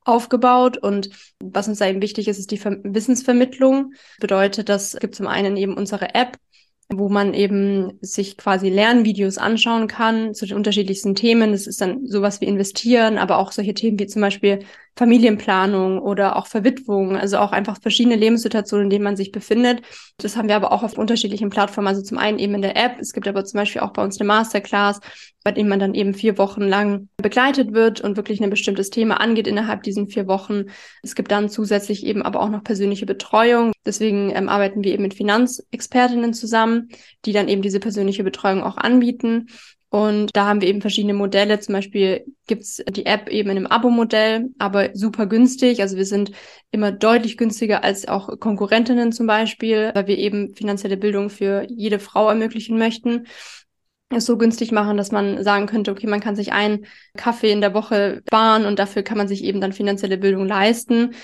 aufgebaut. 0.04 0.76
Und 0.78 1.10
was 1.40 1.66
uns 1.66 1.78
da 1.78 1.88
eben 1.88 2.02
wichtig 2.02 2.28
ist, 2.28 2.38
ist 2.38 2.50
die 2.50 2.58
Ver 2.58 2.76
Wissensvermittlung. 2.84 3.94
Bedeutet, 4.20 4.68
das 4.68 4.96
gibt 5.00 5.16
zum 5.16 5.26
einen 5.26 5.56
eben 5.56 5.74
unsere 5.74 6.14
App, 6.14 6.36
wo 6.92 7.08
man 7.08 7.34
eben 7.34 7.98
sich 8.00 8.36
quasi 8.36 8.68
Lernvideos 8.68 9.38
anschauen 9.38 9.86
kann 9.86 10.34
zu 10.34 10.46
den 10.46 10.56
unterschiedlichsten 10.56 11.14
Themen. 11.14 11.52
Das 11.52 11.66
ist 11.66 11.80
dann 11.80 12.06
sowas 12.06 12.40
wie 12.40 12.46
investieren, 12.46 13.18
aber 13.18 13.38
auch 13.38 13.52
solche 13.52 13.74
Themen 13.74 13.98
wie 13.98 14.06
zum 14.06 14.22
Beispiel 14.22 14.60
Familienplanung 14.96 15.98
oder 15.98 16.36
auch 16.36 16.46
Verwitwung, 16.46 17.16
also 17.16 17.38
auch 17.38 17.52
einfach 17.52 17.80
verschiedene 17.80 18.16
Lebenssituationen, 18.16 18.86
in 18.86 18.90
denen 18.90 19.04
man 19.04 19.16
sich 19.16 19.32
befindet. 19.32 19.82
Das 20.18 20.36
haben 20.36 20.48
wir 20.48 20.56
aber 20.56 20.72
auch 20.72 20.82
auf 20.82 20.98
unterschiedlichen 20.98 21.48
Plattformen, 21.48 21.88
also 21.88 22.02
zum 22.02 22.18
einen 22.18 22.38
eben 22.38 22.54
in 22.54 22.62
der 22.62 22.76
App. 22.76 22.98
Es 23.00 23.12
gibt 23.12 23.26
aber 23.26 23.44
zum 23.44 23.58
Beispiel 23.58 23.80
auch 23.80 23.92
bei 23.92 24.02
uns 24.02 24.20
eine 24.20 24.26
Masterclass, 24.26 25.00
bei 25.42 25.52
dem 25.52 25.68
man 25.68 25.78
dann 25.78 25.94
eben 25.94 26.12
vier 26.12 26.36
Wochen 26.36 26.62
lang 26.62 27.08
begleitet 27.16 27.72
wird 27.72 28.00
und 28.00 28.16
wirklich 28.16 28.42
ein 28.42 28.50
bestimmtes 28.50 28.90
Thema 28.90 29.20
angeht 29.20 29.46
innerhalb 29.46 29.82
diesen 29.82 30.08
vier 30.08 30.26
Wochen. 30.26 30.64
Es 31.02 31.14
gibt 31.14 31.30
dann 31.30 31.48
zusätzlich 31.48 32.04
eben 32.04 32.22
aber 32.22 32.40
auch 32.40 32.50
noch 32.50 32.62
persönliche 32.62 33.06
Betreuung. 33.06 33.72
Deswegen 33.86 34.30
ähm, 34.34 34.48
arbeiten 34.48 34.84
wir 34.84 34.92
eben 34.92 35.02
mit 35.02 35.14
Finanzexpertinnen 35.14 36.34
zusammen, 36.34 36.88
die 37.24 37.32
dann 37.32 37.48
eben 37.48 37.62
diese 37.62 37.80
persönliche 37.80 38.24
Betreuung 38.24 38.62
auch 38.62 38.76
anbieten. 38.76 39.46
Und 39.90 40.30
da 40.34 40.46
haben 40.46 40.60
wir 40.60 40.68
eben 40.68 40.80
verschiedene 40.80 41.14
Modelle. 41.14 41.58
Zum 41.58 41.74
Beispiel 41.74 42.24
gibt's 42.46 42.82
die 42.90 43.06
App 43.06 43.28
eben 43.28 43.50
in 43.50 43.56
einem 43.56 43.66
Abo-Modell, 43.66 44.50
aber 44.58 44.90
super 44.94 45.26
günstig. 45.26 45.82
Also 45.82 45.96
wir 45.96 46.06
sind 46.06 46.30
immer 46.70 46.92
deutlich 46.92 47.36
günstiger 47.36 47.82
als 47.82 48.06
auch 48.06 48.38
Konkurrentinnen 48.38 49.10
zum 49.10 49.26
Beispiel, 49.26 49.90
weil 49.92 50.06
wir 50.06 50.16
eben 50.16 50.54
finanzielle 50.54 50.96
Bildung 50.96 51.28
für 51.28 51.66
jede 51.68 51.98
Frau 51.98 52.28
ermöglichen 52.28 52.78
möchten 52.78 53.26
es 54.10 54.26
so 54.26 54.36
günstig 54.36 54.72
machen, 54.72 54.96
dass 54.96 55.12
man 55.12 55.42
sagen 55.44 55.66
könnte, 55.66 55.92
okay, 55.92 56.06
man 56.06 56.20
kann 56.20 56.34
sich 56.34 56.52
einen 56.52 56.86
Kaffee 57.16 57.52
in 57.52 57.60
der 57.60 57.74
Woche 57.74 58.22
sparen 58.26 58.66
und 58.66 58.78
dafür 58.78 59.02
kann 59.02 59.16
man 59.16 59.28
sich 59.28 59.44
eben 59.44 59.60
dann 59.60 59.72
finanzielle 59.72 60.18
Bildung 60.18 60.46
leisten. 60.46 61.14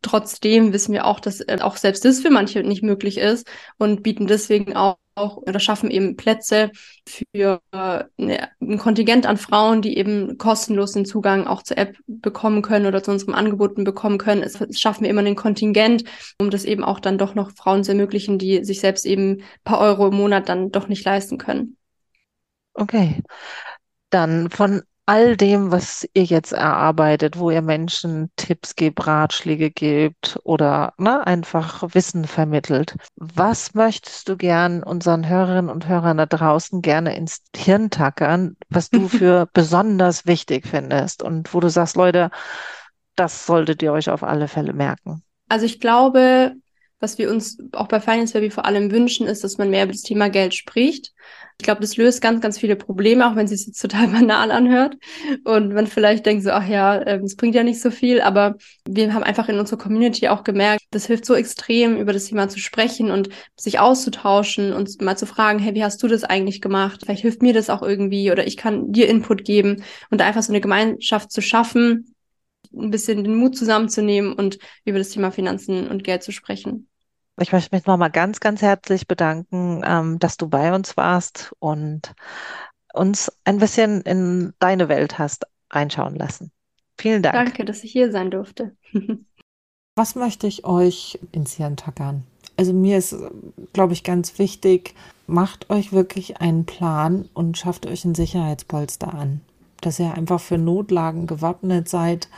Trotzdem 0.00 0.72
wissen 0.72 0.94
wir 0.94 1.06
auch, 1.06 1.20
dass 1.20 1.40
äh, 1.40 1.58
auch 1.60 1.76
selbst 1.76 2.04
das 2.04 2.20
für 2.20 2.30
manche 2.30 2.62
nicht 2.62 2.82
möglich 2.82 3.18
ist 3.18 3.46
und 3.78 4.02
bieten 4.02 4.26
deswegen 4.26 4.74
auch 4.74 4.96
auch 5.14 5.36
oder 5.36 5.60
schaffen 5.60 5.90
eben 5.90 6.16
Plätze 6.16 6.70
für 7.06 7.60
äh, 7.72 8.04
ne, 8.16 8.48
ein 8.60 8.78
Kontingent 8.78 9.26
an 9.26 9.36
Frauen, 9.36 9.82
die 9.82 9.96
eben 9.96 10.38
kostenlos 10.38 10.92
den 10.92 11.04
Zugang 11.04 11.46
auch 11.46 11.62
zur 11.62 11.78
App 11.78 11.96
bekommen 12.06 12.62
können 12.62 12.86
oder 12.86 13.02
zu 13.02 13.10
unseren 13.10 13.34
Angeboten 13.34 13.84
bekommen 13.84 14.18
können. 14.18 14.42
Es, 14.42 14.58
schaffen 14.78 15.04
wir 15.04 15.10
immer 15.10 15.20
einen 15.20 15.36
Kontingent, 15.36 16.04
um 16.40 16.50
das 16.50 16.64
eben 16.64 16.84
auch 16.84 17.00
dann 17.00 17.18
doch 17.18 17.34
noch 17.34 17.52
Frauen 17.52 17.84
zu 17.84 17.92
ermöglichen, 17.92 18.38
die 18.38 18.64
sich 18.64 18.80
selbst 18.80 19.06
eben 19.06 19.42
paar 19.64 19.80
Euro 19.80 20.08
im 20.08 20.14
Monat 20.14 20.48
dann 20.48 20.70
doch 20.70 20.88
nicht 20.88 21.04
leisten 21.04 21.38
können. 21.38 21.76
Okay. 22.74 23.22
Dann 24.10 24.50
von 24.50 24.82
all 25.06 25.36
dem, 25.36 25.70
was 25.70 26.08
ihr 26.14 26.24
jetzt 26.24 26.52
erarbeitet, 26.52 27.38
wo 27.38 27.50
ihr 27.50 27.62
Menschen 27.62 28.30
Tipps 28.36 28.74
gebt, 28.74 29.06
Ratschläge 29.06 29.70
gebt 29.70 30.38
oder 30.44 30.94
ne, 30.96 31.26
einfach 31.26 31.82
Wissen 31.94 32.24
vermittelt, 32.24 32.96
was 33.16 33.74
möchtest 33.74 34.28
du 34.28 34.36
gern 34.36 34.82
unseren 34.82 35.28
Hörerinnen 35.28 35.70
und 35.70 35.88
Hörern 35.88 36.16
da 36.16 36.26
draußen 36.26 36.80
gerne 36.80 37.16
ins 37.16 37.42
Hirn 37.54 37.90
tackern, 37.90 38.56
was 38.70 38.90
du 38.90 39.08
für 39.08 39.48
besonders 39.52 40.26
wichtig 40.26 40.66
findest 40.66 41.22
und 41.22 41.52
wo 41.52 41.60
du 41.60 41.68
sagst, 41.68 41.96
Leute, 41.96 42.30
das 43.14 43.46
solltet 43.46 43.82
ihr 43.82 43.92
euch 43.92 44.08
auf 44.10 44.22
alle 44.22 44.48
Fälle 44.48 44.72
merken? 44.72 45.22
Also 45.48 45.66
ich 45.66 45.80
glaube, 45.80 46.54
was 47.04 47.18
wir 47.18 47.30
uns 47.30 47.58
auch 47.72 47.86
bei 47.86 48.00
Finance 48.00 48.32
Baby 48.32 48.50
vor 48.50 48.64
allem 48.64 48.90
wünschen, 48.90 49.26
ist, 49.26 49.44
dass 49.44 49.58
man 49.58 49.68
mehr 49.68 49.84
über 49.84 49.92
das 49.92 50.00
Thema 50.00 50.30
Geld 50.30 50.54
spricht. 50.54 51.12
Ich 51.60 51.64
glaube, 51.64 51.82
das 51.82 51.98
löst 51.98 52.22
ganz, 52.22 52.40
ganz 52.40 52.58
viele 52.58 52.76
Probleme, 52.76 53.30
auch 53.30 53.36
wenn 53.36 53.44
es 53.44 53.50
sich 53.50 53.66
jetzt 53.66 53.80
total 53.80 54.08
banal 54.08 54.50
anhört 54.50 54.96
und 55.44 55.74
man 55.74 55.86
vielleicht 55.86 56.24
denkt 56.24 56.42
so, 56.44 56.50
ach 56.50 56.66
ja, 56.66 56.96
es 56.98 57.32
ähm, 57.32 57.36
bringt 57.36 57.54
ja 57.54 57.62
nicht 57.62 57.80
so 57.80 57.90
viel, 57.90 58.22
aber 58.22 58.56
wir 58.88 59.12
haben 59.12 59.22
einfach 59.22 59.50
in 59.50 59.58
unserer 59.58 59.78
Community 59.78 60.28
auch 60.28 60.44
gemerkt, 60.44 60.82
das 60.90 61.06
hilft 61.06 61.26
so 61.26 61.34
extrem, 61.34 61.98
über 61.98 62.14
das 62.14 62.24
Thema 62.24 62.48
zu 62.48 62.58
sprechen 62.58 63.10
und 63.10 63.28
sich 63.54 63.78
auszutauschen 63.78 64.72
und 64.72 65.00
mal 65.02 65.16
zu 65.18 65.26
fragen, 65.26 65.58
hey, 65.58 65.74
wie 65.74 65.84
hast 65.84 66.02
du 66.02 66.08
das 66.08 66.24
eigentlich 66.24 66.62
gemacht? 66.62 67.02
Vielleicht 67.04 67.22
hilft 67.22 67.42
mir 67.42 67.52
das 67.52 67.68
auch 67.68 67.82
irgendwie 67.82 68.32
oder 68.32 68.46
ich 68.46 68.56
kann 68.56 68.92
dir 68.92 69.08
Input 69.08 69.44
geben 69.44 69.84
und 70.10 70.22
einfach 70.22 70.42
so 70.42 70.52
eine 70.52 70.62
Gemeinschaft 70.62 71.30
zu 71.30 71.42
schaffen, 71.42 72.14
ein 72.76 72.90
bisschen 72.90 73.22
den 73.22 73.36
Mut 73.36 73.56
zusammenzunehmen 73.56 74.32
und 74.32 74.58
über 74.84 74.98
das 74.98 75.10
Thema 75.10 75.30
Finanzen 75.30 75.88
und 75.88 76.04
Geld 76.04 76.22
zu 76.22 76.32
sprechen. 76.32 76.88
Ich 77.40 77.52
möchte 77.52 77.74
mich 77.74 77.86
nochmal 77.86 78.10
ganz, 78.10 78.40
ganz 78.40 78.62
herzlich 78.62 79.08
bedanken, 79.08 79.82
ähm, 79.84 80.18
dass 80.18 80.36
du 80.36 80.48
bei 80.48 80.74
uns 80.74 80.96
warst 80.96 81.52
und 81.58 82.14
uns 82.92 83.32
ein 83.44 83.58
bisschen 83.58 84.02
in 84.02 84.54
deine 84.60 84.88
Welt 84.88 85.18
hast 85.18 85.46
reinschauen 85.70 86.14
lassen. 86.14 86.52
Vielen 86.98 87.22
Dank. 87.22 87.34
Danke, 87.34 87.64
dass 87.64 87.82
ich 87.82 87.90
hier 87.90 88.12
sein 88.12 88.30
durfte. 88.30 88.76
Was 89.96 90.14
möchte 90.14 90.46
ich 90.46 90.64
euch 90.64 91.18
ins 91.32 91.54
Hirn 91.54 91.76
tackern? 91.76 92.24
Also 92.56 92.72
mir 92.72 92.98
ist, 92.98 93.16
glaube 93.72 93.92
ich, 93.92 94.04
ganz 94.04 94.38
wichtig, 94.38 94.94
macht 95.26 95.70
euch 95.70 95.92
wirklich 95.92 96.40
einen 96.40 96.66
Plan 96.66 97.28
und 97.34 97.58
schafft 97.58 97.86
euch 97.86 98.04
ein 98.04 98.14
Sicherheitspolster 98.14 99.12
an, 99.12 99.40
dass 99.80 99.98
ihr 99.98 100.14
einfach 100.14 100.40
für 100.40 100.58
Notlagen 100.58 101.26
gewappnet 101.26 101.88
seid 101.88 102.28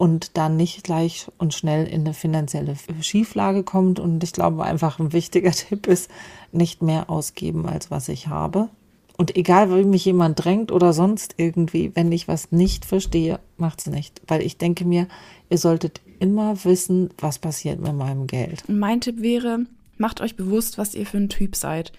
und 0.00 0.38
dann 0.38 0.56
nicht 0.56 0.82
gleich 0.82 1.26
und 1.36 1.52
schnell 1.52 1.86
in 1.86 2.00
eine 2.00 2.14
finanzielle 2.14 2.74
Schieflage 3.02 3.64
kommt. 3.64 4.00
Und 4.00 4.24
ich 4.24 4.32
glaube 4.32 4.64
einfach 4.64 4.98
ein 4.98 5.12
wichtiger 5.12 5.50
Tipp 5.50 5.86
ist, 5.86 6.10
nicht 6.52 6.80
mehr 6.80 7.10
ausgeben, 7.10 7.66
als 7.66 7.90
was 7.90 8.08
ich 8.08 8.28
habe. 8.28 8.70
Und 9.18 9.36
egal, 9.36 9.68
wie 9.76 9.84
mich 9.84 10.06
jemand 10.06 10.42
drängt 10.42 10.72
oder 10.72 10.94
sonst 10.94 11.34
irgendwie, 11.36 11.94
wenn 11.94 12.10
ich 12.12 12.28
was 12.28 12.50
nicht 12.50 12.86
verstehe, 12.86 13.40
macht's 13.58 13.88
nicht. 13.88 14.22
Weil 14.26 14.40
ich 14.40 14.56
denke 14.56 14.86
mir, 14.86 15.06
ihr 15.50 15.58
solltet 15.58 16.00
immer 16.18 16.64
wissen, 16.64 17.10
was 17.18 17.38
passiert 17.38 17.78
mit 17.78 17.94
meinem 17.94 18.26
Geld. 18.26 18.64
Mein 18.68 19.02
Tipp 19.02 19.20
wäre, 19.20 19.66
macht 19.98 20.22
euch 20.22 20.34
bewusst, 20.34 20.78
was 20.78 20.94
ihr 20.94 21.04
für 21.04 21.18
ein 21.18 21.28
Typ 21.28 21.56
seid. 21.56 21.92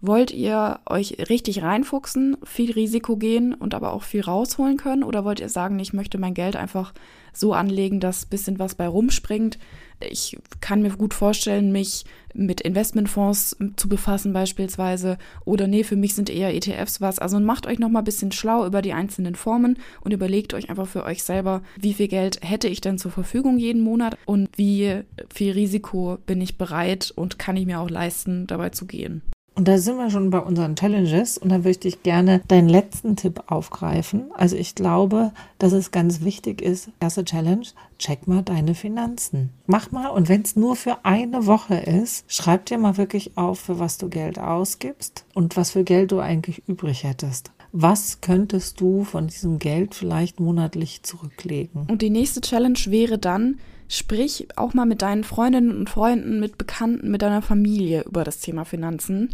Wollt 0.00 0.30
ihr 0.30 0.78
euch 0.86 1.16
richtig 1.28 1.62
reinfuchsen, 1.62 2.36
viel 2.44 2.70
Risiko 2.70 3.16
gehen 3.16 3.52
und 3.52 3.74
aber 3.74 3.92
auch 3.92 4.04
viel 4.04 4.20
rausholen 4.20 4.76
können? 4.76 5.02
Oder 5.02 5.24
wollt 5.24 5.40
ihr 5.40 5.48
sagen, 5.48 5.80
ich 5.80 5.92
möchte 5.92 6.18
mein 6.18 6.34
Geld 6.34 6.54
einfach 6.54 6.94
so 7.32 7.52
anlegen, 7.52 7.98
dass 7.98 8.24
bisschen 8.24 8.60
was 8.60 8.76
bei 8.76 8.86
rumspringt? 8.86 9.58
Ich 9.98 10.38
kann 10.60 10.82
mir 10.82 10.90
gut 10.90 11.14
vorstellen, 11.14 11.72
mich 11.72 12.04
mit 12.32 12.60
Investmentfonds 12.60 13.56
zu 13.74 13.88
befassen 13.88 14.32
beispielsweise. 14.32 15.18
Oder 15.44 15.66
nee, 15.66 15.82
für 15.82 15.96
mich 15.96 16.14
sind 16.14 16.30
eher 16.30 16.54
ETFs 16.54 17.00
was. 17.00 17.18
Also 17.18 17.40
macht 17.40 17.66
euch 17.66 17.80
nochmal 17.80 18.02
ein 18.02 18.04
bisschen 18.04 18.30
schlau 18.30 18.64
über 18.64 18.82
die 18.82 18.92
einzelnen 18.92 19.34
Formen 19.34 19.78
und 20.02 20.12
überlegt 20.12 20.54
euch 20.54 20.70
einfach 20.70 20.86
für 20.86 21.04
euch 21.04 21.24
selber, 21.24 21.62
wie 21.76 21.94
viel 21.94 22.06
Geld 22.06 22.38
hätte 22.42 22.68
ich 22.68 22.80
denn 22.80 22.98
zur 22.98 23.10
Verfügung 23.10 23.58
jeden 23.58 23.82
Monat 23.82 24.16
und 24.26 24.48
wie 24.56 25.00
viel 25.34 25.54
Risiko 25.54 26.18
bin 26.24 26.40
ich 26.40 26.56
bereit 26.56 27.12
und 27.16 27.40
kann 27.40 27.56
ich 27.56 27.66
mir 27.66 27.80
auch 27.80 27.90
leisten, 27.90 28.46
dabei 28.46 28.70
zu 28.70 28.86
gehen. 28.86 29.22
Und 29.58 29.66
da 29.66 29.76
sind 29.76 29.96
wir 29.96 30.08
schon 30.08 30.30
bei 30.30 30.38
unseren 30.38 30.76
Challenges 30.76 31.36
und 31.36 31.48
da 31.48 31.58
möchte 31.58 31.88
ich 31.88 32.04
gerne 32.04 32.42
deinen 32.46 32.68
letzten 32.68 33.16
Tipp 33.16 33.42
aufgreifen. 33.48 34.30
Also 34.34 34.54
ich 34.54 34.76
glaube, 34.76 35.32
dass 35.58 35.72
es 35.72 35.90
ganz 35.90 36.20
wichtig 36.20 36.62
ist, 36.62 36.90
erste 37.00 37.24
Challenge, 37.24 37.66
check 37.98 38.28
mal 38.28 38.42
deine 38.42 38.76
Finanzen. 38.76 39.50
Mach 39.66 39.90
mal 39.90 40.10
und 40.10 40.28
wenn 40.28 40.42
es 40.42 40.54
nur 40.54 40.76
für 40.76 41.04
eine 41.04 41.46
Woche 41.46 41.74
ist, 41.74 42.24
schreib 42.28 42.66
dir 42.66 42.78
mal 42.78 42.98
wirklich 42.98 43.36
auf, 43.36 43.58
für 43.58 43.80
was 43.80 43.98
du 43.98 44.08
Geld 44.08 44.38
ausgibst 44.38 45.24
und 45.34 45.56
was 45.56 45.72
für 45.72 45.82
Geld 45.82 46.12
du 46.12 46.20
eigentlich 46.20 46.62
übrig 46.68 47.02
hättest. 47.02 47.50
Was 47.72 48.20
könntest 48.20 48.80
du 48.80 49.02
von 49.02 49.26
diesem 49.26 49.58
Geld 49.58 49.96
vielleicht 49.96 50.38
monatlich 50.38 51.02
zurücklegen? 51.02 51.86
Und 51.90 52.02
die 52.02 52.10
nächste 52.10 52.42
Challenge 52.42 52.78
wäre 52.86 53.18
dann, 53.18 53.58
Sprich 53.88 54.48
auch 54.56 54.74
mal 54.74 54.84
mit 54.84 55.02
deinen 55.02 55.24
Freundinnen 55.24 55.76
und 55.76 55.88
Freunden, 55.88 56.40
mit 56.40 56.58
Bekannten, 56.58 57.10
mit 57.10 57.22
deiner 57.22 57.42
Familie 57.42 58.02
über 58.02 58.22
das 58.22 58.40
Thema 58.40 58.64
Finanzen. 58.64 59.30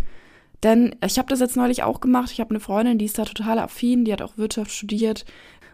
Denn 0.63 0.95
ich 1.05 1.19
habe 1.19 1.29
das 1.29 1.41
jetzt 1.41 1.57
neulich 1.57 1.83
auch 1.83 2.01
gemacht. 2.01 2.31
Ich 2.33 2.41
habe 2.41 2.51
eine 2.51 2.61
Freundin, 2.61 2.97
die 2.97 3.05
ist 3.05 3.19
da 3.19 3.25
total 3.25 3.59
affin, 3.59 4.05
die 4.05 4.13
hat 4.13 4.23
auch 4.23 4.39
Wirtschaft 4.39 4.71
studiert. 4.71 5.25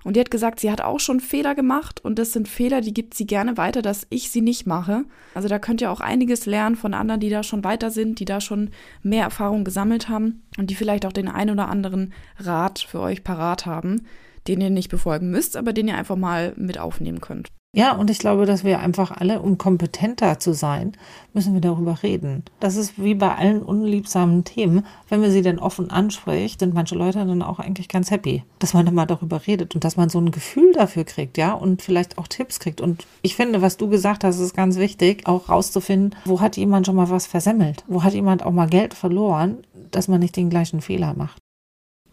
Und 0.02 0.16
die 0.16 0.20
hat 0.20 0.30
gesagt, 0.30 0.60
sie 0.60 0.70
hat 0.70 0.80
auch 0.80 0.98
schon 0.98 1.20
Fehler 1.20 1.54
gemacht 1.54 2.02
und 2.02 2.18
das 2.18 2.32
sind 2.32 2.48
Fehler, 2.48 2.80
die 2.80 2.94
gibt 2.94 3.12
sie 3.12 3.26
gerne 3.26 3.58
weiter, 3.58 3.82
dass 3.82 4.06
ich 4.08 4.30
sie 4.30 4.40
nicht 4.40 4.66
mache. 4.66 5.04
Also 5.34 5.46
da 5.46 5.58
könnt 5.58 5.82
ihr 5.82 5.90
auch 5.90 6.00
einiges 6.00 6.46
lernen 6.46 6.76
von 6.76 6.94
anderen, 6.94 7.20
die 7.20 7.28
da 7.28 7.42
schon 7.42 7.64
weiter 7.64 7.90
sind, 7.90 8.18
die 8.18 8.24
da 8.24 8.40
schon 8.40 8.70
mehr 9.02 9.24
Erfahrung 9.24 9.62
gesammelt 9.62 10.08
haben 10.08 10.42
und 10.56 10.70
die 10.70 10.74
vielleicht 10.74 11.04
auch 11.04 11.12
den 11.12 11.28
ein 11.28 11.50
oder 11.50 11.68
anderen 11.68 12.14
Rat 12.38 12.78
für 12.78 13.00
euch 13.00 13.24
parat 13.24 13.66
haben, 13.66 14.06
den 14.48 14.62
ihr 14.62 14.70
nicht 14.70 14.88
befolgen 14.88 15.30
müsst, 15.30 15.58
aber 15.58 15.74
den 15.74 15.88
ihr 15.88 15.98
einfach 15.98 16.16
mal 16.16 16.54
mit 16.56 16.78
aufnehmen 16.78 17.20
könnt. 17.20 17.50
Ja, 17.72 17.92
und 17.92 18.10
ich 18.10 18.18
glaube, 18.18 18.46
dass 18.46 18.64
wir 18.64 18.80
einfach 18.80 19.12
alle, 19.12 19.40
um 19.40 19.56
kompetenter 19.56 20.40
zu 20.40 20.52
sein, 20.52 20.92
müssen 21.32 21.54
wir 21.54 21.60
darüber 21.60 22.02
reden. 22.02 22.42
Das 22.58 22.74
ist 22.74 23.00
wie 23.00 23.14
bei 23.14 23.32
allen 23.36 23.62
unliebsamen 23.62 24.42
Themen. 24.42 24.84
Wenn 25.08 25.22
wir 25.22 25.30
sie 25.30 25.42
denn 25.42 25.60
offen 25.60 25.88
anspricht, 25.88 26.58
sind 26.58 26.74
manche 26.74 26.96
Leute 26.96 27.24
dann 27.24 27.42
auch 27.42 27.60
eigentlich 27.60 27.88
ganz 27.88 28.10
happy, 28.10 28.42
dass 28.58 28.74
man 28.74 28.86
dann 28.86 28.96
mal 28.96 29.06
darüber 29.06 29.46
redet 29.46 29.76
und 29.76 29.84
dass 29.84 29.96
man 29.96 30.08
so 30.08 30.18
ein 30.18 30.32
Gefühl 30.32 30.72
dafür 30.72 31.04
kriegt, 31.04 31.38
ja, 31.38 31.52
und 31.52 31.80
vielleicht 31.80 32.18
auch 32.18 32.26
Tipps 32.26 32.58
kriegt. 32.58 32.80
Und 32.80 33.06
ich 33.22 33.36
finde, 33.36 33.62
was 33.62 33.76
du 33.76 33.88
gesagt 33.88 34.24
hast, 34.24 34.40
ist 34.40 34.56
ganz 34.56 34.76
wichtig, 34.76 35.28
auch 35.28 35.48
rauszufinden, 35.48 36.16
wo 36.24 36.40
hat 36.40 36.56
jemand 36.56 36.86
schon 36.86 36.96
mal 36.96 37.08
was 37.08 37.28
versemmelt? 37.28 37.84
Wo 37.86 38.02
hat 38.02 38.14
jemand 38.14 38.44
auch 38.44 38.52
mal 38.52 38.68
Geld 38.68 38.94
verloren, 38.94 39.58
dass 39.92 40.08
man 40.08 40.18
nicht 40.18 40.34
den 40.34 40.50
gleichen 40.50 40.80
Fehler 40.80 41.14
macht? 41.14 41.38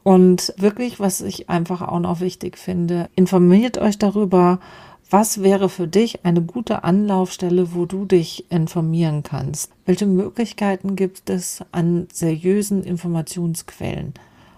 Und 0.04 0.54
wirklich, 0.58 1.00
was 1.00 1.20
ich 1.20 1.50
einfach 1.50 1.82
auch 1.82 2.00
noch 2.00 2.22
wichtig 2.22 2.58
finde, 2.58 3.10
informiert 3.16 3.78
euch 3.78 3.98
darüber, 3.98 4.60
was 5.10 5.42
wäre 5.42 5.70
für 5.70 5.88
dich 5.88 6.26
eine 6.26 6.42
gute 6.42 6.84
Anlaufstelle, 6.84 7.74
wo 7.74 7.86
du 7.86 8.06
dich 8.06 8.52
informieren 8.52 9.24
kannst? 9.24 9.72
Welche 9.86 10.06
Möglichkeiten 10.06 10.96
gibt 10.96 11.30
es 11.30 11.64
an 11.72 12.08
seriösen 12.12 12.84
Informationsquellen? 12.84 14.14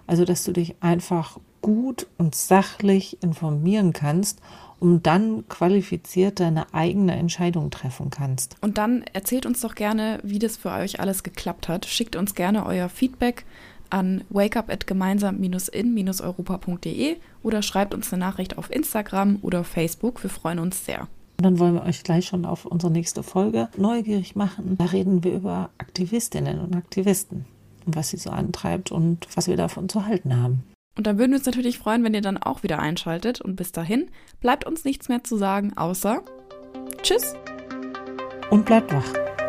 Also, 0.06 0.24
dass 0.24 0.44
du 0.44 0.52
dich 0.52 0.74
einfach 0.80 1.38
gut 1.62 2.06
und 2.18 2.34
sachlich 2.34 3.22
informieren 3.22 3.92
kannst, 3.92 4.40
um 4.80 5.02
dann 5.02 5.46
qualifiziert 5.48 6.40
deine 6.40 6.72
eigene 6.74 7.14
Entscheidung 7.14 7.70
treffen 7.70 8.10
kannst. 8.10 8.56
Und 8.60 8.78
dann 8.78 9.04
erzählt 9.12 9.46
uns 9.46 9.60
doch 9.60 9.74
gerne, 9.74 10.18
wie 10.22 10.38
das 10.38 10.56
für 10.56 10.70
euch 10.70 11.00
alles 11.00 11.22
geklappt 11.22 11.68
hat. 11.68 11.86
Schickt 11.86 12.16
uns 12.16 12.34
gerne 12.34 12.64
euer 12.66 12.88
Feedback 12.88 13.44
an 13.90 14.24
wakeup@gemeinsam-in-europa.de 14.30 17.16
oder 17.42 17.62
schreibt 17.62 17.94
uns 17.94 18.12
eine 18.12 18.20
Nachricht 18.20 18.58
auf 18.58 18.70
Instagram 18.70 19.38
oder 19.42 19.64
Facebook. 19.64 20.22
Wir 20.22 20.30
freuen 20.30 20.58
uns 20.58 20.84
sehr. 20.84 21.08
Und 21.38 21.44
dann 21.44 21.58
wollen 21.58 21.72
wir 21.74 21.84
euch 21.84 22.02
gleich 22.02 22.26
schon 22.26 22.44
auf 22.44 22.66
unsere 22.66 22.92
nächste 22.92 23.22
Folge 23.22 23.68
neugierig 23.76 24.36
machen. 24.36 24.76
Da 24.78 24.84
reden 24.84 25.24
wir 25.24 25.32
über 25.32 25.70
Aktivistinnen 25.78 26.60
und 26.60 26.76
Aktivisten 26.76 27.46
und 27.86 27.96
was 27.96 28.10
sie 28.10 28.18
so 28.18 28.28
antreibt 28.30 28.92
und 28.92 29.26
was 29.34 29.48
wir 29.48 29.56
davon 29.56 29.88
zu 29.88 30.04
halten 30.04 30.36
haben. 30.36 30.64
Und 30.96 31.06
dann 31.06 31.16
würden 31.18 31.30
wir 31.30 31.38
uns 31.38 31.46
natürlich 31.46 31.78
freuen, 31.78 32.04
wenn 32.04 32.12
ihr 32.12 32.20
dann 32.20 32.36
auch 32.36 32.62
wieder 32.62 32.78
einschaltet. 32.78 33.40
Und 33.40 33.56
bis 33.56 33.72
dahin 33.72 34.08
bleibt 34.40 34.66
uns 34.66 34.84
nichts 34.84 35.08
mehr 35.08 35.24
zu 35.24 35.38
sagen, 35.38 35.74
außer 35.76 36.20
Tschüss 37.02 37.34
und 38.50 38.66
bleibt 38.66 38.92
wach. 38.92 39.39